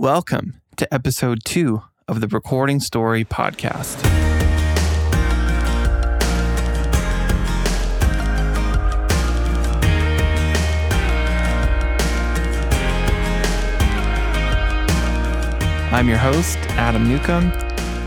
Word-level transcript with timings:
Welcome 0.00 0.60
to 0.76 0.94
episode 0.94 1.40
two 1.44 1.82
of 2.06 2.20
the 2.20 2.28
Recording 2.28 2.78
Story 2.78 3.24
podcast. 3.24 3.98
I'm 15.92 16.08
your 16.08 16.18
host, 16.18 16.58
Adam 16.76 17.08
Newcomb, 17.08 17.50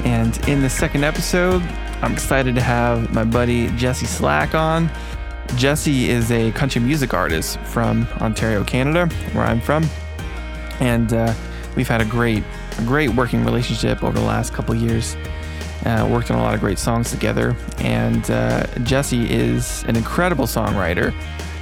and 0.05 0.48
in 0.48 0.62
the 0.62 0.70
second 0.70 1.04
episode, 1.04 1.62
I'm 2.02 2.14
excited 2.14 2.55
to 2.55 2.62
have 2.62 3.14
my 3.14 3.26
buddy 3.26 3.68
Jesse 3.71 4.05
Slack 4.05 4.55
on. 4.55 4.89
Jesse 5.58 6.10
is 6.10 6.32
a 6.32 6.54
country 6.54 6.80
music 6.80 7.14
artist 7.14 7.60
from 7.66 8.08
Ontario, 8.21 8.64
Canada, 8.64 9.14
where 9.34 9.44
I'm 9.44 9.60
from, 9.60 9.86
and 10.80 11.12
uh, 11.12 11.34
we've 11.75 11.88
had 11.88 12.01
a 12.01 12.05
great, 12.05 12.43
a 12.77 12.83
great 12.83 13.09
working 13.09 13.43
relationship 13.45 14.03
over 14.03 14.17
the 14.17 14.25
last 14.25 14.53
couple 14.53 14.75
years. 14.75 15.16
Uh, 15.85 16.07
worked 16.12 16.29
on 16.29 16.38
a 16.38 16.41
lot 16.41 16.53
of 16.53 16.59
great 16.59 16.77
songs 16.77 17.09
together, 17.09 17.55
and 17.79 18.29
uh, 18.29 18.63
Jesse 18.84 19.31
is 19.31 19.84
an 19.85 19.95
incredible 19.95 20.45
songwriter, 20.45 21.12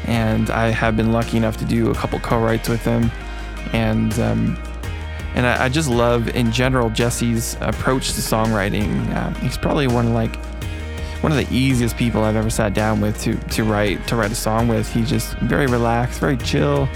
and 0.06 0.50
I 0.50 0.72
have 0.72 0.98
been 0.98 1.14
lucky 1.14 1.38
enough 1.38 1.56
to 1.58 1.66
do 1.66 1.90
a 1.90 1.94
couple 1.94 2.20
co-writes 2.20 2.68
with 2.68 2.84
him, 2.84 3.10
and 3.72 4.12
um, 4.20 4.62
and 5.36 5.46
I, 5.46 5.66
I, 5.66 5.70
just 5.70 5.90
love 5.90 6.28
in 6.36 6.52
general 6.52 6.90
Jesse's 6.90 7.56
approach 7.62 8.14
to 8.14 8.22
songwriting. 8.22 9.10
Uh, 9.16 9.34
he's 9.36 9.58
probably 9.58 9.88
one 9.88 10.08
of 10.08 10.12
like 10.12 10.36
one 11.22 11.32
of 11.32 11.38
the 11.38 11.48
easiest 11.54 11.98
people 11.98 12.24
I've 12.24 12.36
ever 12.36 12.50
sat 12.50 12.74
down 12.74 13.02
with 13.02 13.22
to 13.22 13.36
to 13.36 13.64
write 13.64 14.06
to 14.08 14.16
write 14.16 14.32
a 14.32 14.36
song 14.36 14.68
with. 14.68 14.92
He's 14.92 15.10
just 15.10 15.34
very 15.38 15.68
relaxed, 15.68 16.20
very 16.20 16.38
chill, 16.38 16.90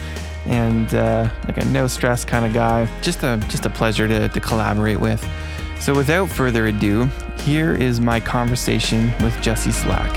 and 0.46 0.94
uh, 0.94 1.30
like 1.46 1.58
a 1.58 1.66
no 1.66 1.88
stress 1.88 2.26
kind 2.26 2.46
of 2.46 2.54
guy. 2.54 2.88
Just 3.02 3.24
a 3.24 3.38
just 3.50 3.66
a 3.66 3.70
pleasure 3.70 4.08
to, 4.08 4.30
to 4.30 4.40
collaborate 4.40 5.00
with. 5.00 5.26
So 5.80 5.94
without 5.94 6.30
further 6.30 6.68
ado, 6.68 7.06
here 7.40 7.76
is 7.76 8.00
my 8.00 8.20
conversation 8.20 9.14
with 9.22 9.40
Jesse 9.42 9.72
Slack. 9.72 10.12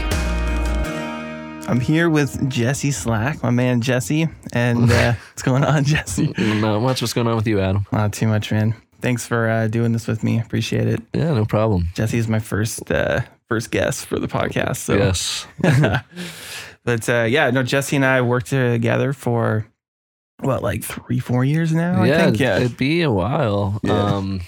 I'm 1.69 1.81
here 1.81 2.09
with 2.09 2.49
Jesse 2.49 2.93
Slack, 2.93 3.43
my 3.43 3.51
man 3.51 3.81
Jesse. 3.81 4.29
And 4.53 4.91
uh, 4.91 5.15
what's 5.31 5.43
going 5.43 5.65
on, 5.65 5.83
Jesse? 5.83 6.33
Not 6.39 6.81
much. 6.81 7.03
What's 7.03 7.13
going 7.13 7.27
on 7.27 7.35
with 7.35 7.49
you, 7.49 7.59
Adam? 7.59 7.85
Not 7.91 8.13
too 8.13 8.29
much, 8.29 8.53
man. 8.53 8.77
Thanks 9.01 9.27
for 9.27 9.49
uh, 9.49 9.67
doing 9.67 9.93
this 9.93 10.07
with 10.07 10.23
me. 10.23 10.41
Appreciate 10.41 10.87
it. 10.87 11.03
Yeah, 11.13 11.35
no 11.35 11.45
problem. 11.45 11.89
Jesse 11.95 12.19
is 12.19 12.29
my 12.29 12.39
first 12.39 12.91
uh, 12.91 13.23
first 13.49 13.73
guest 13.73 14.07
for 14.07 14.21
the 14.21 14.29
podcast. 14.29 14.77
So. 14.77 14.97
Yes. 14.97 15.47
but 16.85 17.09
uh, 17.09 17.27
yeah, 17.29 17.51
no, 17.51 17.65
Jesse 17.65 17.97
and 17.97 18.05
I 18.05 18.21
worked 18.23 18.47
together 18.47 19.13
for 19.13 19.67
what, 20.41 20.63
like 20.63 20.85
three, 20.85 21.19
four 21.19 21.45
years 21.45 21.73
now? 21.73 22.03
Yeah, 22.05 22.19
I 22.19 22.25
think. 22.25 22.41
Yeah, 22.41 22.59
it'd 22.59 22.77
be 22.77 23.03
a 23.03 23.11
while. 23.11 23.81
Yeah. 23.83 24.03
Um, 24.03 24.41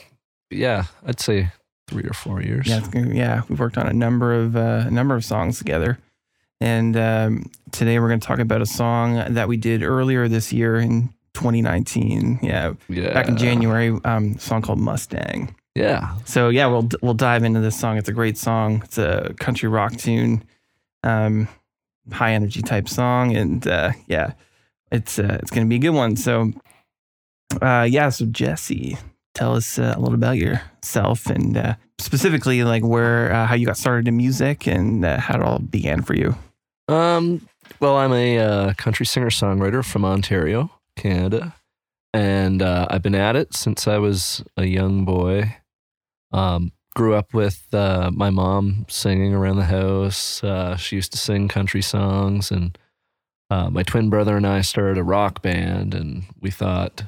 yeah, 0.50 0.84
I'd 1.06 1.20
say 1.20 1.50
three 1.88 2.04
or 2.04 2.14
four 2.14 2.42
years. 2.42 2.66
Yeah, 2.66 2.86
yeah. 2.94 3.42
We've 3.48 3.58
worked 3.58 3.78
on 3.78 3.86
a 3.86 3.92
number 3.92 4.34
of 4.34 4.56
uh, 4.56 4.84
a 4.86 4.90
number 4.90 5.14
of 5.14 5.24
songs 5.24 5.58
together. 5.58 5.98
And 6.60 6.96
um, 6.96 7.50
today 7.70 7.98
we're 7.98 8.08
going 8.08 8.20
to 8.20 8.26
talk 8.26 8.40
about 8.40 8.60
a 8.60 8.66
song 8.66 9.34
that 9.34 9.48
we 9.48 9.56
did 9.56 9.82
earlier 9.82 10.26
this 10.26 10.52
year 10.52 10.76
in 10.76 11.08
2019. 11.34 12.40
Yeah, 12.42 12.74
yeah. 12.88 13.14
back 13.14 13.28
in 13.28 13.36
January, 13.36 13.96
um, 14.04 14.38
song 14.38 14.62
called 14.62 14.80
Mustang. 14.80 15.54
Yeah. 15.74 16.16
So 16.24 16.48
yeah, 16.48 16.66
we'll 16.66 16.88
we'll 17.00 17.14
dive 17.14 17.44
into 17.44 17.60
this 17.60 17.78
song. 17.78 17.96
It's 17.96 18.08
a 18.08 18.12
great 18.12 18.36
song. 18.36 18.82
It's 18.84 18.98
a 18.98 19.34
country 19.38 19.68
rock 19.68 19.96
tune, 19.96 20.42
um, 21.04 21.46
high 22.10 22.32
energy 22.32 22.62
type 22.62 22.88
song, 22.88 23.36
and 23.36 23.66
uh, 23.66 23.92
yeah, 24.08 24.32
it's 24.90 25.18
uh, 25.18 25.38
it's 25.42 25.50
gonna 25.50 25.66
be 25.66 25.76
a 25.76 25.80
good 25.80 25.90
one. 25.90 26.16
So, 26.16 26.52
uh, 27.60 27.86
yeah. 27.88 28.08
So 28.10 28.26
Jesse, 28.26 28.96
tell 29.38 29.54
us 29.54 29.78
uh, 29.78 29.94
a 29.96 30.00
little 30.00 30.14
about 30.14 30.36
yourself 30.36 31.26
and 31.26 31.56
uh, 31.56 31.74
specifically 31.98 32.64
like 32.64 32.82
where 32.82 33.32
uh, 33.32 33.46
how 33.46 33.54
you 33.54 33.66
got 33.66 33.76
started 33.76 34.08
in 34.08 34.16
music 34.16 34.66
and 34.66 35.04
uh, 35.04 35.18
how 35.18 35.36
it 35.36 35.42
all 35.42 35.60
began 35.60 36.02
for 36.02 36.14
you. 36.14 36.34
Um, 36.88 37.46
well, 37.80 37.96
I'm 37.96 38.12
a 38.12 38.38
uh, 38.38 38.74
country 38.74 39.06
singer 39.06 39.30
songwriter 39.30 39.84
from 39.84 40.04
Ontario, 40.04 40.70
Canada, 40.96 41.54
and 42.12 42.62
uh, 42.62 42.88
I've 42.90 43.02
been 43.02 43.14
at 43.14 43.36
it 43.36 43.54
since 43.54 43.86
I 43.86 43.98
was 43.98 44.42
a 44.56 44.64
young 44.64 45.04
boy. 45.04 45.56
Um, 46.32 46.72
grew 46.94 47.14
up 47.14 47.32
with 47.32 47.64
my 47.72 48.30
mom 48.30 48.86
singing 48.88 49.34
around 49.34 49.56
the 49.56 49.64
house. 49.64 50.42
She 50.80 50.96
used 50.96 51.12
to 51.12 51.18
sing 51.18 51.46
country 51.46 51.82
songs, 51.82 52.50
and 52.50 52.76
uh, 53.50 53.70
my 53.70 53.82
twin 53.82 54.10
brother 54.10 54.36
and 54.36 54.46
I 54.46 54.60
started 54.60 54.98
a 54.98 55.04
rock 55.04 55.42
band, 55.42 55.94
and 55.94 56.24
we 56.40 56.50
thought 56.50 57.04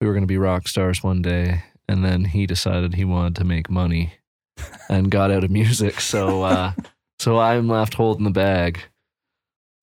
we 0.00 0.06
were 0.06 0.12
going 0.12 0.22
to 0.22 0.28
be 0.28 0.38
rock 0.38 0.68
stars 0.68 1.02
one 1.02 1.22
day. 1.22 1.62
And 1.88 2.04
then 2.04 2.24
he 2.24 2.46
decided 2.46 2.94
he 2.94 3.04
wanted 3.04 3.36
to 3.36 3.44
make 3.44 3.70
money 3.70 4.14
and 4.88 5.10
got 5.10 5.30
out 5.30 5.44
of 5.44 5.50
music. 5.50 6.00
So, 6.00 6.42
uh, 6.42 6.72
so 7.18 7.38
I'm 7.38 7.68
left 7.68 7.94
holding 7.94 8.24
the 8.24 8.30
bag. 8.30 8.80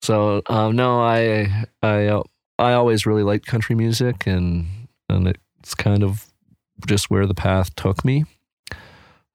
So 0.02 0.42
um, 0.46 0.76
no, 0.76 1.00
I 1.00 1.64
I 1.82 2.22
I 2.58 2.72
always 2.74 3.06
really 3.06 3.22
liked 3.22 3.46
country 3.46 3.74
music, 3.74 4.26
and 4.26 4.66
and 5.08 5.34
it's 5.60 5.74
kind 5.74 6.02
of 6.02 6.26
just 6.86 7.08
where 7.08 7.26
the 7.26 7.32
path 7.32 7.74
took 7.74 8.04
me. 8.04 8.26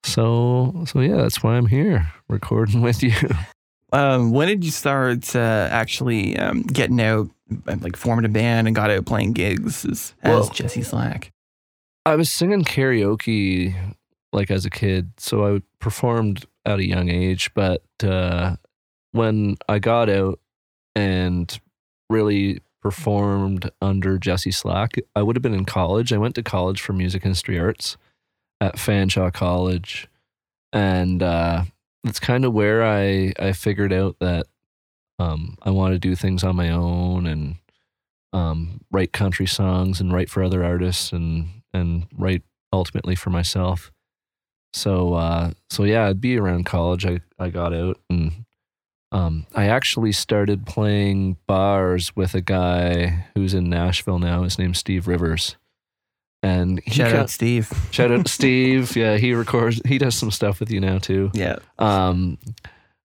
So 0.04 0.84
so 0.86 1.00
yeah, 1.00 1.16
that's 1.16 1.42
why 1.42 1.56
I'm 1.56 1.66
here 1.66 2.12
recording 2.28 2.82
with 2.82 3.02
you. 3.02 3.14
Um, 3.92 4.32
when 4.32 4.48
did 4.48 4.64
you 4.64 4.70
start 4.70 5.34
uh, 5.34 5.68
actually 5.70 6.36
um, 6.38 6.62
getting 6.62 7.00
out, 7.00 7.28
like 7.66 7.96
forming 7.96 8.24
a 8.24 8.28
band 8.28 8.66
and 8.66 8.74
got 8.74 8.90
out 8.90 9.06
playing 9.06 9.32
gigs 9.32 9.84
as, 9.84 10.14
as 10.22 10.48
Jesse 10.50 10.82
Slack? 10.82 11.32
I 12.06 12.16
was 12.16 12.30
singing 12.30 12.64
karaoke 12.64 13.74
like 14.32 14.50
as 14.50 14.64
a 14.64 14.70
kid, 14.70 15.12
so 15.18 15.56
I 15.56 15.62
performed 15.80 16.46
at 16.64 16.78
a 16.78 16.86
young 16.86 17.08
age. 17.08 17.52
But 17.54 17.82
uh, 18.02 18.56
when 19.12 19.56
I 19.68 19.78
got 19.78 20.08
out, 20.08 20.38
and 20.96 21.60
really 22.08 22.60
performed 22.82 23.70
under 23.80 24.18
Jesse 24.18 24.50
Slack. 24.50 24.96
I 25.14 25.22
would 25.22 25.36
have 25.36 25.42
been 25.42 25.54
in 25.54 25.64
college. 25.64 26.12
I 26.12 26.18
went 26.18 26.34
to 26.36 26.42
college 26.42 26.80
for 26.80 26.92
music 26.92 27.22
history 27.22 27.58
arts 27.58 27.96
at 28.60 28.76
Fanshawe 28.76 29.32
College. 29.32 30.08
And 30.72 31.22
uh, 31.22 31.64
that's 32.04 32.20
kind 32.20 32.44
of 32.44 32.52
where 32.52 32.84
I, 32.84 33.32
I 33.38 33.52
figured 33.52 33.92
out 33.92 34.16
that 34.20 34.46
um, 35.18 35.56
I 35.62 35.70
want 35.70 35.92
to 35.92 35.98
do 35.98 36.16
things 36.16 36.42
on 36.42 36.56
my 36.56 36.70
own 36.70 37.26
and 37.26 37.56
um, 38.32 38.80
write 38.90 39.12
country 39.12 39.46
songs 39.46 40.00
and 40.00 40.12
write 40.12 40.30
for 40.30 40.42
other 40.42 40.64
artists 40.64 41.12
and, 41.12 41.62
and 41.74 42.06
write 42.16 42.42
ultimately 42.72 43.14
for 43.14 43.30
myself. 43.30 43.90
So, 44.72 45.14
uh, 45.14 45.50
so 45.68 45.84
yeah, 45.84 46.06
I'd 46.06 46.20
be 46.20 46.38
around 46.38 46.64
college. 46.64 47.04
I, 47.04 47.20
I 47.38 47.50
got 47.50 47.74
out 47.74 47.98
and 48.08 48.44
um, 49.12 49.46
I 49.54 49.66
actually 49.66 50.12
started 50.12 50.66
playing 50.66 51.36
bars 51.46 52.14
with 52.14 52.34
a 52.34 52.40
guy 52.40 53.26
who's 53.34 53.54
in 53.54 53.68
Nashville 53.68 54.20
now. 54.20 54.44
His 54.44 54.58
name's 54.58 54.78
Steve 54.78 55.08
Rivers. 55.08 55.56
And 56.42 56.80
he 56.84 56.92
shout 56.92 57.12
got, 57.12 57.20
out 57.20 57.30
Steve. 57.30 57.70
Shout 57.90 58.10
out 58.10 58.28
Steve. 58.28 58.96
Yeah, 58.96 59.16
he 59.18 59.34
records. 59.34 59.80
He 59.86 59.98
does 59.98 60.14
some 60.14 60.30
stuff 60.30 60.60
with 60.60 60.70
you 60.70 60.80
now 60.80 60.98
too. 60.98 61.30
Yeah. 61.34 61.56
Um, 61.78 62.38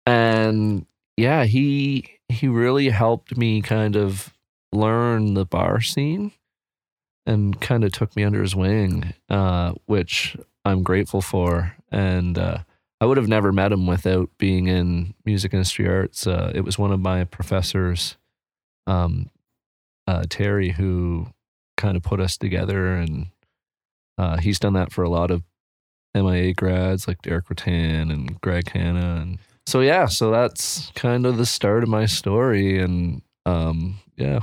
and 0.06 0.86
yeah, 1.16 1.44
he 1.44 2.18
he 2.28 2.48
really 2.48 2.90
helped 2.90 3.38
me 3.38 3.62
kind 3.62 3.96
of 3.96 4.34
learn 4.72 5.34
the 5.34 5.46
bar 5.46 5.82
scene, 5.82 6.32
and 7.26 7.60
kind 7.62 7.84
of 7.84 7.92
took 7.92 8.16
me 8.16 8.24
under 8.24 8.42
his 8.42 8.56
wing, 8.56 9.14
uh, 9.30 9.74
which 9.86 10.36
I'm 10.66 10.84
grateful 10.84 11.22
for. 11.22 11.76
And 11.92 12.38
uh, 12.38 12.60
I 13.02 13.06
would 13.06 13.18
have 13.18 13.28
never 13.28 13.52
met 13.52 13.72
him 13.72 13.86
without 13.88 14.30
being 14.38 14.68
in 14.68 15.14
music 15.26 15.54
industry 15.54 15.88
arts. 15.88 16.26
Uh, 16.26 16.52
it 16.54 16.62
was 16.62 16.78
one 16.78 16.92
of 16.92 17.00
my 17.00 17.24
professors, 17.24 18.18
um, 18.88 19.30
uh, 20.08 20.24
Terry, 20.30 20.72
who 20.72 21.28
kind 21.80 21.98
of 21.98 22.04
put 22.04 22.20
us 22.20 22.38
together, 22.38 22.94
and 22.94 23.28
uh, 24.18 24.38
he's 24.38 24.60
done 24.60 24.74
that 24.74 24.92
for 24.92 25.04
a 25.04 25.10
lot 25.10 25.32
of 25.32 25.44
MIA 26.14 26.54
grads 26.54 27.08
like 27.08 27.22
Derek 27.22 27.50
Rattan 27.50 28.12
and 28.12 28.40
Greg 28.42 28.70
Hanna, 28.72 29.20
and 29.22 29.40
so 29.66 29.82
yeah, 29.82 30.06
so 30.06 30.30
that's 30.30 30.92
kind 30.96 31.26
of 31.26 31.38
the 31.38 31.46
start 31.46 31.84
of 31.84 31.90
my 31.90 32.06
story, 32.06 32.80
and 32.80 33.22
um, 33.46 34.00
yeah, 34.16 34.42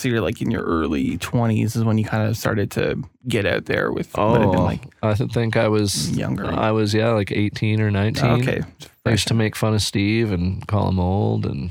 so 0.00 0.08
you're 0.08 0.22
like 0.22 0.40
in 0.40 0.50
your 0.50 0.62
early 0.62 1.18
20s 1.18 1.76
is 1.76 1.84
when 1.84 1.98
you 1.98 2.06
kind 2.06 2.26
of 2.26 2.34
started 2.34 2.70
to 2.70 3.02
get 3.28 3.44
out 3.44 3.66
there 3.66 3.92
with 3.92 4.10
oh, 4.18 4.30
what 4.30 4.40
had 4.40 4.50
been 4.50 4.62
like 4.62 4.82
I 5.02 5.14
think 5.14 5.58
I 5.58 5.68
was 5.68 6.16
younger. 6.16 6.46
I 6.46 6.70
was 6.70 6.94
yeah, 6.94 7.10
like 7.10 7.30
18 7.30 7.82
or 7.82 7.90
19. 7.90 8.24
Oh, 8.24 8.34
okay. 8.36 8.62
I 9.04 9.10
used 9.10 9.28
to 9.28 9.34
make 9.34 9.54
fun 9.54 9.74
of 9.74 9.82
Steve 9.82 10.32
and 10.32 10.66
call 10.66 10.88
him 10.88 10.98
old 10.98 11.44
and 11.44 11.70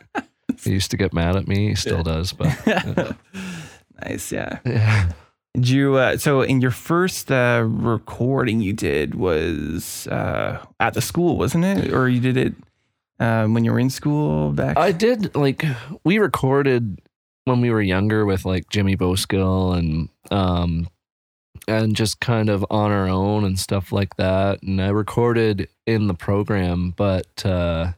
he 0.60 0.72
used 0.72 0.90
to 0.90 0.96
get 0.96 1.12
mad 1.12 1.36
at 1.36 1.46
me. 1.46 1.68
He 1.68 1.74
still 1.76 1.98
yeah. 1.98 2.02
does, 2.02 2.32
but 2.32 2.66
yeah. 2.66 3.12
nice, 4.06 4.32
yeah. 4.32 4.58
Yeah. 4.64 5.12
Did 5.54 5.68
you 5.68 5.96
uh, 5.96 6.16
so 6.16 6.40
in 6.40 6.62
your 6.62 6.70
first 6.70 7.30
uh, 7.30 7.62
recording 7.66 8.60
you 8.60 8.72
did 8.72 9.14
was 9.14 10.06
uh, 10.06 10.64
at 10.80 10.94
the 10.94 11.02
school, 11.02 11.36
wasn't 11.36 11.64
it? 11.64 11.92
Or 11.92 12.08
you 12.08 12.20
did 12.20 12.38
it 12.38 12.54
um, 13.20 13.52
when 13.52 13.62
you 13.62 13.72
were 13.72 13.78
in 13.78 13.90
school 13.90 14.52
back? 14.52 14.78
I 14.78 14.92
did 14.92 15.34
like 15.34 15.64
we 16.04 16.18
recorded 16.18 17.02
when 17.44 17.60
we 17.60 17.70
were 17.70 17.82
younger 17.82 18.24
with 18.24 18.46
like 18.46 18.70
Jimmy 18.70 18.96
Boskill 18.96 19.76
and 19.76 20.08
um 20.30 20.88
and 21.68 21.94
just 21.94 22.20
kind 22.20 22.48
of 22.48 22.64
on 22.70 22.90
our 22.90 23.08
own 23.08 23.44
and 23.44 23.58
stuff 23.58 23.92
like 23.92 24.16
that. 24.16 24.62
And 24.62 24.80
I 24.80 24.88
recorded 24.88 25.68
in 25.86 26.06
the 26.06 26.14
program, 26.14 26.94
but 26.96 27.44
uh, 27.44 27.92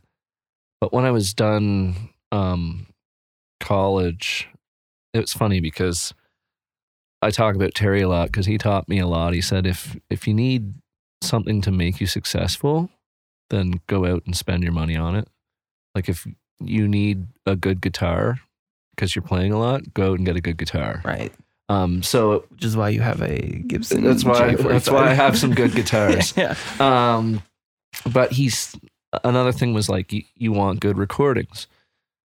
but 0.81 0.93
when 0.93 1.05
I 1.05 1.11
was 1.11 1.33
done 1.35 2.11
um, 2.33 2.87
college, 3.61 4.49
it 5.15 5.21
was 5.21 5.33
funny 5.33 5.61
because 5.61 6.13
I 7.23 7.31
talk 7.31 7.55
about 7.55 7.75
Terry 7.75 8.03
a 8.03 8.09
lot 8.09 8.27
because 8.27 8.47
he 8.47 8.59
taught 8.59 8.89
me 8.89 8.99
a 8.99 9.07
lot. 9.07 9.33
He 9.33 9.41
said 9.41 9.67
if 9.67 9.97
if 10.11 10.27
you 10.29 10.35
need 10.35 10.75
something 11.23 11.61
to 11.63 11.71
make 11.71 12.01
you 12.01 12.07
successful, 12.07 12.91
then 13.51 13.81
go 13.87 14.05
out 14.05 14.25
and 14.27 14.37
spend 14.37 14.63
your 14.63 14.73
money 14.73 14.97
on 14.97 15.15
it. 15.17 15.29
Like 15.95 16.09
if 16.09 16.27
you 16.61 16.87
need 16.89 17.27
a 17.47 17.57
good 17.57 17.81
guitar 17.81 18.41
because 18.95 19.15
you're 19.17 19.23
playing 19.23 19.53
a 19.53 19.59
lot, 19.59 19.95
go 19.95 20.11
out 20.13 20.19
and 20.19 20.27
get 20.27 20.37
a 20.37 20.41
good 20.41 20.57
guitar. 20.59 21.01
Right. 21.05 21.33
Um, 21.71 22.03
so 22.03 22.45
Which 22.51 22.65
is 22.65 22.77
why 22.77 22.91
you 22.91 23.01
have 23.01 23.23
a 23.23 23.39
Gibson. 23.67 24.03
that's 24.05 24.23
why 24.25 24.55
J45. 24.55 24.69
that's 24.69 24.91
why 24.91 25.09
I 25.09 25.15
have 25.15 25.39
some 25.39 25.55
good 25.55 25.73
guitars. 25.75 26.37
yeah. 26.37 26.55
Um, 26.79 27.43
but 28.13 28.33
he's 28.33 28.75
another 29.23 29.53
thing 29.53 29.73
was 29.73 29.89
like 29.89 30.13
you, 30.13 30.25
you 30.37 30.53
want 30.53 30.81
good 30.81 30.99
recordings. 30.99 31.67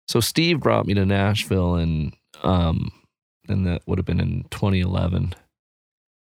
So 0.06 0.20
Steve 0.20 0.60
brought 0.60 0.86
me 0.86 0.94
to 0.94 1.04
Nashville 1.04 1.74
and 1.74 2.14
um 2.42 2.92
and 3.48 3.66
that 3.66 3.82
would 3.86 3.98
have 3.98 4.04
been 4.04 4.20
in 4.20 4.44
2011. 4.50 5.34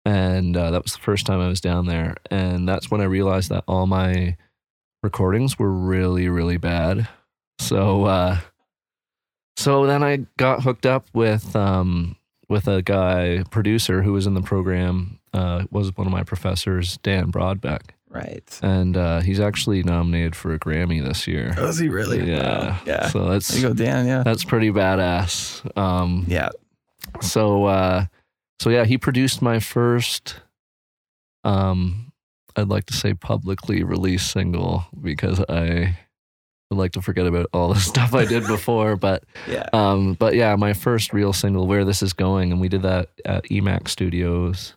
And 0.05 0.56
uh, 0.56 0.70
that 0.70 0.82
was 0.85 0.93
the 0.93 1.00
first 1.00 1.26
time 1.26 1.41
I 1.41 1.49
was 1.49 1.61
down 1.61 1.87
there 1.87 2.17
and 2.31 2.69
that's 2.69 2.91
when 2.91 3.00
I 3.00 3.05
realized 3.05 3.50
that 3.50 3.64
all 3.67 3.87
my 3.87 4.37
recordings 5.02 5.58
were 5.58 5.73
really 5.73 6.29
really 6.29 6.56
bad. 6.56 7.08
So 7.58 8.05
uh 8.05 8.38
so 9.56 9.87
then 9.87 10.02
I 10.02 10.26
got 10.38 10.62
hooked 10.62 10.87
up 10.87 11.08
with 11.12 11.55
um 11.55 12.17
with 12.49 12.67
a 12.67 12.82
guy 12.82 13.44
producer 13.50 14.02
who 14.02 14.12
was 14.12 14.26
in 14.26 14.35
the 14.35 14.43
program 14.43 15.20
uh 15.35 15.64
was 15.70 15.97
one 15.97 16.06
of 16.06 16.12
my 16.12 16.23
professors 16.23 16.99
Dan 16.99 17.31
Brodbeck 17.31 17.91
Right. 18.12 18.58
and 18.60 18.96
uh, 18.96 19.20
he's 19.20 19.38
actually 19.38 19.84
nominated 19.84 20.34
for 20.34 20.52
a 20.52 20.58
Grammy 20.58 21.00
this 21.02 21.28
year. 21.28 21.54
Oh, 21.56 21.68
is 21.68 21.78
he 21.78 21.88
really? 21.88 22.28
Yeah, 22.28 22.42
Wow. 22.70 22.80
Yeah. 22.84 23.06
So 23.08 23.28
that's 23.30 23.48
there 23.48 23.60
you 23.60 23.68
go, 23.68 23.72
Dan. 23.74 24.06
Yeah. 24.06 24.22
that's 24.24 24.42
pretty 24.44 24.70
badass. 24.70 25.62
Um, 25.78 26.24
Yeah. 26.26 26.48
so 27.20 27.64
uh, 27.66 28.06
so 28.58 28.68
yeah, 28.70 28.84
he 28.84 28.98
produced 28.98 29.40
my 29.42 29.60
first. 29.60 30.40
Um, 31.44 32.12
I'd 32.56 32.68
like 32.68 32.86
to 32.86 32.94
say 32.94 33.14
publicly 33.14 33.82
released 33.84 34.30
single 34.32 34.84
because 35.00 35.40
I 35.48 35.96
would 36.68 36.78
like 36.78 36.92
to 36.92 37.02
forget 37.02 37.26
about 37.26 37.46
all 37.52 37.72
the 37.72 37.80
stuff 37.90 38.12
I 38.14 38.24
did 38.24 38.46
before, 38.46 38.96
but 38.96 39.22
Yeah. 39.48 39.68
um, 39.72 40.14
but 40.14 40.34
yeah, 40.34 40.56
my 40.56 40.72
first 40.72 41.12
real 41.12 41.32
single, 41.32 41.66
"Where 41.66 41.84
This 41.84 42.02
Is 42.02 42.12
Going," 42.12 42.50
and 42.52 42.60
we 42.60 42.68
did 42.68 42.82
that 42.82 43.10
at 43.24 43.44
EMAC 43.44 43.88
Studios. 43.88 44.74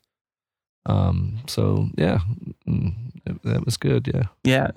Um, 0.85 1.39
so 1.47 1.89
yeah, 1.97 2.19
mm, 2.67 2.93
it- 3.25 3.41
that 3.43 3.65
was 3.65 3.77
good. 3.77 4.09
Yeah. 4.13 4.23
Yeah. 4.43 4.71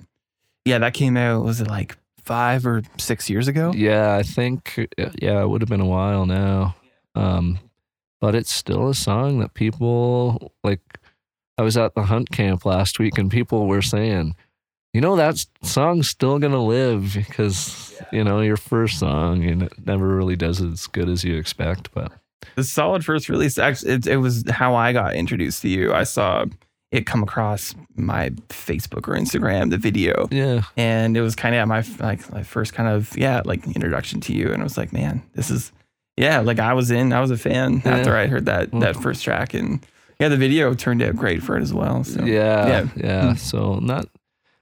Yeah. 0.65 0.79
That 0.79 0.93
came 0.93 1.17
out, 1.17 1.43
was 1.43 1.61
it 1.61 1.67
like 1.67 1.97
five 2.23 2.65
or 2.65 2.81
six 2.97 3.29
years 3.29 3.47
ago? 3.47 3.71
Yeah, 3.75 4.15
I 4.15 4.23
think 4.23 4.87
yeah, 4.97 5.41
it 5.41 5.49
would 5.49 5.61
have 5.61 5.69
been 5.69 5.79
a 5.81 5.85
while 5.85 6.25
now. 6.25 6.75
Um, 7.15 7.59
but 8.19 8.35
it's 8.35 8.53
still 8.53 8.89
a 8.89 8.95
song 8.95 9.39
that 9.39 9.53
people 9.53 10.51
like. 10.63 10.81
I 11.59 11.63
was 11.63 11.75
at 11.77 11.95
the 11.95 12.03
hunt 12.03 12.29
camp 12.31 12.65
last 12.65 12.99
week, 12.99 13.17
and 13.17 13.31
people 13.31 13.65
were 13.65 13.81
saying, 13.81 14.35
"You 14.93 15.01
know, 15.01 15.15
that 15.15 15.43
song's 15.63 16.07
still 16.07 16.37
gonna 16.37 16.63
live 16.63 17.13
because 17.15 17.99
you 18.11 18.23
know 18.23 18.41
your 18.41 18.57
first 18.57 18.99
song, 18.99 19.43
and 19.43 19.63
it 19.63 19.73
never 19.87 20.15
really 20.15 20.35
does 20.35 20.61
as 20.61 20.85
good 20.87 21.09
as 21.09 21.23
you 21.23 21.35
expect." 21.37 21.89
But 21.93 22.11
The 22.55 22.63
solid 22.63 23.03
first 23.05 23.29
release. 23.29 23.57
Actually, 23.57 23.93
it, 23.93 24.05
it 24.07 24.17
was 24.17 24.43
how 24.51 24.75
I 24.75 24.93
got 24.93 25.15
introduced 25.15 25.61
to 25.63 25.69
you. 25.69 25.93
I 25.93 26.03
saw 26.03 26.45
it 26.91 27.05
come 27.05 27.21
across 27.23 27.75
my 27.95 28.29
Facebook 28.49 29.07
or 29.07 29.13
Instagram, 29.15 29.69
the 29.71 29.77
video, 29.77 30.27
yeah, 30.31 30.61
and 30.77 31.17
it 31.17 31.21
was 31.21 31.35
kind 31.35 31.55
of 31.55 31.67
my 31.67 31.83
like 31.99 32.31
my 32.31 32.43
first 32.43 32.73
kind 32.73 32.89
of 32.89 33.15
yeah 33.17 33.41
like 33.45 33.65
introduction 33.67 34.21
to 34.21 34.33
you, 34.33 34.51
and 34.51 34.61
I 34.61 34.63
was 34.63 34.77
like, 34.77 34.93
man, 34.93 35.21
this 35.33 35.49
is 35.51 35.71
yeah, 36.15 36.39
like 36.39 36.59
I 36.59 36.73
was 36.73 36.89
in, 36.89 37.13
I 37.13 37.19
was 37.21 37.29
a 37.31 37.37
fan 37.37 37.81
Yeah. 37.85 37.97
after 37.97 38.15
I 38.15 38.27
heard 38.27 38.45
that 38.45 38.71
that 38.79 38.95
first 38.95 39.23
track, 39.23 39.53
and 39.53 39.85
yeah, 40.19 40.29
the 40.29 40.37
video 40.37 40.73
turned 40.73 41.01
out 41.03 41.15
great 41.15 41.43
for 41.43 41.57
it 41.57 41.61
as 41.61 41.73
well. 41.73 42.03
So 42.03 42.23
yeah, 42.23 42.67
yeah. 42.67 42.87
yeah, 42.95 43.33
So 43.35 43.75
not. 43.79 44.07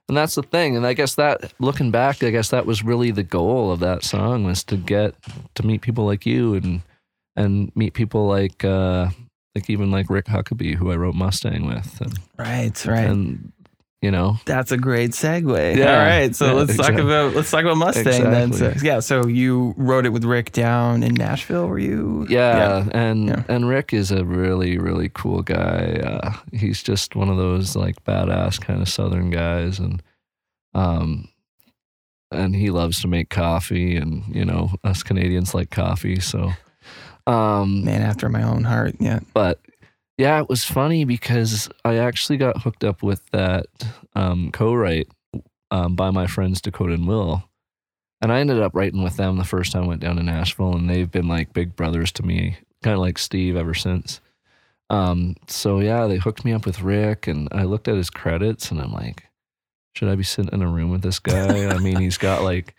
And 0.08 0.16
that's 0.16 0.36
the 0.36 0.44
thing, 0.44 0.78
and 0.78 0.86
I 0.86 0.94
guess 0.94 1.16
that 1.16 1.54
looking 1.60 1.90
back, 1.90 2.22
I 2.24 2.30
guess 2.30 2.50
that 2.50 2.66
was 2.68 2.84
really 2.84 3.10
the 3.10 3.24
goal 3.24 3.72
of 3.72 3.80
that 3.80 4.04
song 4.04 4.44
was 4.44 4.64
to 4.66 4.78
get 4.78 5.16
to 5.56 5.66
meet 5.66 5.82
people 5.82 6.06
like 6.06 6.26
you 6.28 6.54
and 6.56 6.82
and 7.36 7.72
meet 7.76 7.94
people 7.94 8.28
like 8.28 8.64
uh 8.64 9.10
like 9.56 9.70
even 9.70 9.90
like 9.92 10.10
Rick 10.10 10.26
Huckaby, 10.26 10.76
who 10.76 10.92
I 10.92 10.96
wrote 10.98 11.16
Mustang 11.16 11.66
with, 11.66 12.02
and, 12.02 12.20
right, 12.38 12.86
right. 12.86 13.06
and 13.10 13.52
you 14.02 14.12
know, 14.12 14.38
That's 14.46 14.72
a 14.72 14.78
great 14.78 15.12
segue. 15.12 15.78
Yeah. 15.78 15.92
All 15.92 16.06
right, 16.06 16.36
so 16.36 16.46
Yeah, 16.48 16.52
let's 16.52 16.78
talk 16.78 16.94
about 16.94 17.34
let's 17.34 17.50
talk 17.50 17.62
about 17.62 17.78
Mustang 17.78 18.30
then. 18.30 18.54
So, 18.54 18.74
yeah, 18.84 19.00
so 19.00 19.26
you 19.26 19.74
wrote 19.78 20.06
it 20.06 20.10
with 20.10 20.26
Rick 20.26 20.52
down 20.52 21.02
in 21.02 21.16
Nashville. 21.16 21.68
Were 21.68 21.80
you? 21.80 22.28
yeah, 22.30 22.88
and 22.92 23.28
Yeah. 23.30 23.44
and 23.48 23.68
Rick 23.68 23.94
is 23.94 24.12
a 24.12 24.24
really 24.24 24.78
really 24.78 25.10
cool 25.12 25.42
guy. 25.42 26.02
Uh, 26.04 26.34
he's 26.52 26.84
just 26.84 27.16
one 27.16 27.30
of 27.30 27.38
those 27.38 27.76
like 27.76 28.04
badass 28.04 28.62
kind 28.62 28.82
of 28.82 28.90
Southern 28.90 29.32
guys, 29.32 29.80
and 29.80 30.04
um, 30.76 31.30
and 32.32 32.56
he 32.56 32.70
loves 32.70 33.02
to 33.02 33.08
make 33.08 33.30
coffee, 33.30 33.96
and 33.96 34.24
you 34.36 34.46
know 34.46 34.72
us 34.84 35.02
Canadians 35.02 35.56
like 35.56 35.72
coffee, 35.72 36.20
so 36.20 36.52
um, 37.28 37.84
man 37.84 38.02
after 38.02 38.30
my 38.30 38.44
own 38.44 38.64
heart. 38.64 38.96
Yeah. 39.00 39.20
but 39.34 39.60
yeah, 40.18 40.40
it 40.40 40.48
was 40.48 40.64
funny 40.64 41.04
because 41.04 41.70
I 41.84 41.98
actually 41.98 42.38
got 42.38 42.62
hooked 42.62 42.84
up 42.84 43.04
with 43.04 43.26
that 43.32 43.66
um, 44.16 44.52
co-write 44.52 45.10
um, 45.72 45.96
by 45.96 46.12
my 46.12 46.26
friends 46.28 46.62
Dakota 46.62 46.94
and 46.94 47.08
Will, 47.08 47.44
and 48.22 48.32
I 48.32 48.40
ended 48.40 48.62
up 48.62 48.74
writing 48.74 49.04
with 49.04 49.18
them 49.18 49.38
the 49.38 49.44
first 49.44 49.72
time 49.72 49.84
I 49.84 49.88
went 49.88 50.02
down 50.02 50.16
to 50.16 50.24
Nashville, 50.24 50.76
and 50.76 50.90
they've 50.90 51.12
been 51.12 51.28
like 51.28 51.54
big 51.54 51.76
brothers 51.76 52.12
to 52.14 52.24
me, 52.24 52.58
kind 52.82 52.94
of 52.94 53.02
like 53.02 53.18
Steve 53.18 53.58
ever 53.58 53.74
since. 53.74 54.22
Um, 54.90 55.36
so 55.48 55.80
yeah, 55.80 56.08
they 56.08 56.18
hooked 56.18 56.46
me 56.46 56.54
up 56.54 56.66
with 56.66 56.82
Rick, 56.82 57.28
and 57.28 57.50
I 57.52 57.64
looked 57.64 57.88
at 57.88 57.98
his 57.98 58.10
credits, 58.10 58.72
and 58.72 58.80
I'm 58.80 58.94
like, 58.94 59.24
should 59.96 60.10
I 60.10 60.16
be 60.16 60.24
sitting 60.24 60.54
in 60.54 60.62
a 60.62 60.70
room 60.70 60.92
with 60.92 61.02
this 61.02 61.20
guy? 61.20 61.68
I 61.68 61.78
mean, 61.80 62.00
he's 62.00 62.18
got 62.18 62.44
like 62.44 62.74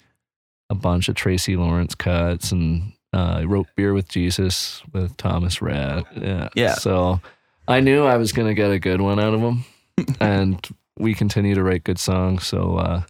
a 0.71 0.75
bunch 0.75 1.09
of 1.09 1.15
Tracy 1.17 1.57
Lawrence 1.57 1.95
cuts 1.95 2.53
and 2.53 2.93
uh, 3.17 3.39
he 3.41 3.45
wrote 3.47 3.67
Beer 3.77 3.95
with 3.95 4.09
Jesus 4.09 4.83
with 4.93 5.17
Thomas 5.17 5.63
Rhett. 5.63 6.05
Yeah. 6.17 6.49
Yeah. 6.55 6.75
So 6.75 7.21
I 7.69 7.81
knew 7.81 8.05
I 8.05 8.17
was 8.17 8.33
going 8.33 8.49
to 8.49 8.55
get 8.55 8.71
a 8.71 8.79
good 8.79 9.01
one 9.01 9.19
out 9.19 9.35
of 9.35 9.41
him. 9.41 9.65
and 10.21 10.67
we 10.99 11.15
continue 11.15 11.55
to 11.55 11.63
write 11.63 11.85
good 11.85 11.99
songs. 11.99 12.47
So, 12.47 12.77
uh, 12.77 13.03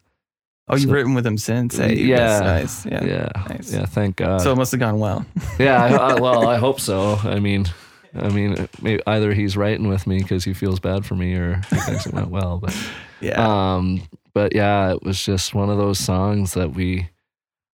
Oh, 0.68 0.74
you've 0.74 0.88
So- 0.88 0.94
written 0.94 1.14
with 1.14 1.24
him 1.26 1.38
since. 1.38 1.76
Hey, 1.76 1.94
Yeah. 1.94 2.40
Nice. 2.40 2.84
Yeah. 2.86 3.04
yeah. 3.04 3.28
Nice. 3.48 3.72
Yeah. 3.72 3.86
Thank 3.86 4.16
God. 4.16 4.40
So 4.40 4.50
it 4.52 4.56
must 4.56 4.72
have 4.72 4.80
gone 4.80 4.98
well. 4.98 5.24
yeah. 5.60 5.82
I, 5.84 5.88
I, 6.16 6.20
well, 6.20 6.48
I 6.48 6.56
hope 6.58 6.80
so. 6.80 7.14
I 7.22 7.38
mean, 7.38 7.66
I 8.14 8.28
mean, 8.30 8.68
maybe 8.82 9.00
either 9.06 9.32
he's 9.32 9.56
writing 9.56 9.86
with 9.88 10.06
me 10.08 10.18
because 10.18 10.42
he 10.44 10.54
feels 10.54 10.80
bad 10.80 11.06
for 11.06 11.14
me 11.14 11.34
or 11.34 11.60
he 11.70 11.76
thinks 11.76 12.06
it 12.06 12.12
went 12.14 12.30
well. 12.30 12.58
But 12.58 12.76
Yeah. 13.20 13.36
Um, 13.76 14.02
but 14.34 14.54
yeah, 14.56 14.92
it 14.92 15.02
was 15.04 15.24
just 15.24 15.54
one 15.54 15.70
of 15.70 15.78
those 15.78 15.98
songs 15.98 16.54
that 16.54 16.72
we. 16.72 17.08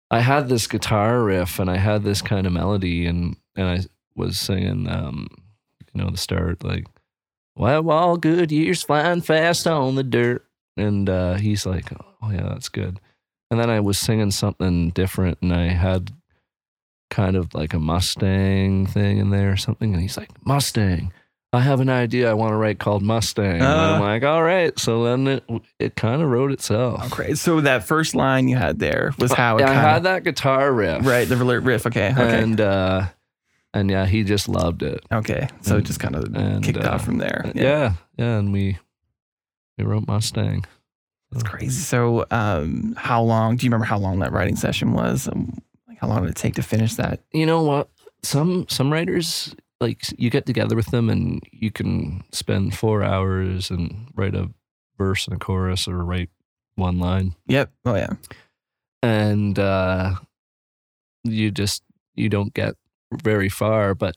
I 0.10 0.22
had 0.22 0.48
this 0.48 0.68
guitar 0.68 1.22
riff 1.22 1.60
and 1.60 1.70
I 1.70 1.78
had 1.78 2.04
this 2.04 2.22
kind 2.22 2.48
of 2.48 2.54
melody 2.54 3.06
and 3.06 3.36
and 3.56 3.68
I 3.68 3.80
was 4.16 4.40
singing, 4.40 4.88
um, 4.90 5.28
you 5.94 6.02
know, 6.02 6.10
the 6.10 6.18
start 6.18 6.64
like, 6.64 6.86
"Well, 7.56 7.90
all 7.90 8.18
good 8.18 8.52
years 8.52 8.84
flying 8.84 9.22
fast 9.22 9.68
on 9.68 9.96
the 9.96 10.04
dirt," 10.04 10.46
and 10.78 11.10
uh, 11.10 11.36
he's 11.36 11.66
like, 11.66 11.92
"Oh 12.22 12.32
yeah, 12.32 12.50
that's 12.50 12.70
good." 12.70 13.00
And 13.50 13.60
then 13.60 13.70
I 13.70 13.80
was 13.80 13.98
singing 13.98 14.32
something 14.32 14.90
different 14.92 15.40
and 15.42 15.54
I 15.54 15.68
had 15.68 16.12
kind 17.10 17.36
of 17.36 17.54
like 17.54 17.74
a 17.74 17.80
Mustang 17.80 18.86
thing 18.86 19.18
in 19.18 19.30
there 19.30 19.52
or 19.52 19.58
something, 19.58 19.94
and 19.94 20.02
he's 20.02 20.18
like, 20.18 20.30
"Mustang." 20.46 21.12
I 21.54 21.62
have 21.62 21.80
an 21.80 21.90
idea 21.90 22.30
I 22.30 22.34
want 22.34 22.52
to 22.52 22.58
write 22.58 22.78
called 22.78 23.02
Mustang. 23.04 23.56
and 23.56 23.64
I'm 23.64 24.02
Uh. 24.02 24.06
like, 24.06 24.24
all 24.24 24.44
right. 24.44 24.78
So 24.78 25.04
then 25.06 25.28
it 25.28 25.44
it 25.80 25.96
kind 25.96 26.22
of 26.22 26.30
wrote 26.30 26.52
itself. 26.52 27.12
Okay. 27.14 27.36
So 27.36 27.62
that 27.62 27.86
first 27.86 28.14
line 28.16 28.48
you 28.50 28.58
had 28.58 28.80
there 28.80 29.14
was 29.18 29.32
how 29.34 29.58
it 29.58 29.62
Yeah, 29.62 29.72
I 29.72 29.74
kind 29.74 29.88
had 29.88 30.04
that 30.04 30.24
guitar 30.24 30.72
riff. 30.74 31.06
right 31.06 31.28
the 31.28 31.38
riff. 31.38 31.86
Okay. 31.88 32.12
Okay. 32.12 32.42
And 32.44 32.60
uh 32.60 33.06
and 33.74 33.90
yeah, 33.90 34.06
he 34.06 34.24
just 34.24 34.50
loved 34.50 34.82
it. 34.84 35.04
okay. 35.12 35.48
So 35.62 35.78
it 35.78 35.84
just 35.86 36.00
kind 36.00 36.16
of 36.16 36.34
and, 36.36 36.64
kicked 36.64 36.84
uh, 36.84 36.90
off 36.90 37.06
from 37.06 37.18
there. 37.18 37.50
Yeah. 37.56 37.94
yeah. 38.18 38.38
and 38.40 38.52
we 38.52 38.78
we 39.78 39.84
wrote 39.86 40.08
Mustang. 40.08 40.66
That's 41.32 41.44
crazy. 41.44 41.82
So, 41.82 42.26
um, 42.32 42.94
how 42.98 43.22
long? 43.22 43.58
Do 43.58 43.66
you 43.66 43.70
remember 43.70 43.86
how 43.86 43.98
long 43.98 44.20
that 44.20 44.32
writing 44.32 44.56
session 44.56 44.94
was? 44.94 45.28
Um, 45.28 45.58
like, 45.88 45.98
how 46.00 46.08
long 46.08 46.22
did 46.22 46.30
it 46.32 46.36
take 46.38 46.56
to 46.56 46.64
finish 46.64 46.94
that? 46.96 47.20
You 47.34 47.46
know 47.46 47.64
what? 47.64 47.90
Some 48.24 48.66
some 48.70 48.92
writers 48.92 49.54
like 49.80 50.02
you 50.18 50.30
get 50.30 50.46
together 50.46 50.76
with 50.76 50.88
them 50.88 51.10
and 51.10 51.42
you 51.52 51.72
can 51.72 52.24
spend 52.32 52.76
four 52.76 53.04
hours 53.04 53.70
and 53.70 54.08
write 54.16 54.36
a 54.36 54.50
verse 54.98 55.28
and 55.28 55.36
a 55.36 55.40
chorus 55.40 55.88
or 55.88 56.04
write 56.04 56.30
one 56.76 57.00
line. 57.00 57.36
Yep. 57.48 57.72
Oh 57.86 57.96
yeah. 57.96 58.14
and 59.04 59.58
uh, 59.60 60.16
you 61.24 61.52
just 61.52 61.84
you 62.16 62.30
don't 62.30 62.54
get 62.54 62.76
very 63.22 63.50
far. 63.50 63.94
But 63.96 64.16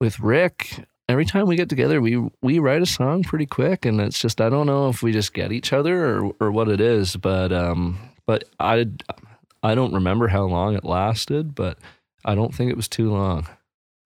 with 0.00 0.20
Rick, 0.20 0.84
every 1.08 1.24
time 1.24 1.46
we 1.46 1.56
get 1.56 1.68
together, 1.68 2.00
we 2.00 2.28
we 2.42 2.58
write 2.58 2.82
a 2.82 2.86
song 2.86 3.22
pretty 3.22 3.46
quick, 3.46 3.84
and 3.86 4.00
it's 4.00 4.20
just 4.20 4.40
I 4.40 4.48
don't 4.50 4.66
know 4.66 4.88
if 4.88 5.02
we 5.02 5.12
just 5.12 5.32
get 5.32 5.52
each 5.52 5.72
other 5.72 6.18
or 6.18 6.32
or 6.40 6.50
what 6.52 6.68
it 6.68 6.80
is, 6.80 7.16
but 7.16 7.52
um, 7.52 7.98
but 8.26 8.44
I 8.60 8.86
I 9.62 9.74
don't 9.74 9.94
remember 9.94 10.28
how 10.28 10.44
long 10.44 10.74
it 10.74 10.84
lasted, 10.84 11.54
but 11.54 11.78
I 12.24 12.34
don't 12.34 12.54
think 12.54 12.70
it 12.70 12.76
was 12.76 12.88
too 12.88 13.10
long. 13.10 13.46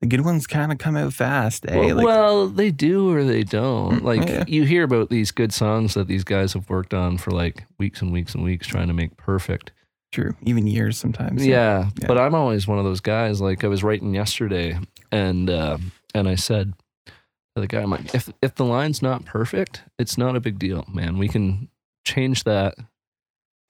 The 0.03 0.07
good 0.09 0.21
ones 0.27 0.47
kind 0.47 0.71
of 0.73 0.79
come 0.79 0.97
out 0.97 1.15
fast, 1.15 1.65
eh? 1.67 1.75
Well, 1.75 1.97
like, 1.97 2.05
well, 2.05 2.49
they 2.49 2.71
do 2.71 3.11
or 3.11 3.25
they 3.25 3.43
don't. 3.45 4.01
Mm, 4.01 4.03
Like 4.03 4.29
yeah. 4.29 4.45
you 4.47 4.65
hear 4.65 4.83
about 4.85 5.09
these 5.09 5.31
good 5.31 5.53
songs 5.55 5.95
that 5.95 6.07
these 6.07 6.23
guys 6.25 6.53
have 6.53 6.69
worked 6.69 6.93
on 6.93 7.17
for 7.17 7.31
like 7.31 7.65
weeks 7.79 8.03
and 8.03 8.13
weeks 8.13 8.35
and 8.35 8.45
weeks 8.45 8.67
trying 8.67 8.89
to 8.89 8.95
make 8.95 9.17
perfect. 9.17 9.73
true. 10.13 10.35
Even 10.45 10.67
years 10.67 10.99
sometimes. 10.99 11.47
Yeah, 11.47 11.89
Yeah. 12.01 12.07
but 12.09 12.19
I'm 12.19 12.35
always 12.35 12.69
one 12.69 12.79
of 12.79 12.85
those 12.85 13.01
guys. 13.01 13.41
Like 13.41 13.65
I 13.65 13.69
was 13.69 13.83
writing 13.83 14.15
yesterday, 14.15 14.79
and 15.11 15.49
uh, 15.49 15.79
and 16.15 16.29
I 16.29 16.35
said 16.35 16.75
to 17.07 17.61
the 17.63 17.67
guy, 17.67 17.81
"I'm 17.81 17.91
like, 17.91 18.15
if 18.15 18.31
if 18.43 18.55
the 18.55 18.65
line's 18.67 19.01
not 19.01 19.25
perfect, 19.25 19.83
it's 19.99 20.19
not 20.19 20.37
a 20.37 20.41
big 20.41 20.59
deal, 20.59 20.85
man. 20.93 21.17
We 21.19 21.29
can 21.29 21.69
change 22.05 22.45
that 22.45 22.75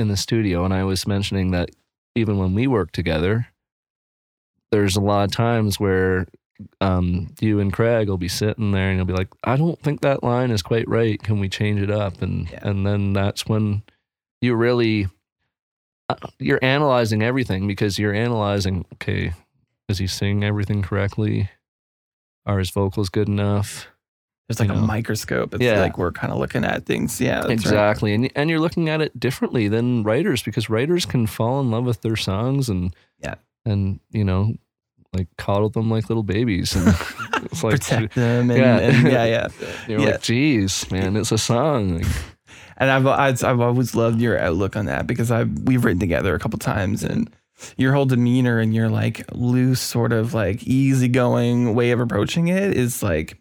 in 0.00 0.08
the 0.08 0.16
studio." 0.16 0.64
And 0.64 0.74
I 0.74 0.82
was 0.84 1.06
mentioning 1.06 1.52
that 1.52 1.70
even 2.16 2.36
when 2.38 2.52
we 2.54 2.66
work 2.66 2.90
together, 2.92 3.46
there's 4.76 4.96
a 4.96 5.00
lot 5.00 5.24
of 5.24 5.30
times 5.32 5.80
where 5.80 6.26
um, 6.82 7.32
you 7.40 7.60
and 7.60 7.72
Craig 7.72 8.08
will 8.08 8.18
be 8.18 8.28
sitting 8.28 8.72
there, 8.72 8.88
and 8.90 8.96
you'll 8.98 9.06
be 9.06 9.12
like, 9.14 9.28
"I 9.44 9.56
don't 9.56 9.80
think 9.80 10.00
that 10.02 10.22
line 10.22 10.50
is 10.50 10.60
quite 10.62 10.86
right. 10.88 11.22
Can 11.22 11.38
we 11.40 11.48
change 11.48 11.80
it 11.80 11.90
up?" 11.90 12.20
And 12.20 12.50
Yeah. 12.50 12.60
and 12.68 12.86
then 12.86 13.12
that's 13.14 13.46
when 13.46 13.82
you 14.42 14.54
really 14.54 15.08
uh, 16.10 16.14
you're 16.38 16.62
analyzing 16.62 17.22
everything 17.22 17.66
because 17.66 17.98
you're 17.98 18.14
analyzing 18.14 18.84
okay 18.94 19.32
does 19.88 19.98
he 19.98 20.06
sing 20.06 20.44
everything 20.44 20.82
correctly 20.82 21.48
are 22.44 22.58
his 22.58 22.70
vocals 22.70 23.08
good 23.08 23.28
enough 23.28 23.88
It's 24.48 24.60
like 24.60 24.68
you 24.68 24.74
a 24.74 24.80
know. 24.80 24.86
microscope. 24.86 25.52
It's 25.54 25.62
Yeah. 25.64 25.80
like 25.80 25.98
we're 25.98 26.12
kind 26.12 26.32
of 26.32 26.38
looking 26.38 26.64
at 26.64 26.86
things. 26.86 27.20
Yeah. 27.20 27.36
that's 27.40 27.46
right. 27.48 27.52
exactly 27.54 28.14
and 28.14 28.30
and 28.36 28.48
you're 28.50 28.60
looking 28.60 28.88
at 28.88 29.00
it 29.00 29.18
differently 29.18 29.66
than 29.68 30.04
writers 30.04 30.42
because 30.44 30.70
writers 30.70 31.06
can 31.06 31.26
fall 31.26 31.60
in 31.60 31.70
love 31.72 31.84
with 31.86 32.02
their 32.02 32.16
songs 32.16 32.68
and 32.68 32.94
Yeah. 33.18 33.34
and 33.64 33.98
you 34.12 34.22
know 34.24 34.54
like 35.16 35.28
coddle 35.38 35.70
them 35.70 35.90
like 35.90 36.08
little 36.08 36.22
babies 36.22 36.74
and 36.76 36.88
it's 37.44 37.62
like 37.64 37.72
Protect 37.80 38.14
them. 38.14 38.50
And 38.50 38.58
yeah. 38.60 38.78
yeah. 38.78 38.88
And 38.88 39.06
yeah. 39.08 39.24
Yeah. 39.24 39.48
you're 39.88 40.00
Yeah. 40.00 40.06
like 40.12 40.22
geez 40.22 40.90
man 40.90 41.16
it's 41.16 41.32
a 41.32 41.38
song 41.38 41.98
like, 41.98 42.06
And 42.78 42.90
I've, 42.90 43.06
I've 43.06 43.42
I've 43.42 43.60
always 43.60 43.94
loved 43.94 44.20
your 44.20 44.38
outlook 44.38 44.76
on 44.76 44.84
that 44.84 45.06
because 45.06 45.30
I've 45.30 45.50
we've 45.60 45.82
written 45.82 45.98
together 46.00 46.34
a 46.34 46.38
couple 46.38 46.58
times 46.58 47.02
and 47.02 47.30
your 47.78 47.94
whole 47.94 48.04
demeanor 48.04 48.58
and 48.58 48.74
your 48.74 48.90
like 48.90 49.24
loose 49.32 49.80
sort 49.80 50.12
of 50.12 50.34
like 50.34 50.62
easygoing 50.64 51.74
way 51.74 51.90
of 51.92 52.00
approaching 52.00 52.48
it 52.48 52.76
is 52.76 53.02
like 53.02 53.38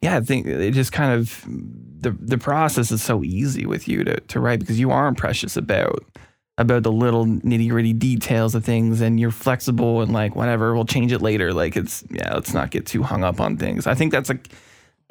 yeah 0.00 0.16
I 0.16 0.20
think 0.20 0.46
it 0.46 0.72
just 0.72 0.90
kind 0.90 1.12
of 1.12 1.44
the 1.46 2.10
the 2.18 2.38
process 2.38 2.90
is 2.90 3.00
so 3.04 3.22
easy 3.22 3.66
with 3.66 3.86
you 3.86 4.02
to 4.02 4.18
to 4.18 4.40
write 4.40 4.58
because 4.58 4.80
you 4.80 4.90
aren't 4.90 5.16
precious 5.16 5.56
about 5.56 6.04
about 6.58 6.82
the 6.82 6.92
little 6.92 7.26
nitty 7.26 7.68
gritty 7.70 7.92
details 7.92 8.54
of 8.54 8.64
things 8.64 9.00
and 9.00 9.18
you're 9.18 9.30
flexible 9.30 10.02
and 10.02 10.12
like 10.12 10.36
whatever 10.36 10.74
we'll 10.74 10.84
change 10.84 11.10
it 11.10 11.22
later 11.22 11.52
like 11.52 11.76
it's 11.76 12.04
yeah 12.10 12.34
let's 12.34 12.52
not 12.52 12.70
get 12.70 12.84
too 12.84 13.02
hung 13.02 13.24
up 13.24 13.40
on 13.40 13.56
things 13.56 13.86
I 13.86 13.94
think 13.94 14.12
that's 14.12 14.30
a 14.30 14.38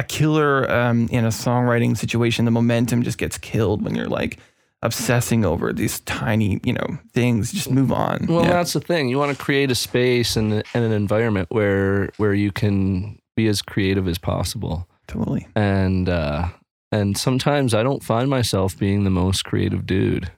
a 0.01 0.03
killer 0.03 0.69
um, 0.69 1.07
in 1.11 1.25
a 1.25 1.29
songwriting 1.29 1.95
situation. 1.95 2.45
The 2.45 2.51
momentum 2.51 3.03
just 3.03 3.19
gets 3.19 3.37
killed 3.37 3.83
when 3.83 3.93
you're 3.95 4.07
like 4.07 4.39
obsessing 4.81 5.45
over 5.45 5.71
these 5.71 5.99
tiny, 6.01 6.59
you 6.63 6.73
know, 6.73 6.97
things. 7.13 7.51
Just 7.51 7.69
move 7.69 7.91
on. 7.91 8.25
Well, 8.27 8.43
yeah. 8.43 8.49
that's 8.49 8.73
the 8.73 8.79
thing. 8.79 9.09
You 9.09 9.19
want 9.19 9.37
to 9.37 9.41
create 9.41 9.69
a 9.69 9.75
space 9.75 10.35
and, 10.35 10.51
and 10.51 10.83
an 10.83 10.91
environment 10.91 11.49
where 11.51 12.09
where 12.17 12.33
you 12.33 12.51
can 12.51 13.19
be 13.35 13.47
as 13.47 13.61
creative 13.61 14.07
as 14.07 14.17
possible. 14.17 14.87
totally. 15.07 15.47
And 15.55 16.09
uh, 16.09 16.49
and 16.91 17.15
sometimes 17.15 17.75
I 17.75 17.83
don't 17.83 18.03
find 18.03 18.27
myself 18.27 18.77
being 18.77 19.03
the 19.03 19.11
most 19.11 19.45
creative 19.45 19.85
dude. 19.85 20.31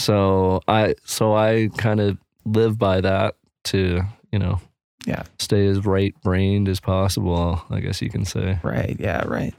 So 0.00 0.60
I 0.68 0.94
so 1.04 1.34
I 1.34 1.68
kind 1.76 2.00
of 2.00 2.18
live 2.44 2.78
by 2.78 3.00
that 3.00 3.36
to 3.64 4.02
you 4.32 4.38
know 4.38 4.60
Yeah. 5.06 5.22
stay 5.38 5.66
as 5.66 5.84
right 5.84 6.14
brained 6.22 6.68
as 6.68 6.80
possible. 6.80 7.62
I 7.70 7.80
guess 7.80 8.00
you 8.02 8.10
can 8.10 8.24
say. 8.24 8.58
Right. 8.62 8.96
Yeah. 8.98 9.24
Right. 9.26 9.54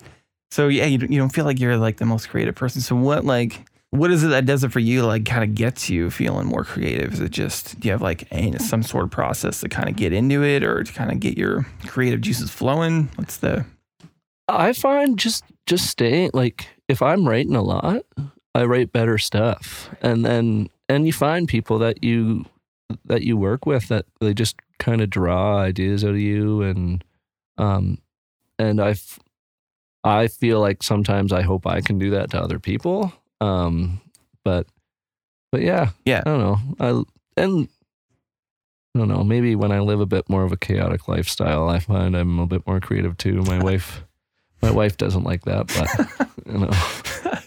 So 0.52 0.68
yeah, 0.68 0.86
you 0.86 0.98
don't, 0.98 1.12
you 1.12 1.20
don't 1.20 1.30
feel 1.34 1.46
like 1.46 1.60
you're 1.60 1.78
like 1.78 1.98
the 1.98 2.06
most 2.06 2.30
creative 2.30 2.56
person. 2.56 2.82
So 2.82 2.96
what 2.96 3.24
like 3.26 3.66
what 3.92 4.10
is 4.10 4.24
it 4.24 4.30
that 4.30 4.46
does 4.46 4.64
it 4.64 4.72
for 4.72 4.80
you? 4.80 5.04
Like 5.06 5.26
kind 5.26 5.44
of 5.44 5.54
gets 5.54 5.90
you 5.90 6.10
feeling 6.10 6.48
more 6.48 6.64
creative? 6.64 7.14
Is 7.14 7.20
it 7.20 7.32
just 7.32 7.80
do 7.80 7.88
you 7.88 7.92
have 7.92 8.02
like 8.02 8.26
any, 8.32 8.58
some 8.60 8.84
sort 8.84 9.04
of 9.06 9.12
process 9.12 9.60
to 9.62 9.70
kind 9.70 9.90
of 9.90 9.96
get 9.98 10.14
into 10.14 10.44
it 10.44 10.64
or 10.64 10.84
to 10.84 10.94
kind 10.94 11.12
of 11.12 11.20
get 11.20 11.38
your 11.38 11.66
creative 11.88 12.22
juices 12.22 12.50
flowing? 12.50 13.10
What's 13.16 13.38
the 13.38 13.66
I 14.48 14.74
find 14.74 15.18
just 15.20 15.44
just 15.68 15.88
staying 15.88 16.32
like 16.34 16.68
if 16.88 17.02
I'm 17.02 17.28
writing 17.28 17.56
a 17.56 17.62
lot, 17.62 18.04
I 18.53 18.65
write 18.65 18.91
better 18.91 19.17
stuff, 19.17 19.89
and 20.01 20.25
then 20.25 20.70
and 20.89 21.05
you 21.05 21.13
find 21.13 21.48
people 21.48 21.79
that 21.79 22.03
you 22.03 22.46
that 23.05 23.22
you 23.24 23.38
work 23.38 23.65
with 23.65 23.88
that 23.88 24.05
they 24.20 24.34
just 24.34 24.55
kind 24.79 25.01
of 25.01 25.10
draw 25.10 25.58
ideas 25.60 26.03
out 26.03 26.12
of 26.12 26.20
you, 26.20 26.62
and 26.62 27.03
um 27.58 27.98
and 28.60 28.81
I 28.81 28.96
I 30.03 30.27
feel 30.27 30.60
like 30.60 30.84
sometimes 30.84 31.31
I 31.31 31.41
hope 31.43 31.65
I 31.67 31.81
can 31.81 31.98
do 32.00 32.10
that 32.12 32.31
to 32.31 32.41
other 32.41 32.60
people, 32.60 33.13
um 33.39 34.01
but 34.43 34.67
but 35.51 35.62
yeah 35.62 35.89
Yeah. 36.05 36.22
I 36.25 36.29
don't 36.29 36.39
know 36.39 36.58
I 36.79 37.41
and. 37.41 37.67
I 38.93 39.00
don't 39.00 39.08
know. 39.08 39.24
Maybe 39.24 39.55
when 39.55 39.72
I 39.72 39.79
live 39.79 40.01
a 40.01 40.05
bit 40.05 40.27
more 40.29 40.43
of 40.43 40.51
a 40.51 40.58
chaotic 40.58 41.08
lifestyle, 41.08 41.70
I 41.70 41.79
find 41.79 42.13
I'm 42.13 42.39
a 42.39 42.46
bit 42.46 42.67
more 42.67 42.81
creative 42.81 43.15
too. 43.15 43.41
My 43.43 43.58
wife, 43.63 44.03
my 44.62 44.70
wife 44.70 44.98
doesn't 44.98 45.24
like 45.24 45.46
that, 45.46 45.67
but 45.67 46.27
you 46.46 46.58
know, 46.60 46.70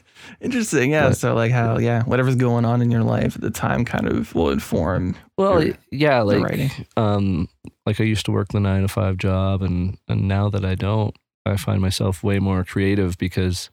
Interesting. 0.45 0.91
Yeah. 0.93 1.09
But- 1.09 1.17
so 1.17 1.35
like 1.35 1.51
how 1.53 1.79
yeah, 1.79 2.03
whatever's 2.05 2.37
going 2.37 2.65
on 2.65 2.83
in 2.83 2.91
your 2.91 3.03
life 3.03 3.35
at 3.37 3.41
the 3.43 3.51
time 3.51 3.85
kind 3.85 4.07
of 4.07 4.35
will 4.35 4.51
inform 4.51 5.17
well, 5.39 5.65
Your- 5.65 5.77
yeah, 5.91 6.21
like, 6.23 6.43
writing. 6.43 6.71
um, 6.97 7.49
like 7.87 8.01
I 8.01 8.05
used 8.05 8.27
to 8.27 8.33
work 8.33 8.49
the 8.49 8.61
nine 8.61 8.83
to 8.83 8.89
five 8.89 9.17
job, 9.17 9.63
and 9.63 9.97
and 10.09 10.29
now 10.29 10.49
that 10.51 10.65
I 10.65 10.75
don't, 10.75 11.17
I 11.47 11.57
find 11.57 11.81
myself 11.81 12.23
way 12.23 12.39
more 12.39 12.63
creative 12.65 13.17
because 13.19 13.71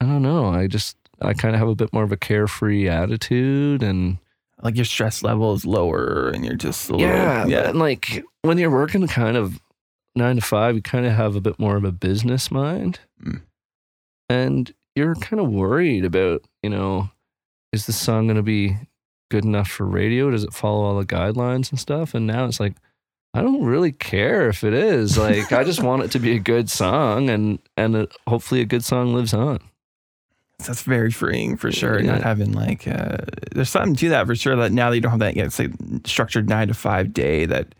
I 0.00 0.04
don't 0.06 0.22
know. 0.22 0.46
I 0.46 0.66
just 0.68 0.96
I 1.20 1.34
kind 1.34 1.54
of 1.54 1.58
have 1.58 1.68
a 1.68 1.74
bit 1.74 1.92
more 1.92 2.04
of 2.04 2.12
a 2.12 2.16
carefree 2.16 2.88
attitude, 2.88 3.82
and 3.82 4.18
like 4.62 4.76
your 4.76 4.84
stress 4.84 5.22
level 5.22 5.52
is 5.54 5.64
lower 5.66 6.30
and 6.30 6.44
you're 6.44 6.54
just 6.54 6.88
a 6.88 6.92
little, 6.92 7.06
yeah, 7.08 7.46
yeah. 7.46 7.68
and 7.68 7.78
like 7.78 8.24
when 8.42 8.58
you're 8.58 8.70
working 8.70 9.06
kind 9.08 9.36
of 9.36 9.60
nine 10.16 10.36
to 10.36 10.42
five, 10.42 10.74
you 10.76 10.82
kind 10.82 11.06
of 11.06 11.12
have 11.12 11.36
a 11.36 11.40
bit 11.40 11.58
more 11.58 11.76
of 11.76 11.84
a 11.84 11.92
business 11.92 12.50
mind, 12.50 13.00
Mm. 13.24 13.40
and 14.28 14.72
you're 14.98 15.14
kind 15.14 15.40
of 15.40 15.48
worried 15.50 16.04
about, 16.04 16.42
you 16.62 16.70
know, 16.70 17.10
is 17.72 17.86
the 17.86 17.92
song 17.92 18.26
going 18.26 18.36
to 18.36 18.42
be 18.42 18.76
good 19.30 19.44
enough 19.44 19.68
for 19.68 19.86
radio? 19.86 20.30
Does 20.30 20.44
it 20.44 20.52
follow 20.52 20.82
all 20.84 20.98
the 20.98 21.06
guidelines 21.06 21.70
and 21.70 21.78
stuff? 21.78 22.14
And 22.14 22.26
now 22.26 22.44
it's 22.46 22.60
like, 22.60 22.74
I 23.34 23.42
don't 23.42 23.62
really 23.64 23.92
care 23.92 24.48
if 24.48 24.64
it 24.64 24.72
is. 24.74 25.16
Like, 25.16 25.52
I 25.52 25.62
just 25.64 25.82
want 25.88 26.02
it 26.02 26.10
to 26.12 26.18
be 26.18 26.32
a 26.34 26.38
good 26.38 26.68
song, 26.68 27.30
and 27.30 27.58
and 27.76 27.94
it, 27.96 28.12
hopefully 28.26 28.60
a 28.60 28.64
good 28.66 28.84
song 28.84 29.14
lives 29.14 29.32
on. 29.34 29.60
That's 30.66 30.82
very 30.82 31.10
freeing 31.12 31.56
for 31.56 31.70
sure. 31.70 32.00
Yeah. 32.00 32.12
Not 32.12 32.22
having 32.22 32.52
like 32.52 32.88
uh, 32.88 33.18
there's 33.52 33.70
something 33.70 33.94
to 33.96 34.08
that 34.08 34.26
for 34.26 34.34
sure. 34.34 34.56
That 34.56 34.72
now 34.72 34.90
that 34.90 34.96
you 34.96 35.00
don't 35.02 35.12
have 35.12 35.20
that 35.20 35.36
yeah, 35.36 35.44
it's 35.44 35.58
like 35.58 35.70
structured 36.04 36.48
nine 36.48 36.68
to 36.68 36.74
five 36.74 37.12
day 37.12 37.44
that 37.46 37.74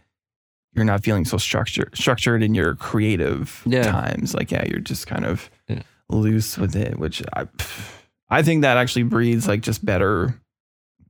you're 0.74 0.84
not 0.84 1.02
feeling 1.02 1.24
so 1.24 1.38
structured 1.38 1.96
structured 1.96 2.40
in 2.42 2.54
your 2.54 2.76
creative 2.76 3.62
Yeah. 3.66 3.82
times. 3.90 4.34
Like 4.34 4.52
yeah, 4.52 4.64
you're 4.68 4.78
just 4.78 5.08
kind 5.08 5.24
of 5.24 5.50
Yeah. 5.66 5.82
Loose 6.10 6.56
with 6.58 6.74
it, 6.76 6.98
which 6.98 7.22
I 7.34 7.46
I 8.30 8.42
think 8.42 8.62
that 8.62 8.76
actually 8.76 9.04
breeds 9.04 9.46
like 9.48 9.60
just 9.62 9.84
better 9.84 10.34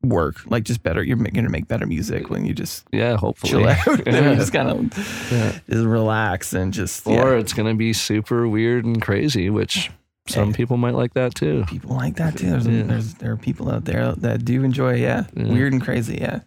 work. 0.02 0.37
Like 0.47 0.64
just 0.64 0.83
better. 0.83 1.02
You're 1.02 1.17
gonna 1.17 1.49
make 1.50 1.67
better 1.69 1.87
music 1.87 2.31
when 2.31 2.45
you 2.45 2.55
just 2.55 2.85
Yeah, 2.93 3.17
hopefully. 3.17 3.50
chill 3.50 3.69
out 3.69 3.87
Yeah. 4.07 4.31
you 4.31 4.37
just 4.37 4.52
kind 4.52 4.69
of 4.71 5.31
Yeah. 5.33 5.52
just 5.69 5.85
relax 5.85 6.52
and 6.52 6.73
just 6.73 7.07
Or 7.07 7.12
yeah. 7.35 7.40
it's 7.40 7.52
going 7.52 7.69
to 7.69 7.76
be 7.76 7.93
super 7.93 8.47
weird 8.47 8.85
and 8.85 9.02
crazy, 9.02 9.50
which 9.50 9.90
some 10.28 10.49
Hey. 10.49 10.57
people 10.59 10.76
might 10.76 10.95
like 10.95 11.14
that 11.14 11.35
too. 11.35 11.64
people 11.67 11.97
like 11.97 12.17
that 12.17 12.37
too. 12.37 12.50
There's, 12.50 12.67
Yeah. 12.69 12.83
there's 12.85 13.14
there 13.14 13.33
are 13.33 13.37
people 13.37 13.71
out 13.71 13.85
there 13.87 14.12
that 14.12 14.45
do 14.45 14.62
enjoy, 14.62 14.95
yeah, 14.95 15.25
Yeah. 15.35 15.45
weird 15.52 15.73
and 15.73 15.83
crazy, 15.83 16.19
yeah. 16.21 16.40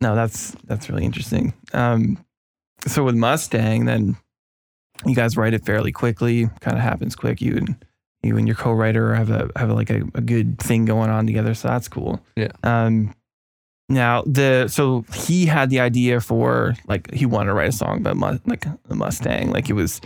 No, 0.00 0.14
that's 0.14 0.52
that's 0.66 0.88
really 0.88 1.04
interesting. 1.04 1.52
Um, 1.74 2.24
so 2.86 3.04
with 3.04 3.14
Mustang, 3.14 3.84
then 3.84 4.16
you 5.06 5.14
guys 5.14 5.36
write 5.36 5.54
it 5.54 5.64
fairly 5.64 5.92
quickly. 5.92 6.48
Kind 6.60 6.76
of 6.76 6.82
happens 6.82 7.14
quick. 7.16 7.40
You 7.40 7.56
and 7.56 7.84
you 8.22 8.36
and 8.36 8.46
your 8.46 8.56
co-writer 8.56 9.14
have 9.14 9.30
a 9.30 9.50
have 9.56 9.70
like 9.70 9.90
a, 9.90 10.02
a 10.14 10.20
good 10.20 10.58
thing 10.58 10.84
going 10.84 11.10
on 11.10 11.26
together, 11.26 11.54
so 11.54 11.68
that's 11.68 11.88
cool. 11.88 12.20
Yeah. 12.36 12.52
Um, 12.62 13.14
now 13.88 14.22
the 14.22 14.68
so 14.68 15.04
he 15.14 15.46
had 15.46 15.70
the 15.70 15.80
idea 15.80 16.20
for 16.20 16.74
like 16.86 17.12
he 17.12 17.26
wanted 17.26 17.48
to 17.48 17.54
write 17.54 17.68
a 17.68 17.72
song 17.72 17.98
about 17.98 18.16
mu- 18.16 18.38
like 18.46 18.64
a 18.64 18.94
Mustang, 18.94 19.50
like 19.50 19.68
it 19.68 19.74
was, 19.74 20.00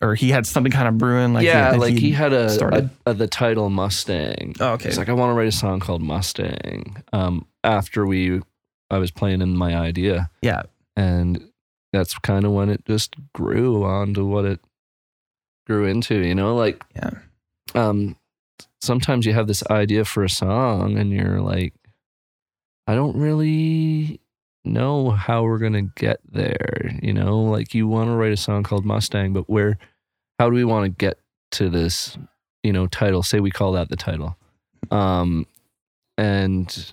or 0.00 0.14
he 0.14 0.30
had 0.30 0.46
something 0.46 0.72
kind 0.72 0.88
of 0.88 0.98
brewing. 0.98 1.34
Like 1.34 1.44
yeah, 1.44 1.72
that 1.72 1.78
like 1.78 1.94
he 1.94 2.10
had 2.10 2.32
a, 2.32 2.48
started. 2.50 2.90
a, 3.06 3.10
a 3.10 3.14
the 3.14 3.26
title 3.26 3.68
Mustang. 3.70 4.56
Oh, 4.60 4.72
okay. 4.72 4.88
He's 4.88 4.98
like, 4.98 5.08
I 5.08 5.12
want 5.12 5.30
to 5.30 5.34
write 5.34 5.48
a 5.48 5.52
song 5.52 5.78
called 5.78 6.02
Mustang. 6.02 7.02
Um, 7.12 7.46
after 7.64 8.06
we, 8.06 8.40
I 8.90 8.98
was 8.98 9.10
playing 9.10 9.42
in 9.42 9.56
my 9.56 9.76
idea, 9.76 10.30
yeah. 10.42 10.62
and 10.96 11.48
that's 11.92 12.18
kind 12.18 12.44
of 12.44 12.52
when 12.52 12.68
it 12.68 12.84
just 12.84 13.14
grew 13.34 13.84
onto 13.84 14.26
what 14.26 14.44
it 14.44 14.60
grew 15.66 15.84
into, 15.86 16.16
you 16.18 16.34
know, 16.34 16.54
like 16.54 16.82
Yeah. 16.94 17.10
um 17.74 18.16
sometimes 18.80 19.26
you 19.26 19.32
have 19.34 19.46
this 19.46 19.62
idea 19.70 20.04
for 20.04 20.24
a 20.24 20.30
song 20.30 20.96
and 20.98 21.10
you're 21.12 21.40
like 21.40 21.74
I 22.86 22.94
don't 22.94 23.16
really 23.16 24.20
know 24.64 25.10
how 25.10 25.42
we're 25.42 25.58
going 25.58 25.74
to 25.74 25.90
get 25.96 26.20
there, 26.30 26.90
you 27.02 27.12
know, 27.12 27.38
like 27.42 27.74
you 27.74 27.86
want 27.86 28.08
to 28.08 28.12
write 28.14 28.32
a 28.32 28.36
song 28.36 28.62
called 28.62 28.84
Mustang, 28.86 29.32
but 29.34 29.48
where 29.48 29.78
how 30.38 30.48
do 30.48 30.54
we 30.56 30.64
want 30.64 30.84
to 30.84 30.88
get 30.90 31.18
to 31.52 31.68
this, 31.68 32.16
you 32.62 32.72
know, 32.72 32.86
title? 32.86 33.22
Say 33.22 33.40
we 33.40 33.50
call 33.50 33.72
that 33.72 33.88
the 33.90 33.96
title. 33.96 34.36
Um 34.90 35.46
and 36.16 36.92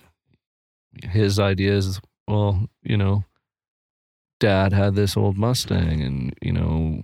his 1.02 1.38
idea 1.38 1.72
is 1.74 2.00
well, 2.28 2.68
you 2.82 2.96
know, 2.96 3.24
dad 4.38 4.72
had 4.72 4.94
this 4.94 5.16
old 5.16 5.36
Mustang 5.36 6.00
and, 6.02 6.34
you 6.42 6.52
know, 6.52 7.02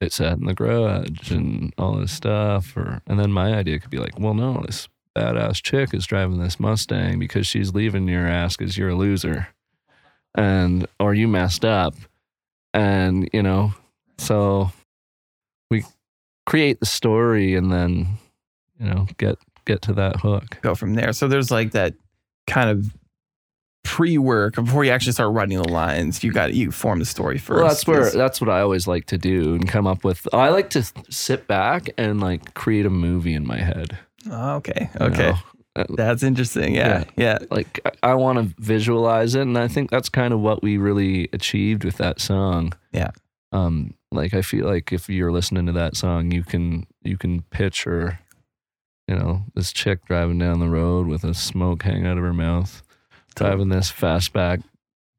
it 0.00 0.12
sat 0.12 0.38
in 0.38 0.44
the 0.44 0.54
garage 0.54 1.30
and 1.30 1.72
all 1.78 1.96
this 1.96 2.12
stuff. 2.12 2.76
Or 2.76 3.02
and 3.06 3.18
then 3.18 3.32
my 3.32 3.54
idea 3.54 3.78
could 3.78 3.90
be 3.90 3.98
like, 3.98 4.18
well, 4.18 4.34
no, 4.34 4.62
this 4.66 4.88
badass 5.16 5.62
chick 5.62 5.94
is 5.94 6.06
driving 6.06 6.38
this 6.38 6.58
Mustang 6.58 7.18
because 7.18 7.46
she's 7.46 7.74
leaving 7.74 8.08
your 8.08 8.26
ass 8.26 8.56
because 8.56 8.76
you're 8.76 8.90
a 8.90 8.94
loser. 8.94 9.48
And 10.34 10.86
or 10.98 11.14
you 11.14 11.28
messed 11.28 11.64
up. 11.64 11.94
And, 12.72 13.28
you 13.32 13.42
know, 13.42 13.72
so 14.18 14.72
we 15.70 15.84
create 16.44 16.80
the 16.80 16.86
story 16.86 17.54
and 17.54 17.70
then, 17.72 18.18
you 18.80 18.86
know, 18.86 19.06
get 19.16 19.38
get 19.64 19.82
to 19.82 19.92
that 19.94 20.20
hook. 20.20 20.58
Go 20.60 20.74
from 20.74 20.94
there. 20.94 21.12
So 21.12 21.28
there's 21.28 21.50
like 21.50 21.70
that 21.72 21.94
kind 22.46 22.68
of 22.68 22.94
pre-work 23.84 24.56
before 24.56 24.84
you 24.84 24.90
actually 24.90 25.12
start 25.12 25.32
writing 25.32 25.56
the 25.62 25.68
lines. 25.68 26.24
You 26.24 26.32
got 26.32 26.54
you 26.54 26.72
form 26.72 26.98
the 26.98 27.04
story 27.04 27.38
first. 27.38 27.60
Well, 27.60 27.68
that's 27.68 27.86
where 27.86 28.10
that's 28.10 28.40
what 28.40 28.50
I 28.50 28.60
always 28.60 28.88
like 28.88 29.06
to 29.06 29.18
do 29.18 29.54
and 29.54 29.68
come 29.68 29.86
up 29.86 30.02
with. 30.02 30.26
I 30.34 30.48
like 30.48 30.70
to 30.70 30.82
sit 31.10 31.46
back 31.46 31.90
and 31.96 32.20
like 32.20 32.54
create 32.54 32.86
a 32.86 32.90
movie 32.90 33.34
in 33.34 33.46
my 33.46 33.58
head. 33.58 33.96
Oh, 34.28 34.56
okay. 34.56 34.90
Okay. 35.00 35.34
know? 35.76 35.86
That's 35.90 36.22
interesting. 36.22 36.74
Yeah. 36.74 37.04
Yeah. 37.16 37.38
Like 37.50 37.80
I, 37.84 38.10
I 38.10 38.14
want 38.14 38.38
to 38.38 38.54
visualize 38.62 39.34
it, 39.34 39.42
and 39.42 39.58
I 39.58 39.68
think 39.68 39.90
that's 39.90 40.08
kind 40.08 40.32
of 40.32 40.40
what 40.40 40.62
we 40.62 40.76
really 40.76 41.28
achieved 41.32 41.84
with 41.84 41.96
that 41.98 42.20
song. 42.20 42.72
Yeah. 42.92 43.10
Um, 43.52 43.94
like 44.10 44.34
I 44.34 44.42
feel 44.42 44.66
like 44.66 44.92
if 44.92 45.08
you're 45.08 45.32
listening 45.32 45.66
to 45.66 45.72
that 45.72 45.96
song, 45.96 46.30
you 46.30 46.42
can 46.42 46.86
you 47.02 47.16
can 47.16 47.42
picture, 47.42 48.20
you 49.08 49.16
know, 49.16 49.42
this 49.54 49.72
chick 49.72 50.04
driving 50.06 50.38
down 50.38 50.60
the 50.60 50.68
road 50.68 51.06
with 51.06 51.24
a 51.24 51.34
smoke 51.34 51.82
hanging 51.82 52.06
out 52.06 52.18
of 52.18 52.24
her 52.24 52.32
mouth, 52.32 52.82
driving 53.34 53.68
this 53.68 53.90
fastback 53.92 54.62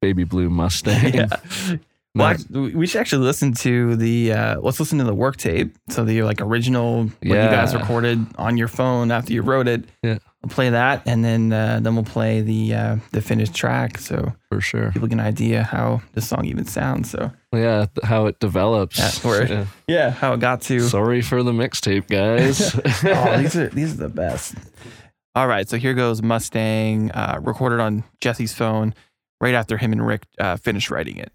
baby 0.02 0.24
blue 0.24 0.50
Mustang. 0.50 1.14
Yeah. 1.14 1.28
Well, 2.18 2.28
actually, 2.28 2.74
we 2.74 2.88
should 2.88 3.02
actually 3.02 3.26
listen 3.26 3.54
to 3.56 3.98
the. 3.98 4.32
Uh, 4.32 4.60
let's 4.62 4.80
listen 4.80 5.00
to 5.00 5.04
the 5.04 5.14
work 5.14 5.36
tape. 5.36 5.76
So 5.90 6.06
the 6.06 6.24
like 6.24 6.40
original 6.40 7.04
what 7.08 7.12
you 7.24 7.34
guys 7.34 7.76
recorded 7.76 8.26
on 8.38 8.56
your 8.56 8.70
phone 8.70 9.12
after 9.12 9.34
you 9.34 9.42
wrote 9.42 9.68
it. 9.68 9.84
Yeah. 10.02 10.20
We'll 10.42 10.50
play 10.50 10.70
that, 10.70 11.02
and 11.06 11.26
then 11.26 11.52
uh, 11.52 11.82
then 11.82 11.94
we'll 11.94 12.06
play 12.06 12.40
the 12.40 12.74
uh, 12.74 12.96
the 13.12 13.22
finished 13.22 13.54
track, 13.54 13.98
so 13.98 14.32
for 14.48 14.62
sure. 14.62 14.92
people 14.94 15.10
get 15.10 15.16
an 15.16 15.26
idea 15.26 15.64
how 15.64 16.04
the 16.14 16.22
song 16.22 16.46
even 16.46 16.64
sounds. 16.64 17.10
So 17.12 17.32
Yeah, 17.52 17.88
how 18.02 18.28
it 18.28 18.40
develops. 18.40 18.98
Yeah, 18.98 19.28
word. 19.30 19.50
Yeah. 19.50 19.66
yeah, 19.88 20.10
how 20.12 20.32
it 20.36 20.40
got 20.40 20.62
to. 20.62 20.80
Sorry 20.80 21.22
for 21.22 21.44
the 21.44 21.52
mixtape, 21.52 22.08
guys. 22.08 22.76
oh, 23.04 23.38
these 23.42 23.58
are 23.58 23.68
these 23.68 23.94
are 23.96 23.98
the 23.98 24.08
best. 24.08 24.56
All 25.36 25.50
right, 25.50 25.68
so 25.68 25.76
here 25.76 25.94
goes 25.94 26.22
Mustang, 26.22 27.12
uh, 27.12 27.40
recorded 27.42 27.82
on 27.82 28.06
Jesse's 28.22 28.54
phone, 28.54 28.96
right 29.42 29.54
after 29.54 29.76
him 29.76 29.92
and 29.92 30.08
Rick 30.08 30.24
uh, 30.40 30.56
finished 30.56 30.90
writing 30.90 31.18
it. 31.18 31.34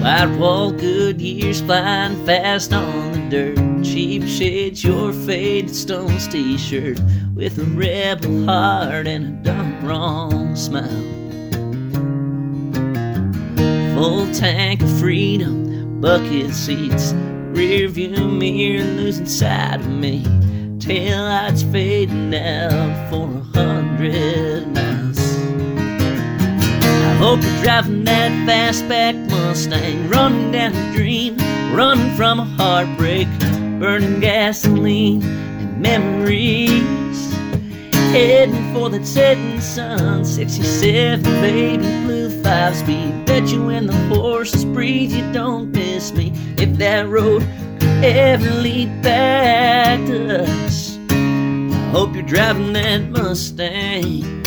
White 0.00 0.38
wall, 0.38 0.70
good 0.70 1.20
years 1.20 1.60
flying 1.60 2.24
fast 2.24 2.72
on 2.72 3.30
the 3.30 3.52
dirt. 3.54 3.67
Cheap 3.82 4.24
shades, 4.24 4.82
your 4.82 5.12
faded 5.12 5.74
stones 5.74 6.26
t-shirt 6.28 6.98
with 7.34 7.58
a 7.58 7.64
rebel 7.64 8.44
heart 8.44 9.06
and 9.06 9.46
a 9.46 9.52
dumb 9.52 9.86
wrong 9.86 10.56
smile. 10.56 10.84
Full 13.94 14.32
tank 14.32 14.82
of 14.82 14.98
freedom, 14.98 16.00
bucket 16.00 16.52
seats, 16.54 17.12
rear 17.52 17.88
view 17.88 18.28
mirror 18.28 18.84
losing 18.84 19.26
sight 19.26 19.80
of 19.80 19.88
me. 19.88 20.24
Tail 20.78 21.22
lights 21.22 21.62
fading 21.62 22.34
out 22.34 23.10
for 23.10 23.28
a 23.28 23.40
hundred 23.58 24.66
miles. 24.74 25.36
I 26.80 27.14
hope 27.18 27.42
you're 27.42 27.62
driving 27.62 28.04
that 28.04 28.32
fastback 28.48 29.14
Mustang, 29.30 30.08
running 30.08 30.52
down 30.52 30.74
a 30.74 30.92
dream, 30.94 31.36
running 31.74 32.14
from 32.14 32.40
a 32.40 32.44
heartbreak, 32.44 33.28
burning 33.78 34.20
gasoline 34.20 35.22
and 35.22 35.80
memories. 35.80 37.32
Heading 38.12 38.74
for 38.74 38.88
that 38.90 39.06
setting 39.06 39.60
sun, 39.60 40.24
67 40.24 41.22
baby 41.22 41.84
blue 42.04 42.30
five 42.42 42.74
speed. 42.74 43.26
Bet 43.26 43.48
you 43.48 43.66
when 43.66 43.86
the 43.86 43.96
horses 44.14 44.64
breathe, 44.64 45.12
you 45.12 45.32
don't 45.32 45.70
miss 45.70 46.12
me. 46.12 46.32
If 46.56 46.78
that 46.78 47.08
road 47.08 47.42
could 47.78 48.04
ever 48.04 48.50
lead 48.62 49.02
back 49.02 49.98
to 50.06 50.42
us, 50.42 50.98
I 51.10 51.90
hope 51.92 52.14
you're 52.14 52.22
driving 52.22 52.72
that 52.72 53.10
Mustang. 53.10 54.37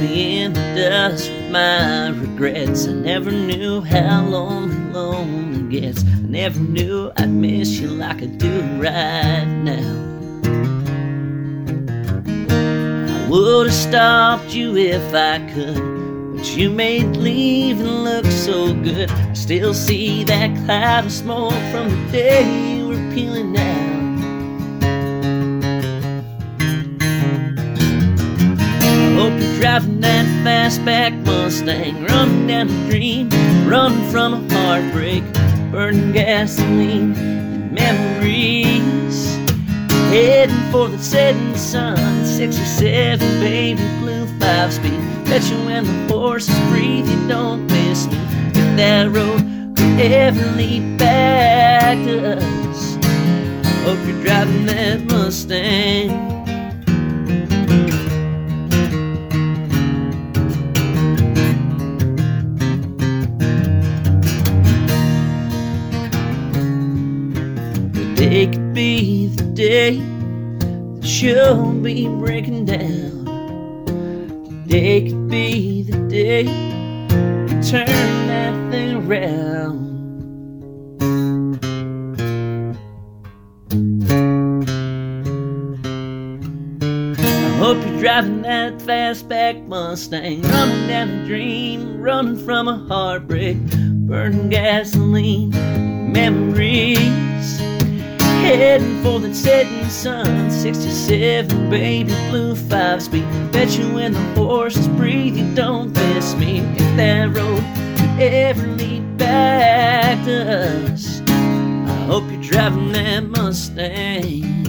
Me 0.00 0.42
in 0.42 0.52
the 0.54 0.60
dust 0.74 1.30
with 1.30 1.50
my 1.50 2.08
regrets. 2.08 2.86
I 2.86 2.92
never 2.92 3.30
knew 3.30 3.82
how 3.82 4.24
lonely 4.24 4.76
lonely 4.92 5.80
gets. 5.80 6.02
I 6.04 6.20
never 6.22 6.58
knew 6.58 7.12
I'd 7.16 7.28
miss 7.28 7.78
you 7.78 7.88
like 7.88 8.22
I 8.22 8.26
do 8.26 8.60
right 8.78 9.44
now. 9.44 9.98
I 12.48 13.28
would 13.28 13.66
have 13.66 13.74
stopped 13.74 14.54
you 14.54 14.76
if 14.76 15.14
I 15.14 15.38
could, 15.52 16.36
but 16.36 16.56
you 16.56 16.70
made 16.70 17.16
leaving 17.16 17.86
look 17.86 18.26
so 18.26 18.72
good. 18.72 19.10
I 19.10 19.34
still 19.34 19.74
see 19.74 20.24
that 20.24 20.56
cloud 20.64 21.04
of 21.06 21.12
smoke 21.12 21.52
from 21.70 21.90
the 21.90 22.12
day 22.12 22.76
you 22.76 22.88
were 22.88 23.14
peeling 23.14 23.56
out. 23.56 23.79
Driving 29.60 30.00
that 30.00 30.24
fastback 30.42 31.12
Mustang, 31.26 32.02
running 32.04 32.46
down 32.46 32.70
a 32.70 32.90
dream, 32.90 33.28
running 33.68 34.10
from 34.10 34.32
a 34.32 34.54
heartbreak, 34.54 35.22
burning 35.70 36.12
gasoline 36.12 37.14
and 37.14 37.70
memories. 37.70 39.36
Heading 40.08 40.56
for 40.72 40.88
the 40.88 40.98
setting 40.98 41.54
sun, 41.56 42.24
67 42.24 43.18
baby 43.40 43.82
blue 44.00 44.26
five 44.38 44.72
speed. 44.72 44.98
Bet 45.26 45.44
you 45.50 45.58
when 45.66 45.84
the 45.84 46.14
horses 46.14 46.58
breathe, 46.70 47.06
you 47.06 47.28
don't 47.28 47.66
miss 47.66 48.06
me. 48.06 48.16
If 48.54 48.76
that 48.78 49.10
road 49.10 49.40
could 49.76 50.10
ever 50.10 50.56
lead 50.56 50.98
back 50.98 51.98
to 52.06 52.38
us, 52.38 52.94
hope 53.84 53.98
you're 54.08 54.24
driving 54.24 54.64
that 54.66 55.02
Mustang. 55.04 56.39
Day 69.60 69.98
that 69.98 71.20
you'll 71.20 71.72
be 71.82 72.08
breaking 72.08 72.64
down. 72.64 73.26
Today 74.64 75.10
could 75.10 75.28
be 75.28 75.82
the 75.82 75.98
day 76.08 76.44
you 76.44 77.62
turn 77.62 77.86
that 77.86 78.70
thing 78.70 79.06
around. 79.06 79.90
I 87.20 87.58
hope 87.58 87.84
you're 87.86 88.00
driving 88.00 88.40
that 88.40 88.78
fastback 88.78 89.66
Mustang, 89.66 90.40
running 90.40 90.88
down 90.88 91.08
a 91.10 91.26
dream, 91.26 92.00
running 92.00 92.42
from 92.46 92.66
a 92.66 92.78
heartbreak, 92.88 93.58
burning 94.06 94.48
gasoline, 94.48 95.50
memories. 96.10 97.29
Heading 98.50 99.00
for 99.04 99.20
the 99.20 99.32
setting 99.32 99.88
sun, 99.88 100.50
67 100.50 101.70
baby 101.70 102.12
blue 102.30 102.56
five 102.56 103.00
speed. 103.00 103.24
Bet 103.52 103.78
you 103.78 103.94
when 103.94 104.12
the 104.12 104.20
horses 104.34 104.88
breathe, 104.88 105.36
you 105.36 105.54
don't 105.54 105.92
miss 105.92 106.34
me. 106.34 106.58
If 106.58 106.96
that 106.96 107.26
road 107.26 107.62
could 107.96 108.20
ever 108.20 108.66
lead 108.66 109.16
back 109.16 110.24
to 110.24 110.82
us, 110.82 111.20
I 111.28 112.06
hope 112.08 112.24
you're 112.28 112.42
driving 112.42 112.90
that 112.90 113.22
Mustang. 113.22 114.59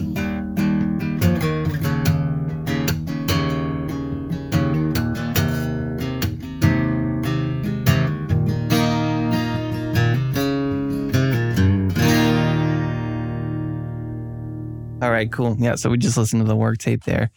Right, 15.22 15.32
cool. 15.32 15.56
Yeah, 15.60 15.76
so 15.76 15.90
we 15.90 15.98
just 15.98 16.18
listened 16.18 16.42
to 16.42 16.48
the 16.48 16.56
work 16.56 16.78
tape 16.78 17.04
there. 17.04 17.32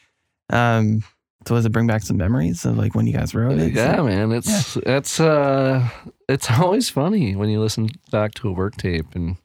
Um, 0.51 1.03
so 1.47 1.55
does 1.55 1.66
it 1.66 1.73
bring 1.73 1.87
back 1.87 2.03
some 2.03 2.16
memories 2.16 2.64
of 2.64 2.77
like 2.79 2.94
when 2.94 3.07
you 3.07 3.12
guys 3.12 3.35
wrote 3.35 3.59
it? 3.59 3.73
Yeah, 3.73 4.01
man. 4.03 4.33
It's 4.33 4.77
it's 4.79 5.20
uh 5.20 5.88
it's 6.29 6.51
always 6.59 6.88
funny 6.88 7.37
when 7.37 7.49
you 7.51 7.61
listen 7.61 7.88
back 8.11 8.35
to 8.35 8.49
a 8.49 8.53
work 8.53 8.77
tape 8.77 9.14
and 9.14 9.37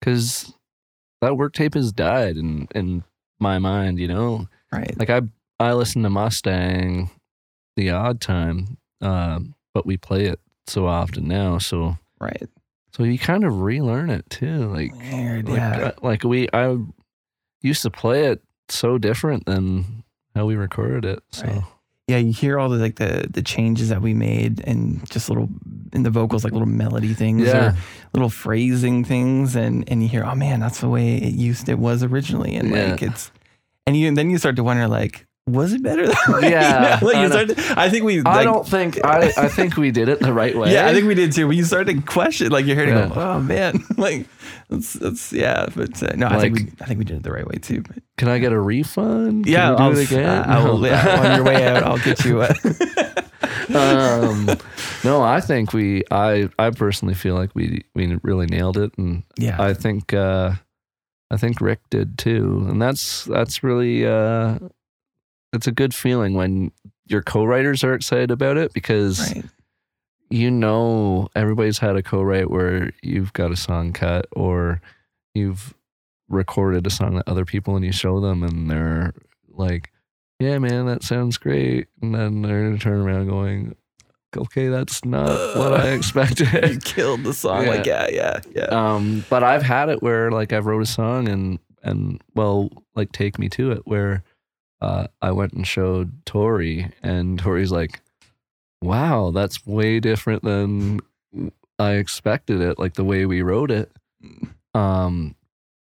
because 0.00 0.52
that 1.20 1.36
work 1.36 1.52
tape 1.54 1.74
has 1.74 1.92
died 1.92 2.36
in 2.36 2.68
in 2.74 3.04
my 3.40 3.58
mind, 3.58 3.98
you 3.98 4.08
know. 4.08 4.46
Right. 4.72 4.94
Like 4.98 5.10
I 5.10 5.22
I 5.58 5.72
listen 5.72 6.02
to 6.02 6.10
Mustang 6.10 7.10
the 7.76 7.90
odd 7.90 8.20
time, 8.20 8.76
um, 9.00 9.54
but 9.72 9.86
we 9.86 9.96
play 9.96 10.24
it 10.26 10.40
so 10.66 10.86
often 10.86 11.28
now, 11.28 11.58
so 11.58 11.96
Right. 12.20 12.48
so 12.94 13.04
you 13.04 13.18
kind 13.18 13.44
of 13.44 13.62
relearn 13.62 14.10
it 14.10 14.28
too. 14.28 14.70
Like 14.72 14.92
Weird. 14.94 15.48
like, 15.48 15.56
yeah. 15.58 15.76
uh, 15.78 15.92
like 16.02 16.24
we 16.24 16.48
I 16.52 16.76
used 17.62 17.82
to 17.82 17.90
play 17.90 18.26
it 18.26 18.42
so 18.68 18.98
different 18.98 19.46
than 19.46 20.02
how 20.34 20.46
we 20.46 20.56
recorded 20.56 21.04
it. 21.04 21.22
So 21.30 21.46
Right. 21.46 21.62
yeah, 22.08 22.16
you 22.18 22.32
hear 22.32 22.58
all 22.58 22.68
the 22.68 22.78
like 22.78 22.96
the 22.96 23.26
the 23.30 23.42
changes 23.42 23.88
that 23.88 24.02
we 24.02 24.14
made 24.14 24.60
and 24.66 25.08
just 25.10 25.28
little 25.28 25.48
in 25.92 26.02
the 26.02 26.10
vocals 26.10 26.42
like 26.44 26.52
little 26.52 26.66
melody 26.68 27.14
things 27.14 27.42
yeah, 27.46 27.70
or 27.72 27.74
little 28.14 28.30
phrasing 28.30 29.04
things 29.04 29.54
and 29.56 29.84
and 29.88 30.02
you 30.02 30.08
hear 30.08 30.24
oh 30.24 30.34
man 30.34 30.60
that's 30.60 30.80
the 30.80 30.88
way 30.88 31.16
it 31.16 31.34
used 31.34 31.68
it 31.68 31.78
was 31.78 32.02
originally 32.02 32.54
and 32.56 32.70
Yeah. 32.70 32.92
like 32.92 33.02
it's 33.02 33.30
and 33.86 33.96
you 33.96 34.12
then 34.14 34.30
you 34.30 34.38
start 34.38 34.56
to 34.56 34.64
wonder 34.64 34.88
like 34.88 35.26
was 35.46 35.72
it 35.72 35.82
better 35.82 36.06
that 36.06 36.28
way? 36.28 36.50
Yeah, 36.50 37.00
You 37.00 37.00
know, 37.00 37.06
like 37.06 37.16
I 37.16 37.22
you 37.22 37.28
know. 37.28 37.34
start 37.44 37.48
to- 37.58 37.80
I 37.80 37.88
think 37.90 38.04
we 38.04 38.22
I 38.24 38.44
don't 38.44 38.66
think 38.66 39.04
I 39.04 39.32
I 39.36 39.48
think 39.48 39.76
we 39.76 39.90
did 39.90 40.08
it 40.08 40.20
the 40.20 40.32
right 40.32 40.56
way. 40.56 40.72
yeah 40.72 40.86
I 40.86 40.94
think 40.94 41.06
we 41.06 41.14
did 41.14 41.32
too 41.32 41.46
but 41.48 41.56
you 41.56 41.64
start 41.64 41.86
to 41.88 42.00
question 42.02 42.50
like 42.50 42.64
you're 42.66 42.76
hearing 42.76 42.94
Yeah. 42.94 43.08
go, 43.08 43.20
oh 43.20 43.40
man 43.40 43.82
like 43.96 44.26
that's 44.70 44.92
that's 44.94 45.32
yeah 45.32 45.66
but 45.74 46.00
uh, 46.02 46.14
no 46.16 46.28
I 46.28 46.38
think 46.40 46.54
we 46.56 46.72
I 46.80 46.84
think 46.86 46.98
we 46.98 47.04
did 47.04 47.16
it 47.16 47.22
the 47.24 47.32
right 47.32 47.46
way 47.46 47.56
too 47.56 47.82
but 47.82 47.98
Can 48.18 48.28
I 48.28 48.38
get 48.38 48.52
a 48.52 48.60
refund? 48.60 49.44
Can 49.44 49.52
yeah 49.52 49.74
I'll 49.74 49.96
it 49.98 50.10
again? 50.10 50.44
I 50.48 50.62
will, 50.64 50.84
yeah, 50.86 51.20
on 51.24 51.34
your 51.36 51.44
way 51.44 51.66
out 51.66 51.82
I'll 51.82 51.98
get 51.98 52.24
you 52.24 52.40
uh, 52.42 52.54
um, 53.74 54.46
no, 55.04 55.22
I 55.22 55.40
think 55.40 55.72
we. 55.72 56.02
I 56.10 56.48
I 56.58 56.70
personally 56.70 57.14
feel 57.14 57.34
like 57.34 57.50
we 57.54 57.84
we 57.94 58.16
really 58.22 58.46
nailed 58.46 58.76
it, 58.76 58.92
and 58.98 59.22
yeah 59.38 59.60
I 59.62 59.74
think 59.74 60.12
uh, 60.12 60.52
I 61.30 61.36
think 61.36 61.60
Rick 61.60 61.80
did 61.90 62.18
too, 62.18 62.66
and 62.68 62.80
that's 62.80 63.24
that's 63.24 63.62
really 63.62 64.06
uh, 64.06 64.58
it's 65.52 65.66
a 65.66 65.72
good 65.72 65.94
feeling 65.94 66.34
when 66.34 66.72
your 67.06 67.22
co-writers 67.22 67.84
are 67.84 67.94
excited 67.94 68.30
about 68.30 68.56
it 68.56 68.72
because 68.72 69.34
right. 69.34 69.44
you 70.30 70.50
know 70.50 71.28
everybody's 71.34 71.78
had 71.78 71.96
a 71.96 72.02
co-write 72.02 72.50
where 72.50 72.92
you've 73.02 73.32
got 73.32 73.50
a 73.50 73.56
song 73.56 73.92
cut 73.92 74.26
or 74.32 74.80
you've 75.34 75.74
recorded 76.28 76.86
a 76.86 76.90
song 76.90 77.16
that 77.16 77.28
other 77.28 77.44
people 77.44 77.76
and 77.76 77.84
you 77.84 77.92
show 77.92 78.20
them 78.20 78.42
and 78.42 78.70
they're 78.70 79.12
like 79.48 79.90
yeah 80.38 80.58
man 80.58 80.86
that 80.86 81.02
sounds 81.02 81.36
great. 81.36 81.88
And 82.00 82.14
then 82.14 82.42
they're 82.42 82.64
gonna 82.64 82.78
turn 82.78 83.00
around 83.00 83.28
going 83.28 83.76
okay 84.34 84.68
that's 84.68 85.04
not 85.04 85.28
what 85.58 85.74
i 85.74 85.88
expected. 85.92 86.70
you 86.70 86.80
killed 86.80 87.22
the 87.22 87.34
song 87.34 87.66
like 87.66 87.84
yeah. 87.84 88.08
yeah 88.10 88.40
yeah 88.54 88.64
um 88.64 89.24
but 89.28 89.42
i've 89.42 89.62
had 89.62 89.90
it 89.90 90.02
where 90.02 90.30
like 90.30 90.54
i've 90.54 90.64
wrote 90.64 90.82
a 90.82 90.86
song 90.86 91.28
and 91.28 91.58
and 91.82 92.22
well 92.34 92.70
like 92.94 93.12
take 93.12 93.38
me 93.38 93.50
to 93.50 93.72
it 93.72 93.82
where 93.84 94.24
uh 94.82 95.06
i 95.22 95.30
went 95.30 95.52
and 95.54 95.66
showed 95.66 96.12
tori 96.26 96.92
and 97.02 97.38
tori's 97.38 97.72
like 97.72 98.00
wow 98.82 99.30
that's 99.30 99.64
way 99.66 99.98
different 100.00 100.42
than 100.42 101.00
i 101.78 101.92
expected 101.92 102.60
it 102.60 102.78
like 102.78 102.94
the 102.94 103.04
way 103.04 103.24
we 103.24 103.40
wrote 103.42 103.70
it 103.70 103.90
um 104.74 105.34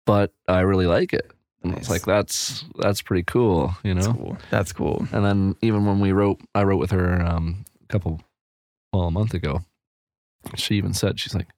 but 0.05 0.31
i 0.47 0.59
really 0.61 0.87
like 0.87 1.11
it 1.13 1.29
and 1.63 1.71
Nice. 1.73 1.81
it's 1.81 1.89
like 1.89 2.05
that's 2.05 2.63
that's 2.79 3.01
pretty 3.01 3.23
cool 3.23 3.75
you 3.83 3.93
know 3.93 4.01
That's 4.01 4.17
cool. 4.17 4.37
That's 4.49 4.71
cool. 4.73 5.07
and 5.11 5.23
then 5.25 5.55
even 5.61 5.85
when 5.85 5.99
we 5.99 6.11
wrote, 6.11 6.39
I 6.55 6.63
wrote 6.63 6.79
with 6.79 6.89
her 6.89 7.21
um, 7.21 7.65
a 7.83 7.85
couple, 7.85 8.19
well, 8.91 9.03
a 9.03 9.11
month 9.11 9.35
ago. 9.35 9.59
She 10.55 10.73
even 10.77 10.95
said, 10.95 11.19
she's 11.19 11.35
like, 11.35 11.49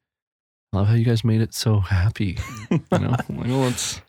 I 0.74 0.78
love 0.78 0.88
how 0.88 0.96
you 0.96 1.06
guys 1.06 1.24
made 1.24 1.40
it 1.40 1.54
so 1.54 1.80
happy. 1.80 2.38
You 2.70 2.80
know, 2.92 3.16
I'm 3.30 3.38
like, 3.38 3.48
well, 3.48 3.70
it's 3.70 4.02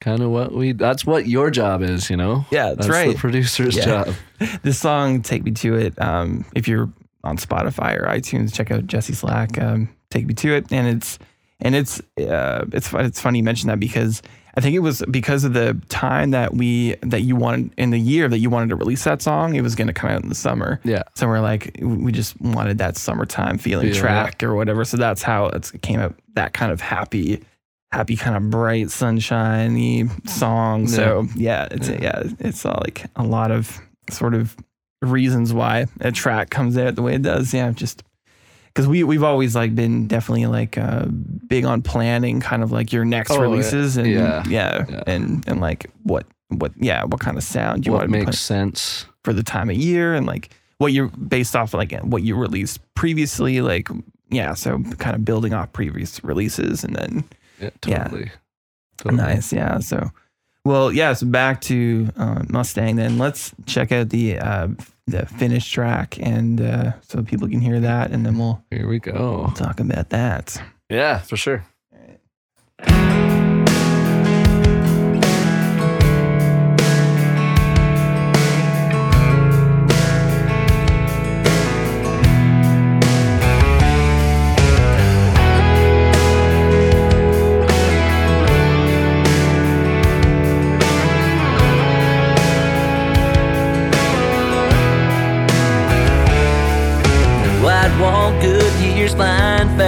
kind 0.00 0.22
of 0.22 0.30
what 0.30 0.52
we, 0.52 0.72
that's 0.72 1.04
what 1.06 1.26
your 1.26 1.50
job 1.50 1.82
is, 1.82 2.10
you 2.10 2.16
know? 2.16 2.44
Yeah, 2.50 2.66
that's, 2.74 2.78
That's 2.78 2.88
right. 2.88 3.12
the 3.12 3.18
producer's 3.18 3.76
Yeah. 3.76 3.84
job. 3.84 4.14
this 4.62 4.78
song, 4.78 5.22
"Take 5.22 5.44
Me 5.44 5.50
to 5.52 5.74
It." 5.74 6.00
Um, 6.00 6.44
if 6.54 6.68
you're 6.68 6.90
on 7.24 7.38
Spotify 7.38 7.96
or 7.98 8.06
iTunes, 8.06 8.54
check 8.54 8.70
out 8.70 8.86
Jesse 8.86 9.14
Slack. 9.14 9.60
Um, 9.60 9.88
"Take 10.10 10.26
Me 10.26 10.34
to 10.34 10.54
It," 10.54 10.66
and 10.70 10.86
it's 10.86 11.18
and 11.60 11.74
it's 11.74 12.00
uh, 12.20 12.64
it's 12.72 12.92
it's 12.92 13.20
funny 13.20 13.38
you 13.38 13.44
mention 13.44 13.68
that 13.68 13.80
because 13.80 14.20
I 14.58 14.60
think 14.60 14.74
it 14.74 14.80
was 14.80 15.02
because 15.10 15.44
of 15.44 15.52
the 15.54 15.80
time 15.88 16.30
that 16.32 16.54
we 16.54 16.96
that 17.02 17.22
you 17.22 17.34
wanted 17.36 17.72
in 17.78 17.90
the 17.90 17.98
year 17.98 18.28
that 18.28 18.38
you 18.38 18.50
wanted 18.50 18.68
to 18.70 18.76
release 18.76 19.04
that 19.04 19.22
song. 19.22 19.54
It 19.54 19.62
was 19.62 19.74
going 19.74 19.86
to 19.88 19.92
come 19.94 20.10
out 20.10 20.22
in 20.22 20.28
the 20.28 20.34
summer. 20.34 20.80
Yeah. 20.84 21.02
So 21.14 21.26
we're 21.26 21.40
like, 21.40 21.78
we 21.80 22.12
just 22.12 22.38
wanted 22.40 22.78
that 22.78 22.96
summertime 22.98 23.56
feeling 23.58 23.88
Yeah. 23.88 23.94
track 24.00 24.42
or 24.42 24.54
whatever. 24.54 24.84
So 24.84 24.96
that's 24.98 25.22
how 25.22 25.46
it 25.46 25.72
came 25.82 26.00
out. 26.00 26.14
That 26.34 26.52
kind 26.54 26.70
of 26.72 26.80
happy, 26.82 27.42
happy 27.92 28.16
kind 28.16 28.36
of 28.36 28.50
bright, 28.50 28.90
sunshiny 28.90 30.08
song. 30.26 30.86
So 30.88 31.26
yeah, 31.34 31.68
it's 31.70 31.88
Yeah. 31.88 31.98
yeah, 32.02 32.22
it's 32.40 32.64
all 32.64 32.80
like 32.84 33.04
a 33.16 33.22
lot 33.22 33.50
of 33.50 33.80
sort 34.10 34.34
of 34.34 34.56
reasons 35.02 35.52
why 35.52 35.86
a 36.00 36.10
track 36.12 36.50
comes 36.50 36.76
out 36.76 36.94
the 36.94 37.02
way 37.02 37.14
it 37.14 37.22
does. 37.22 37.52
Yeah, 37.54 37.70
just 37.70 38.02
because 38.66 38.86
we 38.86 39.04
we've 39.04 39.22
always 39.22 39.54
like 39.54 39.74
been 39.74 40.06
definitely 40.06 40.46
like 40.46 40.76
uh, 40.78 41.06
big 41.46 41.64
on 41.64 41.82
planning, 41.82 42.40
kind 42.40 42.62
of 42.62 42.72
like 42.72 42.92
your 42.92 43.04
next 43.04 43.30
Oh, 43.30 43.36
yeah. 43.36 43.40
releases 43.42 43.96
and 43.96 44.06
Yeah. 44.06 44.42
yeah, 44.48 44.84
Yeah. 44.88 45.02
and 45.06 45.44
and 45.48 45.60
like 45.60 45.90
what 46.02 46.26
what 46.48 46.72
yeah 46.76 47.04
what 47.04 47.20
kind 47.20 47.36
of 47.36 47.42
sound 47.42 47.86
you 47.86 47.92
what 47.92 48.02
want 48.02 48.12
to 48.12 48.18
makes 48.26 48.38
sense. 48.38 49.06
for 49.24 49.32
the 49.32 49.42
time 49.42 49.68
of 49.70 49.76
year 49.76 50.14
and 50.14 50.26
like 50.26 50.50
what 50.78 50.92
you're 50.92 51.08
based 51.08 51.56
off 51.56 51.74
like 51.74 51.92
what 52.02 52.22
you 52.22 52.36
released 52.36 52.78
previously 52.94 53.60
like 53.60 53.88
yeah 54.30 54.54
so 54.54 54.80
kind 54.98 55.16
of 55.16 55.24
building 55.24 55.52
off 55.52 55.72
previous 55.72 56.22
releases 56.22 56.84
and 56.84 56.94
then 56.94 57.24
Yeah, 57.60 57.70
totally. 57.80 58.30
Totally. 58.98 59.16
nice 59.22 59.52
yeah 59.52 59.78
so 59.78 60.10
well 60.64 60.90
yeah 60.90 61.12
so 61.12 61.26
back 61.26 61.60
to 61.62 62.08
uh, 62.16 62.42
mustang 62.48 62.96
then 62.96 63.18
let's 63.18 63.52
check 63.66 63.92
out 63.92 64.08
the 64.08 64.38
uh 64.38 64.68
the 65.06 65.26
finished 65.26 65.72
track 65.72 66.18
and 66.20 66.60
uh 66.60 66.92
so 67.02 67.22
people 67.22 67.46
can 67.48 67.60
hear 67.60 67.78
that 67.78 68.10
and 68.10 68.24
then 68.24 68.38
we'll 68.38 68.62
Here 68.70 68.88
we 68.88 68.98
go. 68.98 69.52
talk 69.54 69.80
about 69.80 70.08
that 70.10 70.60
Yeah, 70.88 71.18
for 71.18 71.36
sure. 71.36 71.64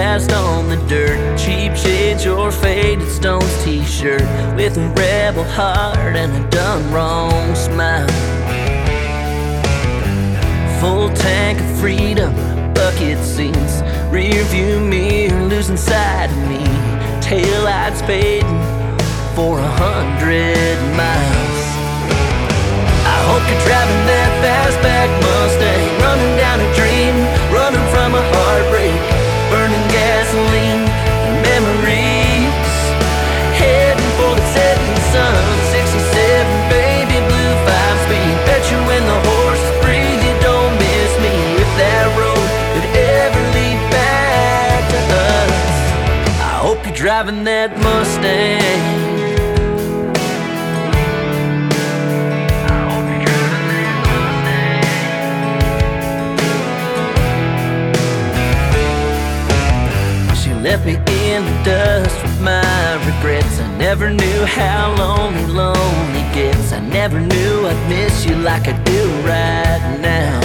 Fast 0.09 0.31
on 0.31 0.67
the 0.69 0.77
dirt. 0.87 1.19
Cheap 1.37 1.75
shades, 1.75 2.25
your 2.25 2.51
faded 2.51 3.07
stones 3.09 3.53
t-shirt 3.63 4.27
with 4.55 4.75
a 4.77 4.87
rebel 4.97 5.43
heart 5.43 6.15
and 6.15 6.31
a 6.33 6.49
done 6.49 6.83
wrong 6.91 7.53
smile. 7.53 8.07
Full 10.79 11.09
tank 11.13 11.59
of 11.61 11.79
freedom, 11.79 12.33
bucket 12.73 13.19
seats, 13.23 13.83
rear 14.09 14.43
view 14.45 14.79
mirror 14.79 15.43
losing 15.47 15.77
sight 15.77 16.29
of 16.35 16.41
me. 16.51 16.63
Tail 17.21 17.61
lights 17.63 18.01
fading 18.01 18.61
for 19.35 19.59
a 19.59 19.71
hundred 19.83 20.77
miles. 21.01 21.59
I 23.13 23.17
hope 23.29 23.43
you're 23.49 23.63
driving 23.67 24.03
that 24.11 24.31
fastback 24.41 25.09
Mustang, 25.23 25.78
driving 47.19 47.43
that 47.43 47.71
Mustang. 47.83 49.09
Left 60.61 60.85
me 60.85 60.95
in 61.31 61.45
the 61.45 61.63
dust 61.63 62.21
with 62.21 62.41
my 62.41 62.93
regrets. 63.07 63.59
I 63.59 63.77
never 63.77 64.09
knew 64.11 64.45
how 64.45 64.93
lonely, 64.99 65.47
lonely 65.47 66.23
gets. 66.35 66.73
I 66.73 66.79
never 66.81 67.19
knew 67.19 67.65
I'd 67.65 67.89
miss 67.89 68.25
you 68.25 68.35
like 68.35 68.67
I 68.67 68.73
do 68.83 69.01
right 69.23 69.97
now. 70.01 70.39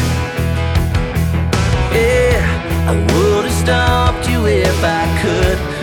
Yeah, 1.92 2.88
I 2.88 2.94
would 3.12 3.44
have 3.44 3.58
stopped 3.64 4.28
you 4.30 4.46
if 4.46 4.78
I 4.84 5.04
could, 5.20 5.73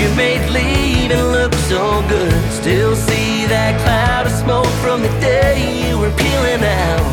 you 0.00 0.08
made 0.16 0.48
leaving 0.48 1.24
look 1.36 1.52
so 1.68 2.02
good. 2.08 2.32
Still 2.50 2.96
see 2.96 3.44
that 3.46 3.76
cloud 3.84 4.26
of 4.26 4.32
smoke 4.32 4.72
from 4.80 5.02
the 5.02 5.12
day 5.20 5.60
you 5.84 5.98
were 5.98 6.12
peeling 6.16 6.64
out. 6.64 7.04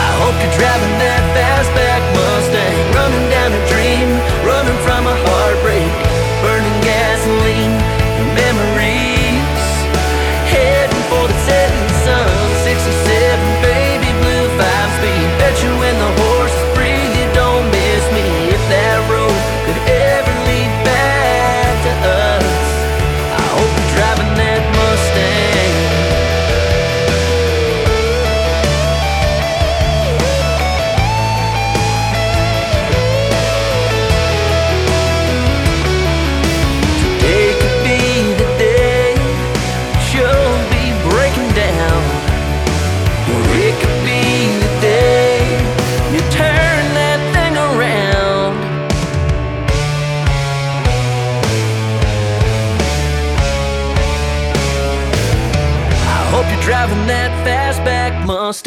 I 0.00 0.10
hope 0.16 0.34
you're 0.40 0.56
driving 0.56 0.96
that 1.04 1.22
fastback 1.36 2.02
Mustang, 2.16 2.78
running 2.96 3.26
down 3.28 3.50
a 3.52 3.62
dream, 3.68 4.08
running 4.48 4.78
from 4.86 5.02
a 5.04 5.16
heartbreak, 5.28 6.05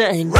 Mustang, 0.10 0.39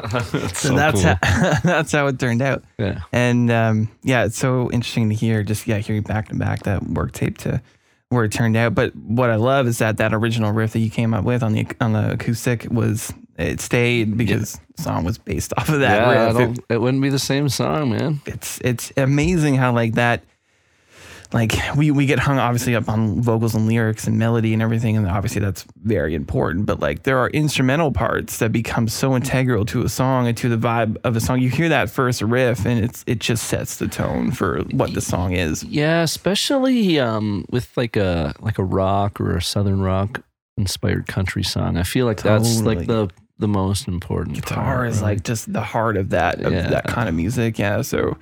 that's 0.32 0.60
So, 0.60 0.74
that's 0.74 1.02
how 1.02 1.16
that's 1.64 1.92
how 1.92 2.06
it 2.06 2.18
turned 2.18 2.42
out. 2.42 2.64
yeah. 2.78 3.00
And 3.12 3.50
um, 3.50 3.88
yeah, 4.02 4.24
it's 4.24 4.38
so 4.38 4.70
interesting 4.72 5.08
to 5.08 5.14
hear 5.14 5.42
just 5.42 5.66
yeah, 5.66 5.78
hearing 5.78 6.02
back 6.02 6.28
to 6.28 6.34
back 6.34 6.62
that 6.64 6.82
work 6.82 7.12
tape 7.12 7.38
to 7.38 7.60
where 8.08 8.24
it 8.24 8.32
turned 8.32 8.56
out. 8.56 8.74
But 8.74 8.94
what 8.96 9.30
I 9.30 9.36
love 9.36 9.66
is 9.66 9.78
that 9.78 9.96
that 9.98 10.14
original 10.14 10.52
riff 10.52 10.72
that 10.72 10.78
you 10.80 10.90
came 10.90 11.12
up 11.14 11.24
with 11.24 11.42
on 11.42 11.52
the 11.52 11.66
on 11.80 11.92
the 11.92 12.12
acoustic 12.12 12.66
was 12.70 13.12
it 13.38 13.60
stayed 13.60 14.16
because 14.16 14.58
the 14.76 14.82
song 14.82 15.04
was 15.04 15.18
based 15.18 15.52
off 15.58 15.68
of 15.68 15.80
that 15.80 16.00
yeah, 16.06 16.24
riff. 16.26 16.34
don't- 16.36 16.60
it 16.68 16.80
wouldn't 16.80 17.02
be 17.02 17.08
the 17.10 17.18
same 17.18 17.48
song, 17.48 17.90
man. 17.90 18.20
it's 18.26 18.60
it's 18.62 18.92
amazing 18.96 19.56
how 19.56 19.72
like 19.72 19.94
that 19.94 20.22
like 21.32 21.52
we 21.76 21.90
we 21.90 22.06
get 22.06 22.18
hung 22.18 22.38
obviously 22.38 22.74
up 22.76 22.88
on 22.88 23.20
vocals 23.20 23.54
and 23.54 23.66
lyrics 23.66 24.06
and 24.06 24.18
melody 24.18 24.52
and 24.52 24.62
everything 24.62 24.96
and 24.96 25.06
obviously 25.08 25.40
that's 25.40 25.64
very 25.82 26.14
important 26.14 26.66
but 26.66 26.78
like 26.80 27.02
there 27.02 27.18
are 27.18 27.28
instrumental 27.30 27.90
parts 27.90 28.38
that 28.38 28.52
become 28.52 28.86
so 28.88 29.14
integral 29.16 29.64
to 29.64 29.82
a 29.82 29.88
song 29.88 30.26
and 30.28 30.36
to 30.36 30.48
the 30.48 30.56
vibe 30.56 30.96
of 31.04 31.16
a 31.16 31.20
song 31.20 31.40
you 31.40 31.50
hear 31.50 31.68
that 31.68 31.90
first 31.90 32.22
riff 32.22 32.64
and 32.66 32.84
it's 32.84 33.02
it 33.06 33.18
just 33.18 33.44
sets 33.48 33.76
the 33.78 33.88
tone 33.88 34.30
for 34.30 34.60
what 34.72 34.94
the 34.94 35.00
song 35.00 35.32
is 35.32 35.62
Yeah, 35.64 36.02
especially 36.02 36.98
um, 37.00 37.44
with 37.50 37.76
like 37.76 37.96
a 37.96 38.34
like 38.40 38.58
a 38.58 38.64
rock 38.64 39.20
or 39.20 39.36
a 39.36 39.42
southern 39.42 39.80
rock 39.80 40.22
inspired 40.56 41.06
country 41.06 41.42
song. 41.42 41.76
I 41.76 41.82
feel 41.82 42.06
like 42.06 42.22
that's 42.22 42.60
like 42.62 42.86
the 42.86 43.10
the 43.38 43.48
most 43.48 43.88
important. 43.88 44.36
guitar 44.36 44.64
part, 44.76 44.88
is 44.88 44.96
right? 45.02 45.08
like 45.16 45.24
just 45.24 45.52
the 45.52 45.60
heart 45.60 45.96
of 45.96 46.10
that 46.10 46.40
of 46.40 46.52
Yeah. 46.52 46.68
that 46.70 46.84
kind 46.84 47.08
of 47.08 47.14
music 47.14 47.58
yeah 47.58 47.82
so 47.82 48.16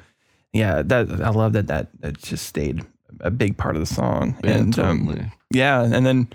yeah 0.53 0.83
that 0.83 1.09
i 1.23 1.31
love 1.31 1.53
that 1.53 1.67
that 1.69 1.88
that 2.01 2.19
just 2.19 2.47
stayed 2.47 2.85
a 3.20 3.31
big 3.31 3.57
part 3.57 3.77
of 3.77 3.81
the 3.81 3.87
song 3.94 4.37
yeah, 4.44 4.50
and 4.50 4.79
um. 4.79 5.31
Yeah, 5.50 5.83
and 5.83 6.05
then 6.05 6.29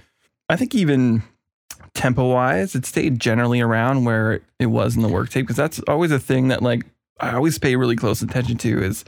I 0.49 0.55
think 0.55 0.73
even 0.73 1.23
tempo 1.93 2.31
wise, 2.31 2.75
it 2.75 2.85
stayed 2.85 3.19
generally 3.19 3.61
around 3.61 4.05
where 4.05 4.41
it 4.59 4.67
was 4.67 4.95
in 4.95 5.01
the 5.01 5.09
work 5.09 5.29
tape 5.29 5.45
because 5.45 5.57
that's 5.57 5.79
always 5.87 6.11
a 6.11 6.19
thing 6.19 6.47
that 6.47 6.61
like 6.61 6.85
I 7.19 7.33
always 7.33 7.59
pay 7.59 7.75
really 7.75 7.95
close 7.95 8.21
attention 8.21 8.57
to 8.59 8.83
is 8.83 9.03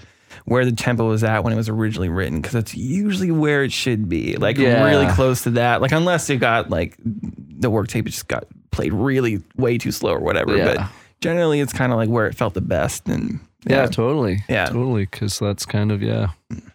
where 0.45 0.65
the 0.65 0.71
tempo 0.71 1.07
was 1.07 1.23
at 1.23 1.43
when 1.43 1.53
it 1.53 1.55
was 1.55 1.69
originally 1.69 2.09
written 2.09 2.37
because 2.41 2.53
that's 2.53 2.75
usually 2.75 3.31
where 3.31 3.63
it 3.63 3.71
should 3.71 4.09
be, 4.09 4.35
like 4.37 4.57
Yeah. 4.57 4.83
really 4.83 5.07
close 5.13 5.43
to 5.43 5.51
that. 5.51 5.81
Like 5.81 5.91
unless 5.91 6.29
it 6.29 6.37
got 6.37 6.69
like 6.69 6.95
the 7.03 7.69
work 7.69 7.87
tape 7.87 8.05
just 8.05 8.27
got 8.27 8.45
played 8.71 8.93
really 8.93 9.41
way 9.57 9.77
too 9.77 9.91
slow 9.91 10.11
or 10.13 10.19
whatever, 10.19 10.55
yeah. 10.57 10.73
but 10.75 10.87
generally 11.21 11.59
it's 11.59 11.73
kind 11.73 11.91
of 11.91 11.97
like 11.97 12.09
where 12.09 12.27
it 12.27 12.35
felt 12.35 12.53
the 12.53 12.61
best 12.61 13.07
and 13.07 13.39
yeah, 13.65 13.85
totally. 13.85 14.43
Yeah. 14.49 14.65
totally. 14.65 15.03
Because 15.05 15.37
that's 15.39 15.65
kind 15.65 15.91
of 15.91 16.01
yeah 16.01 16.29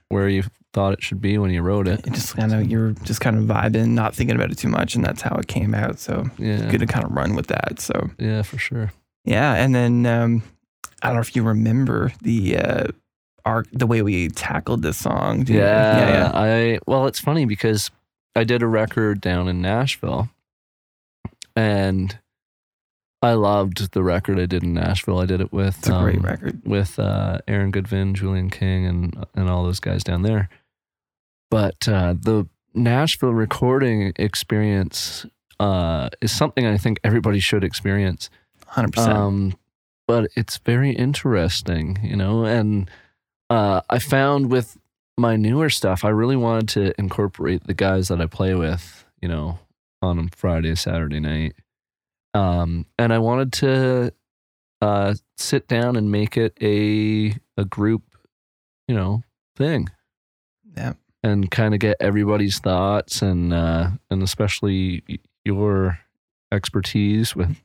where 0.08 0.28
you 0.28 0.44
thought 0.72 0.92
it 0.92 1.02
should 1.02 1.20
be 1.20 1.38
when 1.38 1.50
you 1.50 1.62
wrote 1.62 1.88
it. 1.88 2.06
it 2.06 2.12
just 2.12 2.36
kind 2.36 2.52
of 2.54 2.66
you're 2.70 2.90
just 3.02 3.20
kind 3.20 3.36
of 3.36 3.44
vibing, 3.44 3.88
not 3.90 4.14
thinking 4.14 4.36
about 4.36 4.50
it 4.52 4.58
too 4.58 4.68
much, 4.68 4.94
and 4.94 5.04
that's 5.04 5.22
how 5.22 5.34
it 5.36 5.46
came 5.48 5.74
out. 5.74 5.98
So 5.98 6.26
Yeah, 6.38 6.68
good 6.70 6.80
to 6.80 6.86
kind 6.86 7.04
of 7.04 7.12
run 7.12 7.34
with 7.34 7.46
that. 7.48 7.80
So 7.80 8.10
yeah, 8.18 8.42
for 8.42 8.58
sure. 8.58 8.92
Yeah, 9.24 9.54
and 9.54 9.74
then 9.74 10.06
um, 10.06 10.42
I 11.02 11.08
don't 11.08 11.16
know 11.16 11.20
if 11.22 11.34
you 11.34 11.42
remember 11.42 12.12
the 12.22 12.58
uh, 12.58 12.84
arc, 13.44 13.66
the 13.72 13.86
way 13.86 14.02
we 14.02 14.28
tackled 14.28 14.82
this 14.82 14.98
song. 14.98 15.46
You- 15.48 15.56
Yeah, 15.58 16.08
yeah, 16.08 16.30
I 16.34 16.78
well, 16.86 17.06
it's 17.06 17.18
funny 17.20 17.44
because 17.46 17.90
I 18.36 18.44
did 18.44 18.62
a 18.62 18.66
record 18.66 19.20
down 19.20 19.48
in 19.48 19.60
Nashville, 19.62 20.28
and 21.56 22.18
I 23.22 23.32
loved 23.32 23.92
the 23.92 24.02
record 24.02 24.38
I 24.38 24.46
did 24.46 24.62
in 24.62 24.74
Nashville. 24.74 25.18
I 25.18 25.26
did 25.26 25.40
it 25.40 25.52
with 25.52 25.78
It's 25.78 25.88
a 25.88 25.98
great 26.00 26.18
um, 26.18 26.24
record. 26.24 26.60
with 26.64 26.98
uh, 26.98 27.38
Aaron 27.48 27.72
Goodvin, 27.72 28.14
Julian 28.14 28.50
King, 28.50 28.86
and 28.86 29.26
and 29.34 29.48
all 29.48 29.64
those 29.64 29.80
guys 29.80 30.04
down 30.04 30.22
there. 30.22 30.48
But 31.50 31.88
uh, 31.88 32.14
the 32.18 32.46
Nashville 32.74 33.32
recording 33.32 34.12
experience 34.16 35.24
uh, 35.58 36.10
is 36.20 36.30
something 36.30 36.66
I 36.66 36.76
think 36.76 37.00
everybody 37.02 37.40
should 37.40 37.64
experience. 37.64 38.28
Hundred 38.66 38.92
percent. 38.92 39.16
Um, 39.16 39.58
but 40.06 40.30
it's 40.36 40.58
very 40.58 40.90
interesting, 40.90 41.98
you 42.02 42.16
know. 42.16 42.44
And 42.44 42.90
uh, 43.48 43.80
I 43.88 43.98
found 43.98 44.50
with 44.50 44.76
my 45.16 45.36
newer 45.36 45.70
stuff, 45.70 46.04
I 46.04 46.10
really 46.10 46.36
wanted 46.36 46.68
to 46.70 47.00
incorporate 47.00 47.66
the 47.66 47.74
guys 47.74 48.08
that 48.08 48.20
I 48.20 48.26
play 48.26 48.54
with, 48.54 49.04
you 49.22 49.28
know, 49.28 49.58
on 50.02 50.18
a 50.18 50.28
Friday, 50.36 50.74
Saturday 50.74 51.20
night. 51.20 51.54
Um, 52.36 52.86
and 52.98 53.12
I 53.12 53.18
wanted 53.18 53.52
to 53.54 54.12
uh, 54.82 55.14
sit 55.36 55.68
down 55.68 55.96
and 55.96 56.10
make 56.10 56.36
it 56.36 56.56
a 56.60 57.34
a 57.56 57.64
group, 57.64 58.02
you 58.88 58.94
know, 58.94 59.22
thing. 59.56 59.88
Yeah. 60.76 60.92
and 61.22 61.50
kind 61.50 61.72
of 61.72 61.80
get 61.80 61.96
everybody's 62.00 62.58
thoughts 62.58 63.22
and 63.22 63.54
uh, 63.54 63.90
and 64.10 64.22
especially 64.22 65.02
your 65.44 65.98
expertise 66.52 67.34
with 67.34 67.56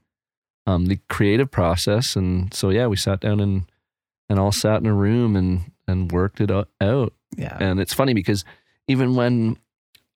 um, 0.66 0.86
the 0.86 1.00
creative 1.10 1.52
process. 1.52 2.16
And 2.16 2.54
so 2.54 2.70
yeah, 2.70 2.88
we 2.88 2.96
sat 2.96 3.20
down 3.20 3.40
and 3.42 3.70
and 4.30 4.40
all 4.40 4.54
sat 4.54 4.80
in 4.80 4.86
a 4.86 4.94
room 4.94 5.36
and 5.36 5.72
and 5.88 6.12
worked 6.12 6.40
it 6.40 6.50
out. 6.52 7.14
Yeah. 7.36 7.58
And 7.60 7.80
it's 7.82 7.94
funny 7.94 8.14
because 8.14 8.46
even 8.88 9.16
when 9.16 9.58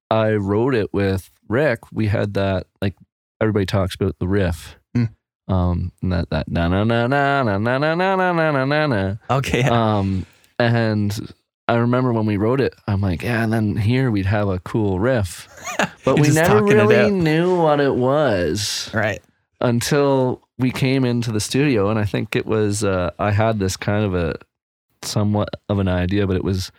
I 0.10 0.34
wrote 0.34 0.74
it 0.74 0.94
with 0.94 1.30
Rick, 1.50 1.91
we 1.91 2.08
had 2.08 2.34
that 2.36 2.68
like 2.82 2.96
everybody 3.41 3.65
talks 3.65 3.95
about 3.95 4.17
the 4.19 4.28
riff. 4.28 4.78
Mm. 4.95 5.10
Um, 5.48 5.91
and 6.02 6.12
that 6.12 6.30
that 6.30 6.48
na 6.48 6.67
na 6.67 6.84
na 6.84 7.08
na 7.08 7.43
na 7.43 7.58
na 7.58 7.78
na 7.78 7.95
na 7.95 8.15
na 8.15 8.32
na 8.34 8.52
na 8.52 8.65
na 8.65 8.88
na. 8.88 9.15
Okay. 9.30 9.60
Yeah. 9.60 9.98
Um, 9.98 10.26
and 10.58 11.34
I 11.67 11.76
remember 11.76 12.13
when 12.13 12.26
we 12.26 12.38
wrote 12.38 12.62
it, 12.62 12.76
I'm 12.88 13.02
like, 13.02 13.24
yeah, 13.24 13.43
and 13.43 13.52
then 13.52 13.76
here 13.76 14.12
we'd 14.12 14.28
have 14.28 14.48
a 14.48 14.60
cool 14.60 15.00
riff, 15.00 15.48
but 16.06 16.19
we 16.19 16.30
never 16.30 16.63
really 16.63 17.12
knew 17.12 17.60
what 17.60 17.80
it 17.80 17.95
was 17.95 18.89
right. 18.93 19.21
until 19.60 20.41
we 20.58 20.71
came 20.71 21.04
into 21.04 21.32
the 21.32 21.39
studio 21.39 21.89
and 21.89 22.00
i 22.00 22.06
think 22.06 22.36
it 22.36 22.45
was 22.45 22.84
uh, 22.84 23.12
i 23.19 23.32
had 23.32 23.60
this 23.60 23.76
kind 23.76 24.06
of 24.06 24.15
a 24.15 24.36
somewhat 25.02 25.50
of 25.69 25.80
an 25.80 25.88
idea 25.88 26.26
but 26.26 26.36
it 26.36 26.43
was 26.43 26.71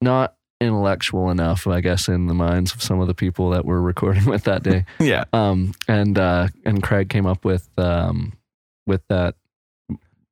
not 0.00 0.34
intellectual 0.60 1.30
enough 1.30 1.66
i 1.68 1.80
guess 1.80 2.08
in 2.08 2.26
the 2.26 2.34
minds 2.34 2.74
of 2.74 2.82
some 2.82 2.98
of 3.00 3.06
the 3.06 3.14
people 3.14 3.50
that 3.50 3.64
were 3.64 3.80
recording 3.80 4.24
with 4.24 4.42
that 4.44 4.62
day 4.62 4.84
Yeah. 4.98 5.24
um 5.32 5.72
and 5.86 6.18
uh 6.18 6.48
and 6.64 6.82
craig 6.82 7.08
came 7.08 7.26
up 7.26 7.44
with 7.44 7.68
um 7.78 8.32
with 8.86 9.02
that 9.08 9.36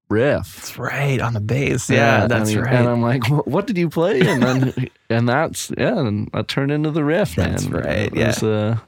riff 0.09 0.55
That's 0.57 0.79
right. 0.79 1.21
On 1.21 1.33
the 1.35 1.41
bass. 1.41 1.91
Yeah. 1.91 2.27
that's 2.29 2.51
and, 2.53 2.63
right. 2.65 2.75
and 2.75 2.89
i'm 2.89 3.03
like 3.03 3.29
"Wha- 3.29 3.43
what 3.45 3.67
did 3.67 3.77
you 3.77 3.89
play 3.89 4.21
and 4.21 4.43
then 4.43 4.89
and 5.11 5.29
that's 5.29 5.73
yeah 5.77 5.99
and 5.99 6.29
that 6.33 6.47
turned 6.49 6.71
into 6.71 6.91
the 6.93 7.03
riff 7.05 7.35
That's 7.35 7.67
man 7.69 7.83
right, 7.83 7.87
It 8.07 8.15
was, 8.15 8.43
uh, 8.43 8.79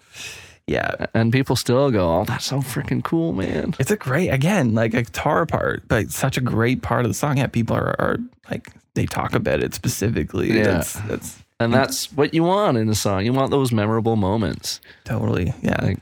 yeah. 0.68 1.06
and 1.14 1.32
people 1.32 1.56
still 1.56 1.90
go 1.90 2.18
oh 2.20 2.24
that's 2.24 2.44
so 2.44 2.58
freaking 2.58 3.02
cool 3.02 3.32
man 3.32 3.74
It's 3.78 3.90
a 3.90 3.96
great, 3.96 4.28
again, 4.28 4.74
like 4.74 4.94
a 4.94 5.02
guitar 5.02 5.46
part, 5.46 5.88
but 5.88 6.10
such 6.10 6.36
a 6.36 6.40
great 6.40 6.82
part 6.82 7.04
of 7.04 7.10
the 7.10 7.14
song. 7.14 7.38
Yeah, 7.38 7.46
people 7.48 7.76
are, 7.76 7.94
are 8.00 8.18
like, 8.50 8.70
they 8.94 9.06
talk 9.06 9.34
about 9.34 9.62
it 9.62 9.74
specifically. 9.74 10.52
Yeah. 10.56 10.64
That's, 10.64 10.92
that's 10.94 11.42
And 11.60 11.72
that's 11.72 12.12
what 12.12 12.34
you 12.34 12.44
want 12.44 12.76
in 12.78 12.88
a 12.88 12.94
song. 12.94 13.24
You 13.24 13.32
want 13.32 13.50
those 13.50 13.72
memorable 13.72 14.16
moments. 14.16 14.80
totally, 15.04 15.52
yeah. 15.62 15.76
Like, 15.82 15.98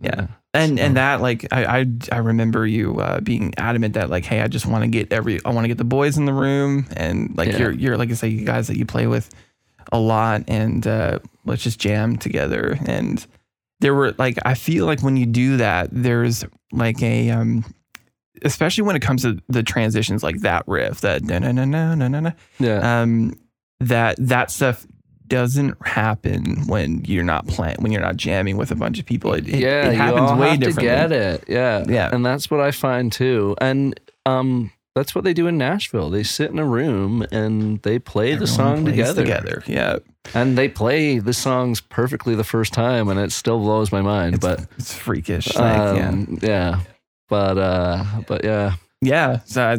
Yeah. 0.00 0.26
and 0.52 0.78
and 0.78 0.96
that 0.96 1.20
like 1.20 1.46
I 1.52 1.80
I, 1.80 1.86
I 2.12 2.18
remember 2.18 2.66
you 2.66 3.00
uh, 3.00 3.20
being 3.20 3.52
adamant 3.58 3.94
that 3.94 4.10
like 4.10 4.24
hey 4.24 4.40
I 4.40 4.48
just 4.48 4.66
want 4.66 4.82
to 4.84 4.88
get 4.88 5.12
every 5.12 5.40
I 5.44 5.50
want 5.50 5.64
to 5.64 5.68
get 5.68 5.78
the 5.78 5.84
boys 5.98 6.16
in 6.18 6.24
the 6.26 6.32
room 6.34 6.86
and 6.96 7.34
like 7.36 7.48
Yeah. 7.52 7.58
you're 7.58 7.72
you're 7.72 7.96
like 7.98 8.10
I 8.10 8.14
say 8.14 8.28
you 8.28 8.44
guys 8.44 8.66
that 8.68 8.76
you 8.76 8.84
play 8.86 9.06
with 9.06 9.30
a 9.92 9.98
lot 9.98 10.44
and 10.48 10.86
uh, 10.86 11.18
let's 11.44 11.62
just 11.62 11.78
jam 11.80 12.16
together 12.16 12.78
and 12.86 13.24
there 13.80 13.94
were 13.94 14.12
like 14.18 14.38
I 14.44 14.54
feel 14.54 14.86
like 14.86 15.02
when 15.02 15.16
you 15.16 15.26
do 15.26 15.56
that 15.58 15.88
there's 15.92 16.44
like 16.72 17.02
a 17.02 17.30
um 17.30 17.64
especially 18.42 18.82
when 18.82 18.96
it 18.96 19.02
comes 19.02 19.22
to 19.22 19.38
the 19.48 19.62
transitions 19.62 20.22
like 20.22 20.40
that 20.40 20.64
riff 20.66 21.00
that 21.02 21.22
na 21.22 21.38
na 21.38 21.52
na 21.52 21.94
na 21.94 22.08
na 22.08 22.20
na 22.20 22.30
Yeah. 22.58 23.00
um, 23.02 23.34
that 23.80 24.16
that 24.18 24.50
stuff 24.50 24.86
doesn't 25.26 25.74
happen 25.86 26.66
when 26.66 27.02
you're 27.06 27.24
not 27.24 27.46
playing 27.46 27.76
when 27.78 27.90
you're 27.92 28.02
not 28.02 28.16
jamming 28.16 28.56
with 28.56 28.70
a 28.70 28.74
bunch 28.74 28.98
of 28.98 29.06
people. 29.06 29.32
It, 29.32 29.48
it, 29.48 29.60
yeah. 29.60 29.88
it 29.88 29.94
happens 29.94 30.20
you 30.20 30.26
all 30.26 30.38
way 30.38 30.50
have 30.50 30.60
to 30.60 30.72
get 30.72 31.12
it. 31.12 31.44
Yeah. 31.48 31.84
Yeah. 31.88 32.10
And 32.12 32.24
that's 32.24 32.50
what 32.50 32.60
I 32.60 32.70
find 32.70 33.10
too. 33.10 33.56
And 33.60 33.98
um, 34.26 34.70
that's 34.94 35.14
what 35.14 35.24
they 35.24 35.34
do 35.34 35.46
in 35.46 35.58
Nashville. 35.58 36.08
They 36.08 36.22
sit 36.22 36.50
in 36.50 36.58
a 36.58 36.64
room 36.64 37.26
and 37.32 37.82
they 37.82 37.98
play 37.98 38.34
the 38.34 38.46
song 38.46 38.84
together. 38.84 39.22
Together, 39.22 39.62
yeah. 39.66 39.98
And 40.34 40.56
they 40.56 40.68
play 40.68 41.18
the 41.18 41.34
songs 41.34 41.80
perfectly 41.80 42.34
the 42.34 42.44
first 42.44 42.72
time, 42.72 43.08
and 43.08 43.18
it 43.18 43.32
still 43.32 43.58
blows 43.58 43.92
my 43.92 44.00
mind. 44.00 44.36
It's, 44.36 44.46
but 44.46 44.66
it's 44.78 44.94
freakish. 44.94 45.54
Like, 45.54 45.96
yeah. 45.96 46.08
um, 46.08 46.38
yeah. 46.40 46.80
But 47.28 47.58
uh, 47.58 48.04
but 48.26 48.44
yeah. 48.44 48.74
Yeah, 49.00 49.40
so 49.44 49.76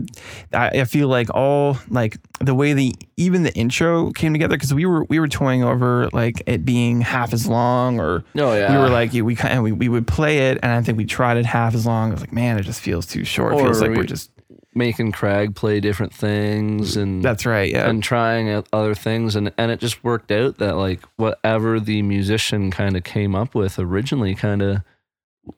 I, 0.53 0.67
I 0.67 0.83
feel 0.83 1.07
like 1.07 1.33
all 1.33 1.79
like 1.89 2.17
the 2.41 2.53
way 2.53 2.73
the 2.73 2.93
even 3.17 3.41
the 3.41 3.53
intro 3.55 4.11
came 4.11 4.33
together 4.33 4.55
because 4.55 4.71
we 4.71 4.85
were 4.85 5.05
we 5.05 5.19
were 5.19 5.27
toying 5.27 5.63
over 5.63 6.09
like 6.13 6.43
it 6.45 6.63
being 6.63 7.01
half 7.01 7.33
as 7.33 7.47
long 7.47 7.99
or 7.99 8.23
Oh 8.37 8.53
yeah. 8.53 8.71
we 8.71 8.77
were 8.77 8.89
like 8.89 9.13
we 9.13 9.35
kind 9.35 9.63
we, 9.63 9.71
we 9.71 9.89
would 9.89 10.05
play 10.05 10.49
it 10.49 10.59
and 10.61 10.71
I 10.71 10.81
think 10.83 10.99
we 10.99 11.05
tried 11.05 11.37
it 11.37 11.45
half 11.47 11.73
as 11.73 11.87
long. 11.87 12.11
I 12.11 12.13
was 12.13 12.21
like, 12.21 12.33
man, 12.33 12.59
it 12.59 12.63
just 12.63 12.81
feels 12.81 13.07
too 13.07 13.23
short. 13.23 13.55
It 13.55 13.61
feels 13.61 13.81
like 13.81 13.91
we're 13.91 14.03
just 14.03 14.29
making 14.75 15.11
Craig 15.13 15.55
play 15.55 15.79
different 15.79 16.13
things 16.13 16.97
and 16.97 17.23
that's 17.23 17.45
right. 17.45 17.71
Yeah, 17.71 17.89
and 17.89 18.03
trying 18.03 18.63
other 18.73 18.93
things 18.93 19.35
and 19.35 19.51
and 19.57 19.71
it 19.71 19.79
just 19.79 20.03
worked 20.03 20.31
out 20.31 20.57
that 20.57 20.75
like 20.75 21.01
whatever 21.15 21.79
the 21.79 22.01
musician 22.01 22.71
kind 22.71 22.95
of 22.97 23.03
came 23.03 23.35
up 23.35 23.55
with 23.55 23.79
originally 23.79 24.35
kind 24.35 24.61
of 24.61 24.81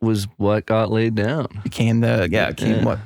was 0.01 0.27
what 0.37 0.65
got 0.65 0.91
laid 0.91 1.15
down 1.15 1.47
became 1.63 2.01
the 2.01 2.27
yeah 2.31 2.51
came 2.51 2.75
Yeah. 2.79 2.83
what 2.85 2.99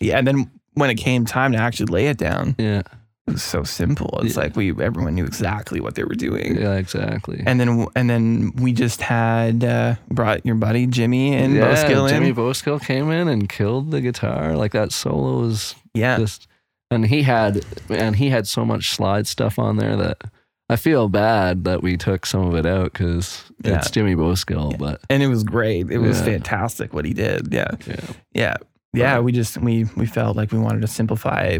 yeah 0.00 0.18
and 0.18 0.26
then 0.26 0.50
when 0.74 0.88
it 0.90 0.94
came 0.96 1.24
time 1.26 1.52
to 1.52 1.58
actually 1.58 1.92
lay 1.92 2.06
it 2.08 2.16
down 2.18 2.54
yeah 2.58 2.82
it 3.28 3.32
was 3.34 3.42
so 3.42 3.62
simple. 3.62 4.18
It's 4.22 4.34
Yeah. 4.36 4.42
like 4.42 4.56
we 4.56 4.70
everyone 4.70 5.14
knew 5.14 5.24
exactly 5.24 5.80
what 5.80 5.94
they 5.94 6.02
were 6.04 6.14
doing. 6.14 6.56
Yeah 6.56 6.74
exactly. 6.74 7.42
And 7.46 7.60
then 7.60 7.86
and 7.94 8.10
then 8.10 8.52
we 8.56 8.72
just 8.72 9.00
had 9.00 9.62
uh 9.64 9.94
brought 10.10 10.44
your 10.44 10.56
buddy 10.56 10.86
jimmy 10.86 11.34
and 11.34 11.54
yeah, 11.54 11.72
Bowskill 11.74 12.08
in. 12.08 12.14
Jimmy 12.14 12.32
Bowskill 12.32 12.84
came 12.84 13.10
in 13.10 13.28
and 13.28 13.48
killed 13.48 13.90
the 13.92 14.00
guitar. 14.00 14.56
Like 14.56 14.72
that 14.72 14.90
solo 14.92 15.40
was 15.40 15.74
yeah. 15.94 16.18
just 16.18 16.48
and 16.90 17.06
he 17.06 17.22
had 17.22 17.64
and 17.88 18.16
he 18.16 18.28
had 18.30 18.46
so 18.48 18.64
much 18.64 18.90
slide 18.90 19.26
stuff 19.26 19.58
on 19.58 19.76
there 19.76 19.96
that 19.96 20.22
I 20.68 20.76
feel 20.76 21.08
bad 21.08 21.64
that 21.64 21.82
we 21.82 21.96
took 21.96 22.26
some 22.26 22.46
of 22.46 22.54
it 22.56 22.66
out 22.66 22.92
because 22.92 23.44
Yeah. 23.62 23.76
it's 23.78 23.90
Jimmy 23.90 24.16
Bowskill, 24.16 24.72
Yeah. 24.72 24.76
but 24.78 25.00
and 25.08 25.22
it 25.22 25.28
was 25.28 25.44
great. 25.44 25.90
It 25.90 25.98
was 25.98 26.20
fantastic 26.22 26.92
what 26.92 27.04
he 27.04 27.12
did. 27.14 27.52
Yeah. 27.52 27.70
Yeah, 27.86 28.06
yeah. 28.34 28.56
Yeah 28.94 29.18
we 29.20 29.30
just 29.32 29.58
we 29.58 29.84
we 29.96 30.06
felt 30.06 30.36
like 30.36 30.50
we 30.50 30.58
wanted 30.58 30.80
to 30.80 30.88
simplify 30.88 31.58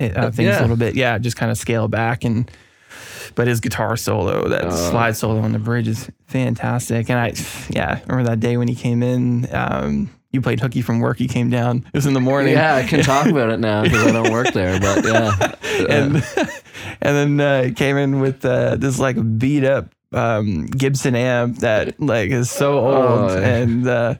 uh, 0.00 0.04
Uh, 0.06 0.30
things 0.30 0.48
yeah. 0.48 0.60
a 0.60 0.62
little 0.62 0.76
bit 0.76 0.94
yeah 0.94 1.18
just 1.18 1.36
kind 1.36 1.50
of 1.52 1.58
scale 1.58 1.88
back 1.88 2.24
and 2.24 2.50
but 3.34 3.46
his 3.46 3.60
guitar 3.60 3.96
solo 3.96 4.48
that 4.48 4.64
Uh. 4.64 4.70
slide 4.90 5.16
solo 5.16 5.40
on 5.40 5.52
the 5.52 5.58
bridge 5.58 5.86
is 5.88 6.10
fantastic 6.26 7.08
and 7.10 7.18
i 7.18 7.32
yeah 7.70 8.00
remember 8.06 8.28
that 8.30 8.40
day 8.40 8.56
when 8.56 8.68
he 8.68 8.74
came 8.74 9.02
in 9.02 9.46
um 9.54 10.10
you 10.32 10.40
played 10.40 10.60
hooky 10.60 10.80
from 10.82 11.00
work 11.00 11.18
he 11.18 11.26
came 11.28 11.50
down 11.50 11.78
it 11.86 11.94
was 11.94 12.06
in 12.06 12.14
the 12.14 12.20
morning 12.20 12.52
yeah. 12.54 12.76
I 12.76 12.84
can 12.84 13.02
talk 13.02 13.26
about 13.26 13.50
it 13.50 13.58
now 13.60 13.82
because 13.84 14.06
I 14.06 14.12
don't 14.12 14.30
work 14.30 14.52
there, 14.52 14.78
but 14.78 15.04
yeah, 15.04 15.54
and 15.88 16.14
and 17.02 17.38
then 17.38 17.40
uh, 17.40 17.70
came 17.74 17.96
in 17.96 18.20
with 18.20 18.44
uh, 18.44 18.76
this 18.76 19.00
like 19.00 19.16
beat 19.38 19.64
up 19.64 19.92
um, 20.12 20.66
Gibson 20.66 21.16
amp 21.16 21.58
that 21.58 22.00
like 22.00 22.30
is 22.30 22.48
so 22.48 22.78
old 22.78 23.30
Oh, 23.32 23.40
yeah. 23.40 23.56
and 23.56 23.88
uh, 23.88 24.14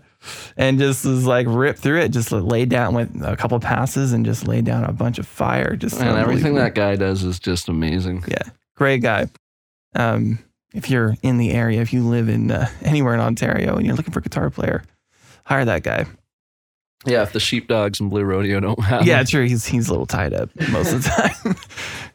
and 0.57 0.79
just 0.79 1.05
was 1.05 1.27
like 1.27 1.47
ripped 1.49 1.79
through 1.81 2.01
it, 2.01 2.11
just 2.11 2.33
laid 2.33 2.69
down 2.69 2.95
with 2.95 3.11
a 3.23 3.37
couple 3.37 3.59
passes 3.61 4.13
and 4.13 4.25
just 4.25 4.47
laid 4.47 4.65
down 4.65 4.85
a 4.85 4.93
bunch 4.93 5.19
of 5.19 5.27
fire. 5.27 5.77
Just 5.77 6.01
and 6.01 6.17
everything 6.19 6.55
that 6.57 6.75
guy 6.75 6.97
does 6.97 7.23
is 7.25 7.39
just 7.39 7.69
amazing. 7.69 8.25
yeah, 8.29 8.43
great 8.77 8.99
guy. 9.03 9.29
Um, 9.95 10.39
if 10.73 10.89
you're 10.91 11.17
in 11.23 11.39
the 11.39 11.51
area, 11.53 11.81
if 11.81 11.93
you 11.93 12.03
live 12.07 12.29
in 12.29 12.51
uh, 12.51 12.69
anywhere 12.83 13.15
in 13.15 13.21
Ontario 13.21 13.77
and 13.77 13.87
you're 13.87 13.97
looking 13.97 14.13
for 14.13 14.21
a 14.21 14.23
guitar 14.23 14.51
player, 14.51 14.85
hire 15.45 15.65
that 15.65 15.83
guy. 15.83 16.07
Yeah, 17.07 17.23
if 17.23 17.33
the 17.33 17.41
sheepdogs 17.41 17.99
and 17.99 18.11
Blue 18.11 18.25
Rodeo 18.25 18.61
don't 18.61 18.79
have, 18.85 19.07
yeah, 19.07 19.23
true. 19.25 19.47
He's 19.47 19.65
he's 19.65 19.89
a 19.89 19.91
little 19.91 20.07
tied 20.07 20.35
up 20.35 20.51
most 20.71 20.93
of 20.93 21.03
the 21.03 21.09
time. 21.45 21.57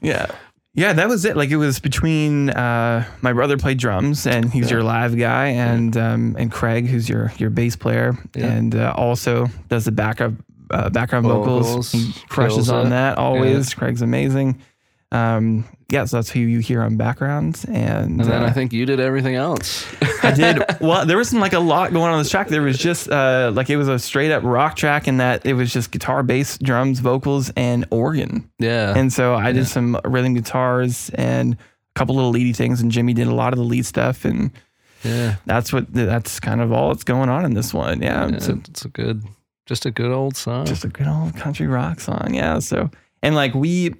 yeah. 0.01 0.27
Yeah, 0.75 0.91
that 0.93 1.07
was 1.07 1.23
it. 1.23 1.37
Like 1.37 1.49
it 1.51 1.55
was 1.57 1.79
between 1.79 2.49
uh, 2.49 3.05
my 3.21 3.31
brother 3.33 3.57
played 3.57 3.77
drums 3.77 4.27
and 4.27 4.51
he's 4.51 4.65
Yeah. 4.69 4.75
your 4.77 4.83
live 4.83 5.17
guy, 5.17 5.47
and 5.47 5.95
um, 5.95 6.35
and 6.37 6.51
Craig 6.51 6.87
who's 6.87 7.07
your 7.07 7.31
your 7.37 7.49
bass 7.49 7.75
player, 7.77 8.17
Yeah. 8.35 8.47
and 8.51 8.75
uh, 8.75 8.93
also 8.95 9.47
does 9.69 9.85
the 9.85 9.91
backup 9.93 10.33
uh, 10.71 10.89
background 10.89 11.25
vocals. 11.27 11.67
Vocals, 11.67 11.91
He 11.93 12.13
crushes 12.27 12.69
on 12.69 12.87
it. 12.87 12.89
that 12.89 13.17
always. 13.17 13.73
Craig's 13.73 14.01
amazing. 14.01 14.59
Um, 15.11 15.65
yeah, 15.89 16.03
so 16.05 16.17
that's 16.17 16.29
who 16.31 16.39
you 16.41 16.59
hear 16.59 16.81
on 16.81 16.97
backgrounds, 16.97 17.63
and, 17.65 18.19
and 18.19 18.25
then 18.25 18.43
uh, 18.43 18.47
I 18.47 18.51
think 18.51 18.73
you 18.73 18.85
did 18.85 18.99
everything 18.99 19.35
else. 19.35 19.85
I 20.23 20.31
did. 20.31 20.63
Well, 20.81 21.05
there 21.05 21.15
wasn't 21.17 21.41
like 21.41 21.53
a 21.53 21.59
lot 21.59 21.93
going 21.93 22.11
on 22.11 22.17
this 22.19 22.29
track. 22.29 22.49
There 22.49 22.61
was 22.63 22.77
just 22.77 23.09
uh, 23.09 23.51
like 23.53 23.69
it 23.69 23.77
was 23.77 23.87
a 23.87 23.97
straight 23.99 24.31
up 24.31 24.43
rock 24.43 24.75
track, 24.75 25.07
in 25.07 25.17
that 25.17 25.45
it 25.45 25.53
was 25.53 25.71
just 25.71 25.91
guitar, 25.91 26.21
bass, 26.23 26.57
drums, 26.57 26.99
vocals, 26.99 27.51
and 27.55 27.85
organ. 27.91 28.49
yeah, 28.59 28.93
And 28.97 29.13
so 29.13 29.35
I 29.35 29.47
Yeah. 29.47 29.53
did 29.53 29.67
some 29.67 29.99
rhythm 30.03 30.33
guitars 30.33 31.11
and 31.11 31.53
a 31.53 31.57
couple 31.95 32.15
little 32.15 32.31
leady 32.31 32.51
things, 32.51 32.81
and 32.81 32.91
Jimmy 32.91 33.13
did 33.13 33.27
a 33.27 33.33
lot 33.35 33.53
of 33.53 33.57
the 33.59 33.65
lead 33.65 33.85
stuff, 33.85 34.25
and 34.25 34.51
yeah, 35.03 35.35
that's 35.45 35.71
what 35.71 35.85
that's 35.93 36.39
kind 36.39 36.61
of 36.61 36.71
all 36.71 36.89
that's 36.89 37.03
going 37.03 37.29
on 37.29 37.45
in 37.45 37.53
this 37.53 37.73
one. 37.73 38.01
Yeah, 38.01 38.27
yeah 38.27 38.35
it's 38.35 38.47
a, 38.49 38.53
it's 38.67 38.85
a 38.85 38.89
good, 38.89 39.23
just 39.67 39.85
a 39.85 39.91
good 39.91 40.11
old 40.11 40.35
song. 40.35 40.65
just 40.65 40.83
a 40.83 40.89
good 40.89 41.07
old 41.07 41.35
country 41.35 41.67
rock 41.67 41.99
song. 41.99 42.33
Yeah. 42.33 42.57
So 42.59 42.89
and 43.21 43.35
like 43.35 43.53
we 43.53 43.93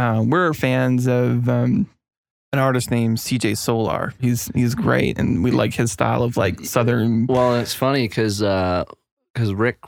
uh, 0.00 0.22
we're 0.22 0.52
fans 0.54 1.06
of 1.06 1.48
um, 1.48 1.88
an 2.52 2.58
artist 2.58 2.90
named 2.90 3.18
CJ 3.18 3.56
Solar. 3.56 4.14
He's 4.20 4.50
he's 4.54 4.74
great, 4.74 5.18
and 5.18 5.44
we 5.44 5.50
like 5.50 5.74
his 5.74 5.92
style 5.92 6.22
of 6.22 6.36
like 6.36 6.64
southern. 6.64 7.26
Well, 7.26 7.54
it's 7.56 7.74
funny 7.74 8.08
because 8.08 8.38
because 8.40 9.54
Rick 9.54 9.78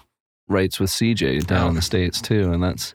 writes 0.49 0.79
with 0.79 0.91
CJ 0.91 1.47
down 1.47 1.65
Oh. 1.65 1.69
in 1.71 1.75
the 1.75 1.83
states 1.83 2.21
too, 2.21 2.53
and 2.53 2.63
that's 2.63 2.95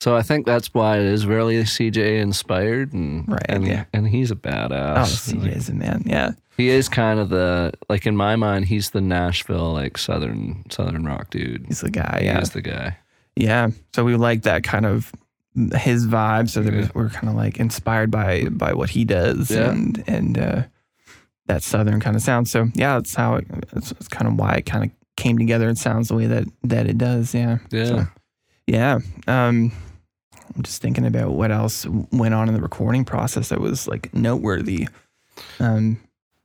So 0.00 0.14
I 0.16 0.22
think 0.22 0.44
that's 0.44 0.74
why 0.74 0.98
it 0.98 1.06
is 1.06 1.24
really 1.26 1.56
CJ 1.64 2.20
inspired, 2.20 2.92
and 2.92 3.26
Right, 3.28 3.46
and, 3.48 3.66
yeah. 3.66 3.84
and 3.94 4.06
he's 4.08 4.30
a 4.30 4.36
badass. 4.36 4.70
Oh, 4.70 5.02
badass. 5.02 5.34
Like, 5.42 5.52
CJ's 5.52 5.68
a 5.70 5.74
man. 5.74 6.02
Yeah. 6.04 6.32
he 6.58 6.68
is 6.68 6.88
kind 6.88 7.18
of 7.20 7.28
the 7.30 7.72
like 7.88 8.06
in 8.06 8.16
my 8.16 8.36
mind, 8.36 8.64
he's 8.66 8.90
the 8.90 9.00
Nashville 9.00 9.72
like 9.72 9.96
southern 9.98 10.64
southern 10.70 11.04
rock 11.04 11.30
dude. 11.30 11.64
He's 11.68 11.80
the 11.80 11.90
guy. 11.90 12.20
Yeah. 12.24 12.40
is 12.40 12.50
the 12.50 12.62
guy. 12.62 12.98
Yeah. 13.36 13.70
So 13.94 14.04
we 14.04 14.16
like 14.16 14.42
that 14.42 14.62
kind 14.64 14.84
of 14.86 15.12
his 15.76 16.06
vibe. 16.06 16.48
So 16.50 16.60
Yeah. 16.60 16.88
we're 16.94 17.08
kind 17.08 17.28
of 17.28 17.34
like 17.34 17.58
inspired 17.58 18.10
by 18.10 18.44
by 18.50 18.72
what 18.74 18.90
he 18.90 19.04
does 19.04 19.50
Yeah. 19.50 19.70
and 19.70 20.04
and 20.06 20.38
uh, 20.38 20.62
that 21.46 21.62
southern 21.62 22.00
kind 22.00 22.16
of 22.16 22.22
sound. 22.22 22.48
So 22.48 22.68
yeah, 22.74 22.94
that's 22.94 23.14
how 23.14 23.36
it, 23.36 23.46
that's, 23.72 23.90
that's 23.90 24.08
kind 24.08 24.26
of 24.28 24.34
why 24.38 24.54
it 24.54 24.66
kind 24.66 24.84
of 24.84 24.90
came 25.16 25.38
together 25.38 25.68
and 25.68 25.78
sounds 25.78 26.08
the 26.08 26.14
way 26.14 26.26
that 26.26 26.44
that 26.64 26.86
it 26.86 26.98
does. 26.98 27.34
Yeah. 27.34 27.58
Yeah. 27.70 27.84
So, 27.86 28.06
yeah. 28.66 28.98
Um, 29.26 29.72
I'm 30.54 30.62
just 30.62 30.80
thinking 30.82 31.04
about 31.06 31.32
what 31.32 31.50
else 31.50 31.86
went 32.12 32.34
on 32.34 32.48
in 32.48 32.54
the 32.54 32.60
recording 32.60 33.04
process 33.04 33.48
that 33.50 33.60
was 33.60 33.86
like 33.88 34.12
noteworthy. 34.14 34.88
Um, 35.60 35.98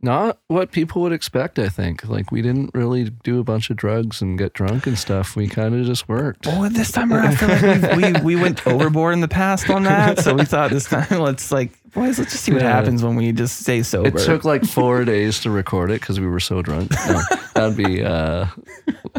Not 0.04 0.40
what 0.48 0.72
people 0.72 1.02
would 1.04 1.12
expect, 1.14 1.60
I 1.60 1.70
think. 1.70 2.08
Like 2.08 2.32
we 2.32 2.42
didn't 2.42 2.72
really 2.74 3.10
do 3.24 3.40
a 3.40 3.44
bunch 3.44 3.70
of 3.70 3.78
drugs 3.78 4.22
and 4.22 4.38
get 4.38 4.54
drunk 4.54 4.88
and 4.88 4.98
stuff. 4.98 5.36
We 5.36 5.48
kind 5.48 5.76
of 5.76 5.86
just 5.86 6.10
worked. 6.10 6.48
well, 6.48 6.70
this 6.70 6.92
time 6.92 7.14
around, 7.14 7.28
I 7.28 7.36
feel 7.36 7.50
like 7.50 7.96
we 7.98 8.12
we 8.14 8.36
we 8.36 8.42
went 8.42 8.66
overboard 8.74 9.14
in 9.14 9.22
the 9.22 9.28
past 9.28 9.70
on 9.70 9.84
that. 9.84 10.20
So 10.20 10.34
we 10.34 10.46
thought 10.46 10.72
this 10.72 10.86
time, 10.86 11.20
let's 11.20 11.52
like, 11.52 11.72
boys, 11.94 12.18
let's 12.18 12.32
just 12.32 12.44
see 12.44 12.52
what 12.52 12.62
Yeah. 12.64 12.72
happens 12.72 13.04
when 13.04 13.16
we 13.16 13.32
just 13.32 13.60
stay 13.60 13.84
sober. 13.84 14.08
It 14.18 14.26
took 14.26 14.44
like 14.44 14.64
four 14.66 15.06
days 15.06 15.40
to 15.42 15.52
record 15.52 15.92
it 15.92 16.00
because 16.02 16.20
we 16.20 16.28
were 16.28 16.40
so 16.40 16.62
drunk. 16.62 16.92
No, 17.08 17.22
that'd 17.54 17.78
be 17.78 18.04
uh, 18.04 18.48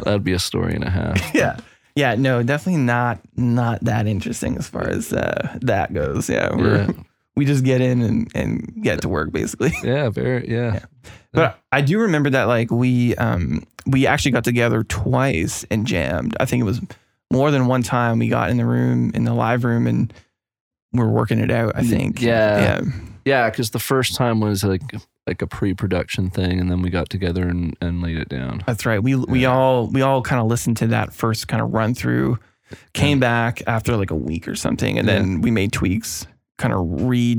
that'd 0.04 0.24
be 0.24 0.32
a 0.32 0.38
story 0.38 0.74
and 0.74 0.84
a 0.84 0.90
half. 0.90 1.34
yeah. 1.34 1.58
Yeah, 1.94 2.14
no, 2.14 2.42
definitely 2.42 2.80
not 2.82 3.20
not 3.36 3.84
that 3.84 4.06
interesting 4.06 4.56
as 4.56 4.66
far 4.66 4.88
as 4.88 5.12
uh, 5.12 5.58
that 5.60 5.92
goes. 5.92 6.28
Yeah, 6.30 6.54
we're, 6.56 6.76
Yeah. 6.86 6.92
We 7.36 7.44
just 7.44 7.64
get 7.64 7.80
in 7.80 8.02
and, 8.02 8.30
and 8.34 8.82
get 8.82 9.00
to 9.02 9.08
work 9.08 9.32
basically. 9.32 9.72
Yeah, 9.82 10.10
very 10.10 10.48
yeah. 10.48 10.80
But 11.32 11.58
I 11.72 11.80
do 11.80 11.98
remember 11.98 12.30
that 12.30 12.44
like 12.44 12.70
we 12.70 13.14
um 13.16 13.64
we 13.86 14.06
actually 14.06 14.32
got 14.32 14.44
together 14.44 14.84
twice 14.84 15.64
and 15.70 15.86
jammed. 15.86 16.36
I 16.38 16.44
think 16.44 16.60
it 16.60 16.64
was 16.64 16.80
more 17.32 17.50
than 17.50 17.66
one 17.66 17.82
time 17.82 18.18
we 18.18 18.28
got 18.28 18.50
in 18.50 18.58
the 18.58 18.66
room 18.66 19.10
in 19.14 19.24
the 19.24 19.34
live 19.34 19.64
room 19.64 19.86
and 19.86 20.12
we're 20.92 21.08
working 21.08 21.38
it 21.38 21.50
out, 21.50 21.72
I 21.74 21.82
think. 21.82 22.20
Yeah. 22.20 22.60
Yeah. 22.60 22.80
Yeah, 23.24 23.50
because 23.50 23.70
the 23.70 23.78
first 23.78 24.16
time 24.16 24.40
was 24.40 24.64
like 24.64 24.82
like 25.26 25.40
a 25.42 25.46
pre-production 25.46 26.28
thing, 26.30 26.58
and 26.58 26.68
then 26.70 26.82
we 26.82 26.90
got 26.90 27.08
together 27.08 27.48
and, 27.48 27.76
and 27.80 28.02
laid 28.02 28.16
it 28.16 28.28
down. 28.28 28.62
That's 28.66 28.84
right. 28.84 29.00
We 29.00 29.14
we 29.14 29.44
all 29.44 29.86
we 29.86 30.02
all 30.02 30.22
kind 30.22 30.40
of 30.40 30.48
listened 30.48 30.76
to 30.78 30.88
that 30.88 31.14
first 31.14 31.46
kind 31.46 31.62
of 31.62 31.72
run 31.72 31.94
through, 31.94 32.38
came 32.94 33.20
back 33.20 33.62
after 33.68 33.96
like 33.96 34.10
a 34.10 34.16
week 34.16 34.48
or 34.48 34.56
something, 34.56 34.98
and 34.98 35.06
then 35.06 35.40
we 35.40 35.52
made 35.52 35.72
tweaks, 35.72 36.26
kind 36.62 36.72
of 36.74 36.80
re 37.02 37.36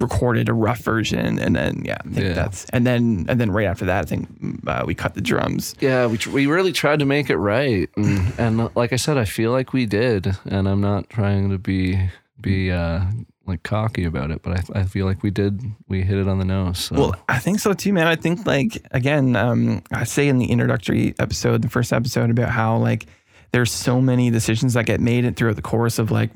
recorded 0.00 0.48
a 0.48 0.52
rough 0.52 0.80
version, 0.80 1.38
and 1.38 1.56
then 1.56 1.82
yeah, 1.84 1.96
I 2.04 2.08
think 2.08 2.26
Yeah. 2.26 2.32
that's 2.34 2.64
and 2.70 2.86
then 2.86 3.26
and 3.28 3.40
then 3.40 3.50
right 3.50 3.66
after 3.66 3.84
that, 3.86 4.04
I 4.04 4.08
think 4.08 4.28
uh, 4.66 4.84
we 4.86 4.94
cut 4.94 5.14
the 5.14 5.20
drums. 5.20 5.74
Yeah, 5.80 6.06
we 6.06 6.18
tr- 6.18 6.30
we 6.30 6.46
really 6.46 6.72
tried 6.72 6.98
to 6.98 7.06
make 7.06 7.30
it 7.30 7.36
right, 7.38 7.88
and, 7.96 8.32
and 8.38 8.60
uh, 8.60 8.68
like 8.74 8.92
I 8.92 8.96
said, 8.96 9.16
I 9.18 9.24
feel 9.24 9.52
like 9.52 9.72
we 9.72 9.86
did, 9.86 10.36
and 10.44 10.68
I'm 10.68 10.80
not 10.80 11.08
trying 11.08 11.50
to 11.50 11.58
be 11.58 12.10
be 12.40 12.70
uh, 12.70 13.00
like 13.46 13.62
cocky 13.62 14.04
about 14.04 14.30
it, 14.30 14.42
but 14.42 14.52
I, 14.76 14.80
I 14.80 14.84
feel 14.84 15.06
like 15.06 15.22
we 15.22 15.30
did. 15.30 15.62
We 15.88 16.02
hit 16.02 16.18
it 16.18 16.28
on 16.28 16.38
the 16.38 16.44
nose. 16.44 16.78
So. 16.78 16.96
Well, 16.96 17.14
I 17.28 17.38
think 17.38 17.60
so 17.60 17.72
too, 17.72 17.92
man. 17.94 18.06
I 18.06 18.16
think 18.16 18.46
like 18.46 18.86
again, 18.90 19.34
um, 19.36 19.82
I 19.92 20.04
say 20.04 20.28
in 20.28 20.38
the 20.38 20.46
introductory 20.50 21.14
episode, 21.18 21.62
the 21.62 21.68
first 21.70 21.92
episode, 21.92 22.28
about 22.30 22.50
how 22.50 22.76
like 22.76 23.06
there's 23.52 23.72
so 23.72 24.00
many 24.02 24.30
decisions 24.30 24.74
that 24.74 24.84
get 24.84 25.00
made 25.00 25.36
throughout 25.36 25.56
the 25.56 25.62
course 25.62 25.98
of 25.98 26.10
like 26.10 26.30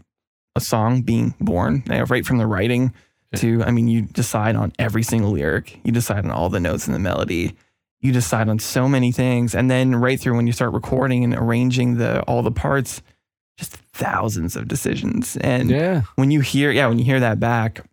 a 0.57 0.61
song 0.61 1.03
being 1.03 1.35
born, 1.41 1.83
you 1.87 1.95
know, 1.95 2.05
right 2.05 2.27
from 2.27 2.39
the 2.39 2.47
writing 2.47 2.93
to, 3.37 3.63
I 3.63 3.71
mean, 3.71 3.89
you 3.89 4.03
decide 4.03 4.57
on 4.57 4.73
every 4.79 5.03
single 5.03 5.31
lyric, 5.31 5.81
you 5.85 5.93
decide 5.93 6.25
on 6.25 6.31
all 6.31 6.49
the 6.49 6.61
notes 6.61 6.87
in 6.87 6.93
the 6.93 6.99
melody, 6.99 7.55
you 8.01 8.13
decide 8.13 8.49
on 8.49 8.59
so 8.59 8.89
many 8.89 9.13
things, 9.13 9.55
and 9.55 9.71
then 9.71 9.95
right 9.95 10.19
through 10.19 10.35
when 10.35 10.47
you 10.47 10.53
start 10.53 10.73
recording 10.73 11.23
and 11.23 11.35
arranging 11.35 11.99
the 11.99 12.23
all 12.23 12.43
the 12.43 12.51
parts, 12.51 13.03
just 13.57 13.77
thousands 13.93 14.57
of 14.57 14.67
decisions. 14.67 15.37
And 15.37 15.71
yeah, 15.71 16.03
when 16.17 16.31
you 16.31 16.41
hear, 16.41 16.71
yeah, 16.71 16.87
when 16.89 16.99
you 16.99 17.05
hear 17.05 17.21
that 17.21 17.39
back. 17.39 17.85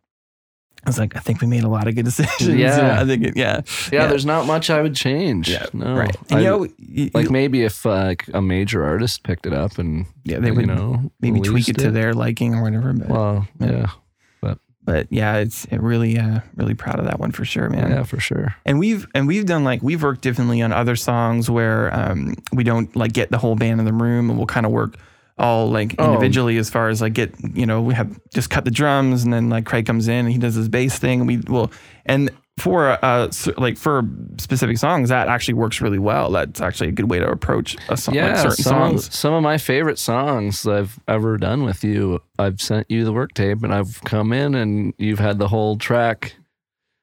I 0.86 0.89
was 0.89 0.97
like, 0.99 1.15
I 1.15 1.19
think 1.19 1.41
we 1.41 1.47
made 1.47 1.63
a 1.63 1.67
lot 1.69 1.88
of 1.88 1.95
good 1.95 2.05
decisions. 2.11 2.55
Yeah. 2.55 3.01
I 3.01 3.05
think, 3.05 3.23
it, 3.23 3.36
yeah, 3.38 3.61
yeah, 3.91 4.01
Yeah. 4.03 4.07
There's 4.07 4.25
not 4.25 4.45
much 4.45 4.69
I 4.69 4.82
would 4.82 4.95
change. 4.95 5.49
Yeah, 5.49 5.65
no, 5.73 5.95
right. 5.95 6.15
And 6.30 6.39
I- 6.39 6.41
you 6.41 6.47
know, 6.47 6.67
you, 6.78 7.11
like 7.13 7.25
you- 7.25 7.32
maybe 7.32 7.63
if 7.63 7.86
uh, 7.86 7.89
like 8.05 8.25
a 8.34 8.41
major 8.41 8.84
artist 8.86 9.23
picked 9.23 9.45
it 9.45 9.53
up 9.53 9.78
and 9.78 10.05
yeah, 10.23 10.39
they 10.39 10.47
you 10.49 10.53
would 10.53 10.67
know 10.67 11.11
maybe 11.19 11.39
tweak 11.39 11.49
released 11.49 11.69
it 11.69 11.78
to 11.80 11.91
their 11.91 12.13
liking 12.13 12.55
or 12.55 12.63
whatever. 12.63 12.93
But, 12.93 13.09
Well, 13.09 13.47
Yeah. 13.59 13.71
yeah, 13.71 14.53
but 14.86 15.07
yeah, 15.09 15.36
it's 15.38 15.65
it 15.65 15.82
really, 15.82 16.17
uh, 16.17 16.39
really 16.55 16.73
proud 16.73 16.97
of 16.99 17.05
that 17.05 17.19
one 17.19 17.32
for 17.34 17.43
sure, 17.43 17.69
man. 17.69 17.91
yeah, 17.91 18.03
for 18.03 18.21
sure. 18.21 18.55
And 18.65 18.80
we've 18.80 19.05
and 19.13 19.28
we've 19.28 19.45
done 19.45 19.65
like 19.65 19.82
we've 19.84 20.01
worked 20.01 20.21
differently 20.21 20.61
on 20.61 20.71
other 20.71 20.95
songs 20.95 21.49
where 21.49 21.93
um, 21.93 22.36
we 22.53 22.63
don't 22.63 22.95
like 22.95 23.11
get 23.11 23.30
the 23.30 23.38
whole 23.38 23.55
band 23.57 23.82
in 23.82 23.86
the 23.86 23.91
room, 23.91 24.30
and 24.30 24.39
we'll 24.39 24.47
kind 24.47 24.65
of 24.65 24.71
work 24.71 24.95
all 25.40 25.70
like 25.70 25.96
Oh. 26.00 26.06
individually 26.14 26.58
as 26.58 26.70
far 26.70 26.90
as 26.90 27.02
like 27.02 27.14
get 27.14 27.34
you 27.56 27.66
know 27.66 27.82
we 27.82 27.94
have 27.94 28.20
just 28.34 28.50
cut 28.50 28.66
the 28.66 28.72
drums 28.72 29.24
and 29.24 29.32
then 29.32 29.50
like 29.50 29.66
Craig 29.66 29.86
comes 29.86 30.08
in 30.08 30.26
and 30.26 30.32
he 30.32 30.38
does 30.38 30.56
his 30.56 30.68
bass 30.70 30.98
thing 30.98 31.20
and 31.22 31.28
we 31.28 31.38
will 31.38 31.72
and 32.06 32.32
for 32.58 32.98
uh 33.06 33.30
like 33.58 33.78
for 33.78 34.02
specific 34.40 34.80
songs 34.80 35.10
that 35.10 35.28
actually 35.28 35.54
works 35.54 35.80
really 35.80 36.00
well. 36.00 36.32
That's 36.32 36.60
actually 36.60 36.90
a 36.90 36.92
good 36.92 37.08
way 37.08 37.20
to 37.20 37.28
approach 37.30 37.78
a 37.90 37.96
song 37.96 38.16
Yeah, 38.16 38.30
like 38.30 38.38
certain 38.38 38.64
some 38.64 38.72
songs. 38.74 39.08
Of, 39.10 39.14
some 39.14 39.34
of 39.36 39.44
my 39.44 39.60
favorite 39.60 40.00
songs 40.00 40.66
I've 40.66 41.00
ever 41.08 41.38
done 41.38 41.64
with 41.66 41.84
you. 41.84 42.20
I've 42.40 42.60
sent 42.60 42.90
you 42.90 43.06
the 43.06 43.14
work 43.14 43.36
tape, 43.36 43.62
and 43.62 43.72
I've 43.72 44.04
come 44.06 44.34
in, 44.34 44.56
and 44.56 44.96
you've 44.98 45.20
had 45.20 45.38
the 45.38 45.48
whole 45.48 45.78
track 45.78 46.34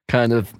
kind 0.08 0.32
of 0.32 0.52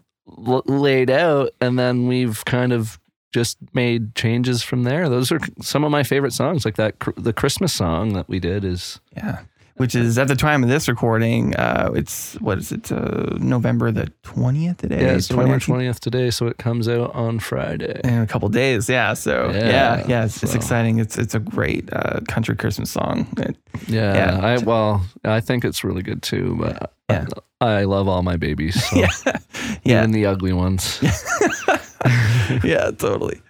l- 0.47 0.63
laid 0.67 1.11
out, 1.11 1.51
and 1.61 1.77
then 1.77 2.07
we've 2.07 2.45
kind 2.45 2.73
of 2.73 3.01
just 3.35 3.59
made 3.75 4.15
changes 4.15 4.63
from 4.63 4.85
there. 4.85 5.09
Those 5.09 5.33
are 5.33 5.41
some 5.61 5.83
of 5.85 5.91
my 5.91 6.05
favorite 6.05 6.33
songs, 6.33 6.65
like 6.65 6.77
that. 6.77 6.95
The 7.17 7.33
Christmas 7.33 7.73
song 7.73 8.13
that 8.15 8.29
we 8.29 8.39
did 8.39 8.65
is 8.65 9.01
Yeah. 9.17 9.39
Which 9.77 9.97
is 9.97 10.19
at 10.19 10.29
the 10.29 10.37
time 10.37 10.63
of 10.63 10.69
this 10.71 10.87
recording, 10.89 11.53
uh, 11.57 11.91
it's 11.97 12.35
what 12.41 12.59
is 12.59 12.71
it, 12.71 12.93
uh, 12.93 13.37
November 13.41 13.91
the 13.91 14.07
twentieth 14.23 14.77
today? 14.77 15.01
yeah, 15.03 15.17
it's 15.17 15.29
November 15.31 15.59
20th? 15.59 15.99
today, 15.99 16.31
so 16.31 16.47
it 16.47 16.59
comes 16.59 16.89
out 16.89 17.13
on 17.13 17.41
Friday. 17.41 18.01
in 18.05 18.21
a 18.23 18.27
couple 18.29 18.49
days. 18.51 18.89
Yeah. 18.89 19.15
So 19.15 19.51
yeah, 19.51 19.69
Yeah, 19.69 20.07
yeah, 20.07 20.25
it's, 20.27 20.41
it's 20.45 20.55
exciting. 20.55 21.01
It's 21.01 21.19
it's 21.19 21.35
a 21.35 21.41
great 21.41 21.93
uh, 21.93 22.21
country 22.29 22.55
Christmas 22.55 22.93
song. 22.93 23.27
It- 23.39 23.57
Yeah, 23.89 24.15
Yeah. 24.15 24.47
I 24.47 24.59
well, 24.59 25.03
I 25.25 25.41
think 25.41 25.65
it's 25.65 25.83
really 25.83 26.03
good 26.05 26.23
too. 26.23 26.55
But 26.61 26.93
Yeah. 27.11 27.27
I, 27.61 27.81
I 27.81 27.85
love 27.85 28.07
all 28.07 28.23
my 28.23 28.37
babies, 28.37 28.77
so 28.89 28.97
yeah, 28.97 29.11
yeah, 29.83 29.99
even 29.99 30.13
the 30.13 30.27
ugly 30.27 30.53
ones. 30.53 31.01
yeah, 32.65 32.91
totally. 32.91 33.41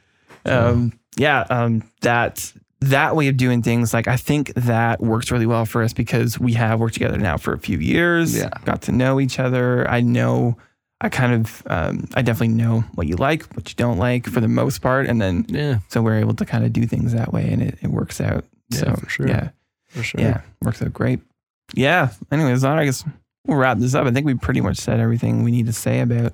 Um, 0.44 0.92
yeah, 1.16 1.46
um, 1.50 1.82
that 2.02 2.52
that 2.80 3.16
way 3.16 3.28
of 3.28 3.36
doing 3.36 3.62
things, 3.62 3.94
like 3.94 4.08
I 4.08 4.16
think 4.16 4.52
that 4.54 5.00
works 5.00 5.30
really 5.30 5.46
well 5.46 5.64
for 5.64 5.82
us 5.82 5.92
because 5.92 6.38
we 6.38 6.52
have 6.54 6.80
worked 6.80 6.94
together 6.94 7.18
now 7.18 7.36
for 7.36 7.52
a 7.52 7.58
few 7.58 7.78
years. 7.78 8.36
Yeah. 8.36 8.50
got 8.64 8.82
to 8.82 8.92
know 8.92 9.20
each 9.20 9.38
other. 9.38 9.88
I 9.88 10.00
know. 10.00 10.56
I 11.00 11.08
kind 11.08 11.34
of, 11.34 11.62
um, 11.66 12.08
I 12.14 12.22
definitely 12.22 12.54
know 12.54 12.80
what 12.94 13.06
you 13.06 13.16
like, 13.16 13.42
what 13.54 13.68
you 13.68 13.74
don't 13.74 13.98
like 13.98 14.26
for 14.26 14.40
the 14.40 14.48
most 14.48 14.80
part, 14.80 15.06
and 15.06 15.20
then 15.20 15.44
Yeah, 15.48 15.80
so 15.88 16.00
we're 16.00 16.18
able 16.18 16.34
to 16.34 16.46
kind 16.46 16.64
of 16.64 16.72
do 16.72 16.86
things 16.86 17.12
that 17.12 17.32
way, 17.32 17.50
and 17.50 17.60
it, 17.60 17.78
it 17.82 17.88
works 17.88 18.20
out. 18.20 18.44
Yeah, 18.70 18.78
so 18.78 18.94
for 18.94 19.08
sure. 19.10 19.28
yeah, 19.28 19.50
for 19.88 20.02
sure. 20.02 20.20
Yeah, 20.20 20.40
works 20.62 20.80
out 20.80 20.92
great. 20.92 21.20
Yeah. 21.74 22.10
Anyways, 22.30 22.64
I 22.64 22.84
guess 22.84 23.04
we'll 23.46 23.58
wrap 23.58 23.78
this 23.78 23.94
up. 23.94 24.06
I 24.06 24.12
think 24.12 24.24
we 24.24 24.34
pretty 24.34 24.60
much 24.60 24.78
said 24.78 25.00
everything 25.00 25.42
we 25.42 25.50
need 25.50 25.66
to 25.66 25.72
say 25.72 26.00
about 26.00 26.32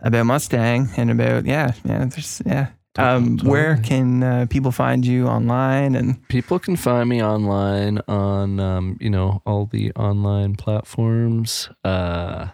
about 0.00 0.26
Mustang 0.26 0.88
and 0.96 1.10
about 1.10 1.44
yeah, 1.46 1.72
yeah. 1.84 2.04
There's 2.06 2.42
yeah. 2.46 2.68
Um, 2.98 3.36
Totally. 3.36 3.50
where 3.50 3.76
can 3.76 4.22
uh, 4.22 4.46
people 4.48 4.72
find 4.72 5.04
you 5.04 5.26
online? 5.26 5.94
And 5.94 6.26
People 6.28 6.58
can 6.58 6.76
find 6.76 7.06
me 7.10 7.22
online 7.22 8.00
on, 8.08 8.58
um, 8.58 8.96
you 9.00 9.10
know, 9.10 9.42
all 9.44 9.66
the 9.66 9.92
online 9.92 10.56
platforms 10.56 11.68
uh, 11.84 12.48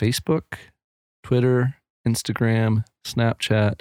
Facebook, 0.00 0.42
Twitter, 1.24 1.74
Instagram, 2.06 2.84
Snapchat, 3.04 3.80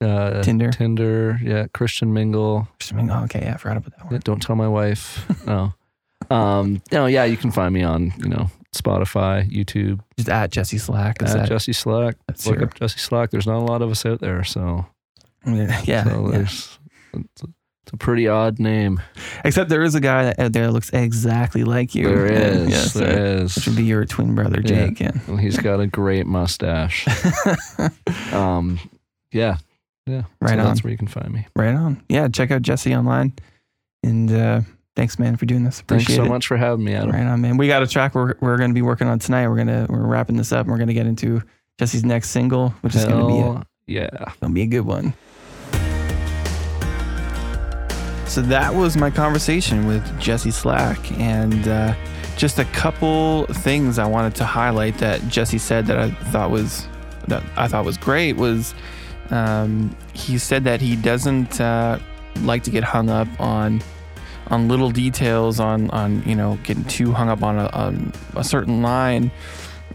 uh, 0.00 0.42
Tinder. 0.42 0.70
Tinder, 0.70 1.38
yeah, 1.42 1.66
Christian 1.74 2.14
Mingle. 2.14 2.66
oh, 2.94 3.24
okay, 3.24 3.40
yeah, 3.42 3.54
I 3.54 3.56
forgot 3.58 3.76
about 3.76 3.92
that 3.98 4.04
Yeah, 4.06 4.10
one. 4.12 4.20
don't 4.24 4.40
tell 4.42 4.56
my 4.56 4.68
wife. 4.68 5.26
no. 5.46 5.74
Um, 6.30 6.82
no, 6.90 7.06
yeah, 7.06 7.24
you 7.24 7.36
can 7.36 7.52
find 7.52 7.72
me 7.72 7.82
on, 7.84 8.12
you 8.18 8.28
know, 8.28 8.50
Spotify, 8.76 9.48
YouTube, 9.50 10.00
Just 10.16 10.28
at 10.28 10.50
Jesse 10.50 10.78
Slack. 10.78 11.22
Is 11.22 11.34
at 11.34 11.48
Jesse 11.48 11.72
Slack. 11.72 12.16
that's 12.26 12.46
Look 12.46 12.56
your, 12.56 12.64
up 12.68 12.74
Jesse 12.74 12.98
Slack. 12.98 13.30
There's 13.30 13.46
not 13.46 13.58
a 13.58 13.64
lot 13.64 13.82
of 13.82 13.90
us 13.90 14.04
out 14.06 14.20
there, 14.20 14.44
so 14.44 14.86
yeah, 15.46 15.80
so 15.80 15.84
yeah. 15.86 16.04
there's 16.30 16.78
it's 17.14 17.42
a, 17.42 17.46
it's 17.84 17.92
a 17.92 17.96
pretty 17.96 18.26
odd 18.28 18.58
name. 18.58 19.00
Except 19.44 19.68
there 19.70 19.82
is 19.82 19.94
a 19.94 20.00
guy 20.00 20.24
that, 20.24 20.38
out 20.40 20.52
there 20.52 20.66
that 20.66 20.72
looks 20.72 20.90
exactly 20.90 21.62
like 21.64 21.94
you. 21.94 22.08
There 22.08 22.26
And, 22.26 22.62
is, 22.62 22.70
yeah, 22.70 22.78
so- 22.78 22.98
there 22.98 23.36
is. 23.42 23.54
Which 23.56 23.66
would 23.68 23.76
be 23.76 23.84
your 23.84 24.04
twin 24.04 24.34
brother, 24.34 24.60
Yeah. 24.64 24.86
Jake. 24.88 25.00
Yeah. 25.00 25.12
Well, 25.28 25.36
he's 25.36 25.58
got 25.58 25.80
a 25.80 25.86
great 25.86 26.26
mustache. 26.26 27.06
Um, 28.32 28.78
yeah, 29.32 29.58
yeah. 30.06 30.22
Right 30.40 30.54
so 30.54 30.58
on. 30.58 30.64
That's 30.64 30.84
where 30.84 30.90
you 30.90 30.98
can 30.98 31.08
find 31.08 31.32
me. 31.32 31.46
Right 31.54 31.74
on. 31.74 32.02
Yeah, 32.08 32.28
check 32.28 32.50
out 32.50 32.62
Jesse 32.62 32.94
online 32.94 33.32
and 34.02 34.30
uh, 34.30 34.60
Thanks, 34.96 35.18
man, 35.18 35.36
for 35.36 35.44
doing 35.44 35.62
this. 35.62 35.82
Thanks 35.82 36.04
Appreciate 36.04 36.16
so 36.16 36.24
it. 36.24 36.28
much 36.30 36.46
for 36.46 36.56
having 36.56 36.82
me, 36.82 36.94
Adam. 36.94 37.10
Right 37.10 37.26
on, 37.26 37.42
man. 37.42 37.58
We 37.58 37.68
got 37.68 37.82
a 37.82 37.86
track 37.86 38.14
we're, 38.14 38.34
we're 38.40 38.56
going 38.56 38.70
to 38.70 38.74
be 38.74 38.80
working 38.80 39.08
on 39.08 39.18
tonight. 39.18 39.46
We're 39.46 39.58
gonna 39.58 39.86
we're 39.90 40.06
wrapping 40.06 40.38
this 40.38 40.52
up. 40.52 40.60
and 40.60 40.70
We're 40.70 40.78
gonna 40.78 40.94
get 40.94 41.06
into 41.06 41.42
Jesse's 41.78 42.02
next 42.02 42.30
single, 42.30 42.70
which 42.80 42.94
is 42.94 43.04
gonna 43.04 43.26
be 43.26 43.38
a, 43.38 43.66
yeah. 43.86 44.32
gonna 44.40 44.54
be 44.54 44.62
a 44.62 44.66
good 44.66 44.80
one. 44.80 45.12
So 48.26 48.40
that 48.42 48.74
was 48.74 48.96
my 48.96 49.10
conversation 49.10 49.86
with 49.86 50.18
Jesse 50.18 50.50
Slack, 50.50 51.12
and 51.20 51.68
uh, 51.68 51.94
just 52.38 52.58
a 52.58 52.64
couple 52.66 53.44
things 53.46 53.98
I 53.98 54.06
wanted 54.06 54.34
to 54.36 54.44
highlight 54.44 54.96
that 54.98 55.26
Jesse 55.28 55.58
said 55.58 55.86
that 55.88 55.98
I 55.98 56.10
thought 56.10 56.50
was 56.50 56.88
that 57.28 57.42
I 57.56 57.68
thought 57.68 57.84
was 57.84 57.98
great 57.98 58.36
was 58.36 58.74
um, 59.28 59.94
he 60.14 60.38
said 60.38 60.64
that 60.64 60.80
he 60.80 60.96
doesn't 60.96 61.60
uh, 61.60 61.98
like 62.40 62.62
to 62.62 62.70
get 62.70 62.82
hung 62.82 63.10
up 63.10 63.28
on 63.38 63.82
on 64.48 64.68
little 64.68 64.90
details 64.90 65.58
on 65.60 65.90
on 65.90 66.22
you 66.24 66.34
know 66.34 66.58
getting 66.62 66.84
too 66.84 67.12
hung 67.12 67.28
up 67.28 67.42
on 67.42 67.58
a, 67.58 68.38
a 68.38 68.44
certain 68.44 68.82
line 68.82 69.30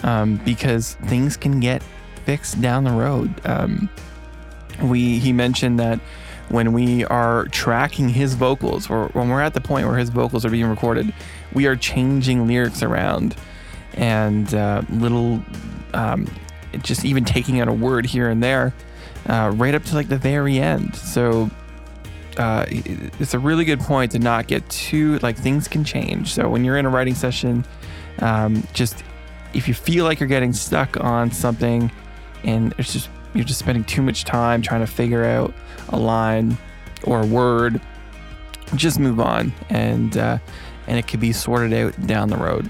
um, 0.03 0.37
because 0.37 0.95
things 1.05 1.37
can 1.37 1.59
get 1.59 1.83
fixed 2.25 2.61
down 2.61 2.83
the 2.83 2.91
road. 2.91 3.33
Um, 3.45 3.89
we 4.83 5.19
he 5.19 5.33
mentioned 5.33 5.79
that 5.79 5.99
when 6.49 6.73
we 6.73 7.05
are 7.05 7.45
tracking 7.45 8.09
his 8.09 8.33
vocals 8.33 8.89
or 8.89 9.07
when 9.09 9.29
we're 9.29 9.41
at 9.41 9.53
the 9.53 9.61
point 9.61 9.87
where 9.87 9.97
his 9.97 10.09
vocals 10.09 10.45
are 10.45 10.49
being 10.49 10.67
recorded, 10.67 11.13
we 11.53 11.65
are 11.65 11.75
changing 11.75 12.45
lyrics 12.45 12.83
around 12.83 13.35
and 13.93 14.53
uh, 14.53 14.81
little 14.89 15.41
um, 15.93 16.27
just 16.81 17.05
even 17.05 17.23
taking 17.23 17.61
out 17.61 17.67
a 17.67 17.73
word 17.73 18.05
here 18.05 18.29
and 18.29 18.43
there 18.43 18.73
uh, 19.27 19.51
right 19.55 19.75
up 19.75 19.83
to 19.85 19.95
like 19.95 20.09
the 20.09 20.17
very 20.17 20.59
end. 20.59 20.95
So 20.95 21.49
uh, 22.37 22.65
it's 22.69 23.33
a 23.33 23.39
really 23.39 23.65
good 23.65 23.79
point 23.79 24.11
to 24.11 24.19
not 24.19 24.47
get 24.47 24.67
too 24.69 25.19
like 25.19 25.37
things 25.37 25.67
can 25.67 25.83
change. 25.83 26.33
So 26.33 26.49
when 26.49 26.63
you're 26.63 26.77
in 26.77 26.85
a 26.85 26.89
writing 26.89 27.15
session, 27.15 27.65
um, 28.19 28.63
just 28.73 29.03
if 29.53 29.67
you 29.67 29.73
feel 29.73 30.05
like 30.05 30.19
you're 30.19 30.29
getting 30.29 30.53
stuck 30.53 30.99
on 31.03 31.31
something 31.31 31.91
and 32.43 32.73
it's 32.77 32.93
just 32.93 33.09
you're 33.33 33.45
just 33.45 33.59
spending 33.59 33.83
too 33.83 34.01
much 34.01 34.25
time 34.25 34.61
trying 34.61 34.81
to 34.81 34.87
figure 34.87 35.23
out 35.23 35.53
a 35.89 35.97
line 35.97 36.57
or 37.03 37.21
a 37.21 37.25
word, 37.25 37.81
just 38.75 38.99
move 38.99 39.19
on 39.19 39.53
and 39.69 40.17
uh, 40.17 40.37
and 40.87 40.97
it 40.97 41.07
could 41.07 41.19
be 41.19 41.31
sorted 41.31 41.73
out 41.73 42.07
down 42.07 42.29
the 42.29 42.37
road. 42.37 42.69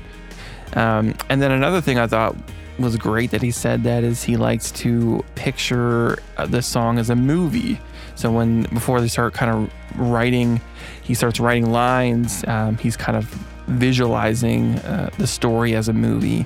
Um, 0.73 1.15
and 1.29 1.41
then 1.41 1.51
another 1.51 1.81
thing 1.81 1.99
I 1.99 2.07
thought 2.07 2.35
was 2.79 2.95
great 2.97 3.31
that 3.31 3.41
he 3.41 3.51
said 3.51 3.83
that 3.83 4.03
is 4.03 4.23
he 4.23 4.37
likes 4.37 4.71
to 4.71 5.23
picture 5.35 6.19
uh, 6.37 6.45
the 6.45 6.61
song 6.61 6.97
as 6.97 7.09
a 7.09 7.15
movie. 7.15 7.79
So 8.21 8.31
when 8.31 8.63
before 8.63 9.01
they 9.01 9.07
start 9.07 9.33
kind 9.33 9.51
of 9.51 9.99
writing, 9.99 10.61
he 11.01 11.15
starts 11.15 11.39
writing 11.39 11.71
lines. 11.71 12.43
Um, 12.47 12.77
he's 12.77 12.95
kind 12.95 13.17
of 13.17 13.25
visualizing 13.65 14.75
uh, 14.79 15.09
the 15.17 15.25
story 15.25 15.75
as 15.75 15.89
a 15.89 15.93
movie, 15.93 16.45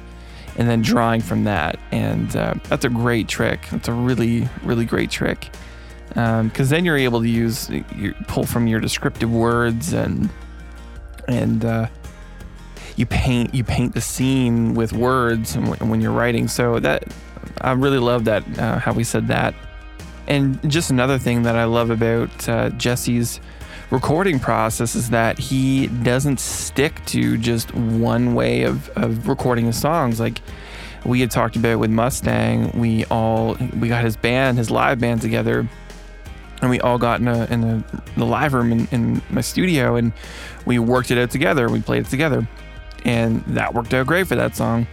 and 0.57 0.69
then 0.69 0.81
drawing 0.81 1.19
from 1.19 1.43
that. 1.43 1.77
And 1.91 2.33
uh, 2.33 2.53
that's 2.69 2.85
a 2.85 2.89
great 2.89 3.27
trick. 3.27 3.67
That's 3.71 3.89
a 3.89 3.93
really 3.93 4.47
really 4.63 4.85
great 4.85 5.11
trick 5.11 5.49
because 6.07 6.69
then 6.69 6.85
you're 6.85 6.97
able 6.97 7.19
to 7.19 7.27
use 7.27 7.69
you 7.69 8.13
pull 8.27 8.45
from 8.45 8.67
your 8.67 8.79
descriptive 8.79 9.29
words 9.29 9.91
and 9.91 10.29
and 11.27 11.65
uh, 11.65 11.87
you 12.95 13.05
paint 13.05 13.53
you 13.53 13.65
paint 13.65 13.93
the 13.93 14.01
scene 14.01 14.75
with 14.75 14.93
words 14.93 15.55
and 15.55 15.67
when 15.89 15.99
you're 15.99 16.13
writing. 16.13 16.47
So 16.47 16.79
that 16.79 17.03
I 17.59 17.73
really 17.73 17.99
love 17.99 18.23
that 18.25 18.43
uh, 18.57 18.79
how 18.79 18.93
we 18.93 19.03
said 19.03 19.27
that. 19.27 19.53
And 20.27 20.69
just 20.69 20.89
another 20.89 21.17
thing 21.19 21.43
that 21.43 21.55
I 21.55 21.65
love 21.65 21.89
about 21.89 22.49
uh, 22.49 22.69
Jesse's 22.71 23.39
recording 23.91 24.39
process 24.39 24.95
is 24.95 25.11
that 25.11 25.37
he 25.37 25.87
doesn't 25.87 26.39
stick 26.39 27.05
to 27.05 27.37
just 27.37 27.73
one 27.75 28.33
way 28.33 28.63
of, 28.63 28.89
of 28.97 29.27
recording 29.27 29.65
his 29.65 29.79
songs. 29.79 30.19
Like 30.19 30.41
we 31.05 31.21
had 31.21 31.31
talked 31.31 31.55
about 31.55 31.79
with 31.79 31.91
Mustang, 31.91 32.71
we 32.79 33.05
all 33.05 33.55
we 33.79 33.87
got 33.87 34.03
his 34.03 34.17
band, 34.17 34.57
his 34.57 34.71
live 34.71 34.99
band 34.99 35.21
together, 35.21 35.67
and 36.61 36.69
we 36.71 36.79
all 36.79 36.97
got 36.97 37.19
in 37.19 37.27
a 37.27 37.45
in 37.45 37.63
a, 37.63 37.83
the 38.17 38.25
live 38.25 38.53
room 38.53 38.71
in, 38.71 38.87
in 38.91 39.21
my 39.29 39.41
studio, 39.41 39.95
and 39.95 40.11
we 40.65 40.79
worked 40.79 41.11
it 41.11 41.17
out 41.17 41.29
together. 41.29 41.69
We 41.69 41.81
played 41.81 42.07
it 42.07 42.09
together, 42.09 42.47
and 43.03 43.43
that 43.45 43.73
worked 43.73 43.93
out 43.93 44.07
great 44.07 44.27
for 44.27 44.35
that 44.35 44.55
song. 44.55 44.87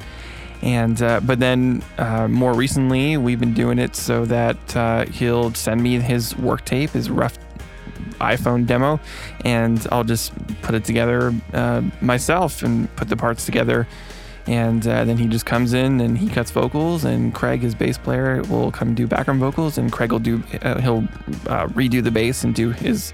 And 0.62 1.02
uh, 1.02 1.20
but 1.20 1.40
then 1.40 1.82
uh, 1.98 2.28
more 2.28 2.54
recently, 2.54 3.16
we've 3.16 3.40
been 3.40 3.54
doing 3.54 3.78
it 3.78 3.96
so 3.96 4.24
that 4.26 4.76
uh, 4.76 5.06
he'll 5.06 5.52
send 5.54 5.82
me 5.82 5.98
his 5.98 6.36
work 6.36 6.64
tape, 6.64 6.90
his 6.90 7.10
rough 7.10 7.36
iPhone 8.20 8.64
demo, 8.66 9.00
and 9.44 9.84
I'll 9.90 10.04
just 10.04 10.32
put 10.62 10.76
it 10.76 10.84
together 10.84 11.34
uh, 11.52 11.82
myself 12.00 12.62
and 12.62 12.94
put 12.94 13.08
the 13.08 13.16
parts 13.16 13.44
together. 13.44 13.88
And 14.46 14.84
uh, 14.86 15.04
then 15.04 15.18
he 15.18 15.28
just 15.28 15.46
comes 15.46 15.72
in 15.72 16.00
and 16.00 16.18
he 16.18 16.28
cuts 16.28 16.50
vocals, 16.50 17.04
and 17.04 17.34
Craig, 17.34 17.60
his 17.60 17.74
bass 17.74 17.98
player, 17.98 18.42
will 18.42 18.70
come 18.72 18.94
do 18.94 19.06
background 19.06 19.40
vocals, 19.40 19.78
and 19.78 19.90
Craig 19.90 20.12
will 20.12 20.18
do 20.20 20.42
uh, 20.62 20.80
he'll 20.80 21.02
redo 21.72 22.02
the 22.02 22.10
bass 22.10 22.44
and 22.44 22.54
do 22.54 22.70
his 22.70 23.12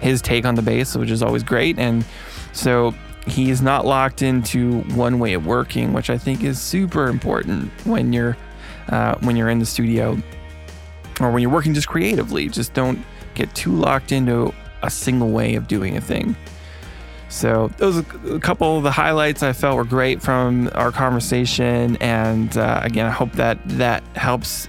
his 0.00 0.22
take 0.22 0.44
on 0.46 0.54
the 0.54 0.62
bass, 0.62 0.96
which 0.96 1.10
is 1.10 1.22
always 1.22 1.42
great. 1.42 1.78
And 1.78 2.04
so 2.52 2.94
he's 3.26 3.60
not 3.60 3.84
locked 3.84 4.22
into 4.22 4.80
one 4.94 5.18
way 5.18 5.34
of 5.34 5.46
working, 5.46 5.92
which 5.92 6.10
I 6.10 6.18
think 6.18 6.42
is 6.42 6.60
super 6.60 7.08
important 7.08 7.70
when 7.86 8.12
you're 8.12 8.36
uh, 8.88 9.16
when 9.20 9.36
you're 9.36 9.48
in 9.48 9.58
the 9.58 9.66
studio 9.66 10.16
or 11.20 11.30
when 11.30 11.42
you're 11.42 11.50
working 11.50 11.74
just 11.74 11.88
creatively. 11.88 12.48
Just 12.48 12.72
don't 12.72 13.04
get 13.34 13.54
too 13.54 13.72
locked 13.72 14.12
into 14.12 14.54
a 14.82 14.90
single 14.90 15.30
way 15.30 15.54
of 15.56 15.66
doing 15.66 15.96
a 15.96 16.00
thing. 16.00 16.36
So 17.28 17.68
those 17.78 17.98
a 17.98 18.38
couple 18.38 18.76
of 18.76 18.84
the 18.84 18.92
highlights 18.92 19.42
I 19.42 19.52
felt 19.52 19.76
were 19.76 19.84
great 19.84 20.22
from 20.22 20.70
our 20.74 20.92
conversation, 20.92 21.96
and 21.96 22.56
uh, 22.56 22.80
again, 22.84 23.06
I 23.06 23.10
hope 23.10 23.32
that 23.32 23.58
that 23.70 24.04
helps 24.16 24.68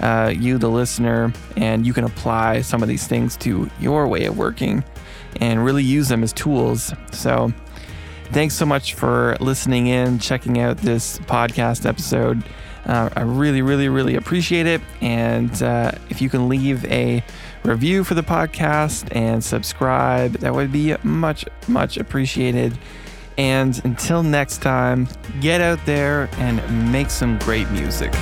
uh, 0.00 0.32
you, 0.36 0.58
the 0.58 0.68
listener, 0.68 1.32
and 1.56 1.86
you 1.86 1.92
can 1.92 2.02
apply 2.02 2.62
some 2.62 2.82
of 2.82 2.88
these 2.88 3.06
things 3.06 3.36
to 3.38 3.70
your 3.78 4.08
way 4.08 4.24
of 4.24 4.36
working 4.36 4.82
and 5.40 5.64
really 5.64 5.84
use 5.84 6.08
them 6.08 6.24
as 6.24 6.32
tools. 6.32 6.92
So 7.12 7.52
thanks 8.32 8.54
so 8.54 8.64
much 8.64 8.94
for 8.94 9.36
listening 9.40 9.86
in, 9.88 10.18
checking 10.18 10.58
out 10.58 10.78
this 10.78 11.18
podcast 11.20 11.86
episode. 11.86 12.42
Uh, 12.86 13.10
I 13.14 13.22
really, 13.22 13.62
really, 13.62 13.88
really 13.88 14.16
appreciate 14.16 14.66
it. 14.66 14.80
And 15.00 15.62
uh, 15.62 15.92
if 16.08 16.20
you 16.20 16.28
can 16.28 16.48
leave 16.48 16.84
a 16.86 17.22
review 17.64 18.04
for 18.04 18.14
the 18.14 18.22
podcast 18.22 19.14
and 19.14 19.42
subscribe, 19.42 20.32
that 20.38 20.54
would 20.54 20.72
be 20.72 20.96
much, 21.02 21.44
much 21.68 21.96
appreciated. 21.96 22.76
And 23.38 23.80
until 23.84 24.22
next 24.22 24.62
time, 24.62 25.08
get 25.40 25.60
out 25.60 25.84
there 25.86 26.28
and 26.38 26.92
make 26.92 27.10
some 27.10 27.38
great 27.38 27.70
music. 27.70 28.12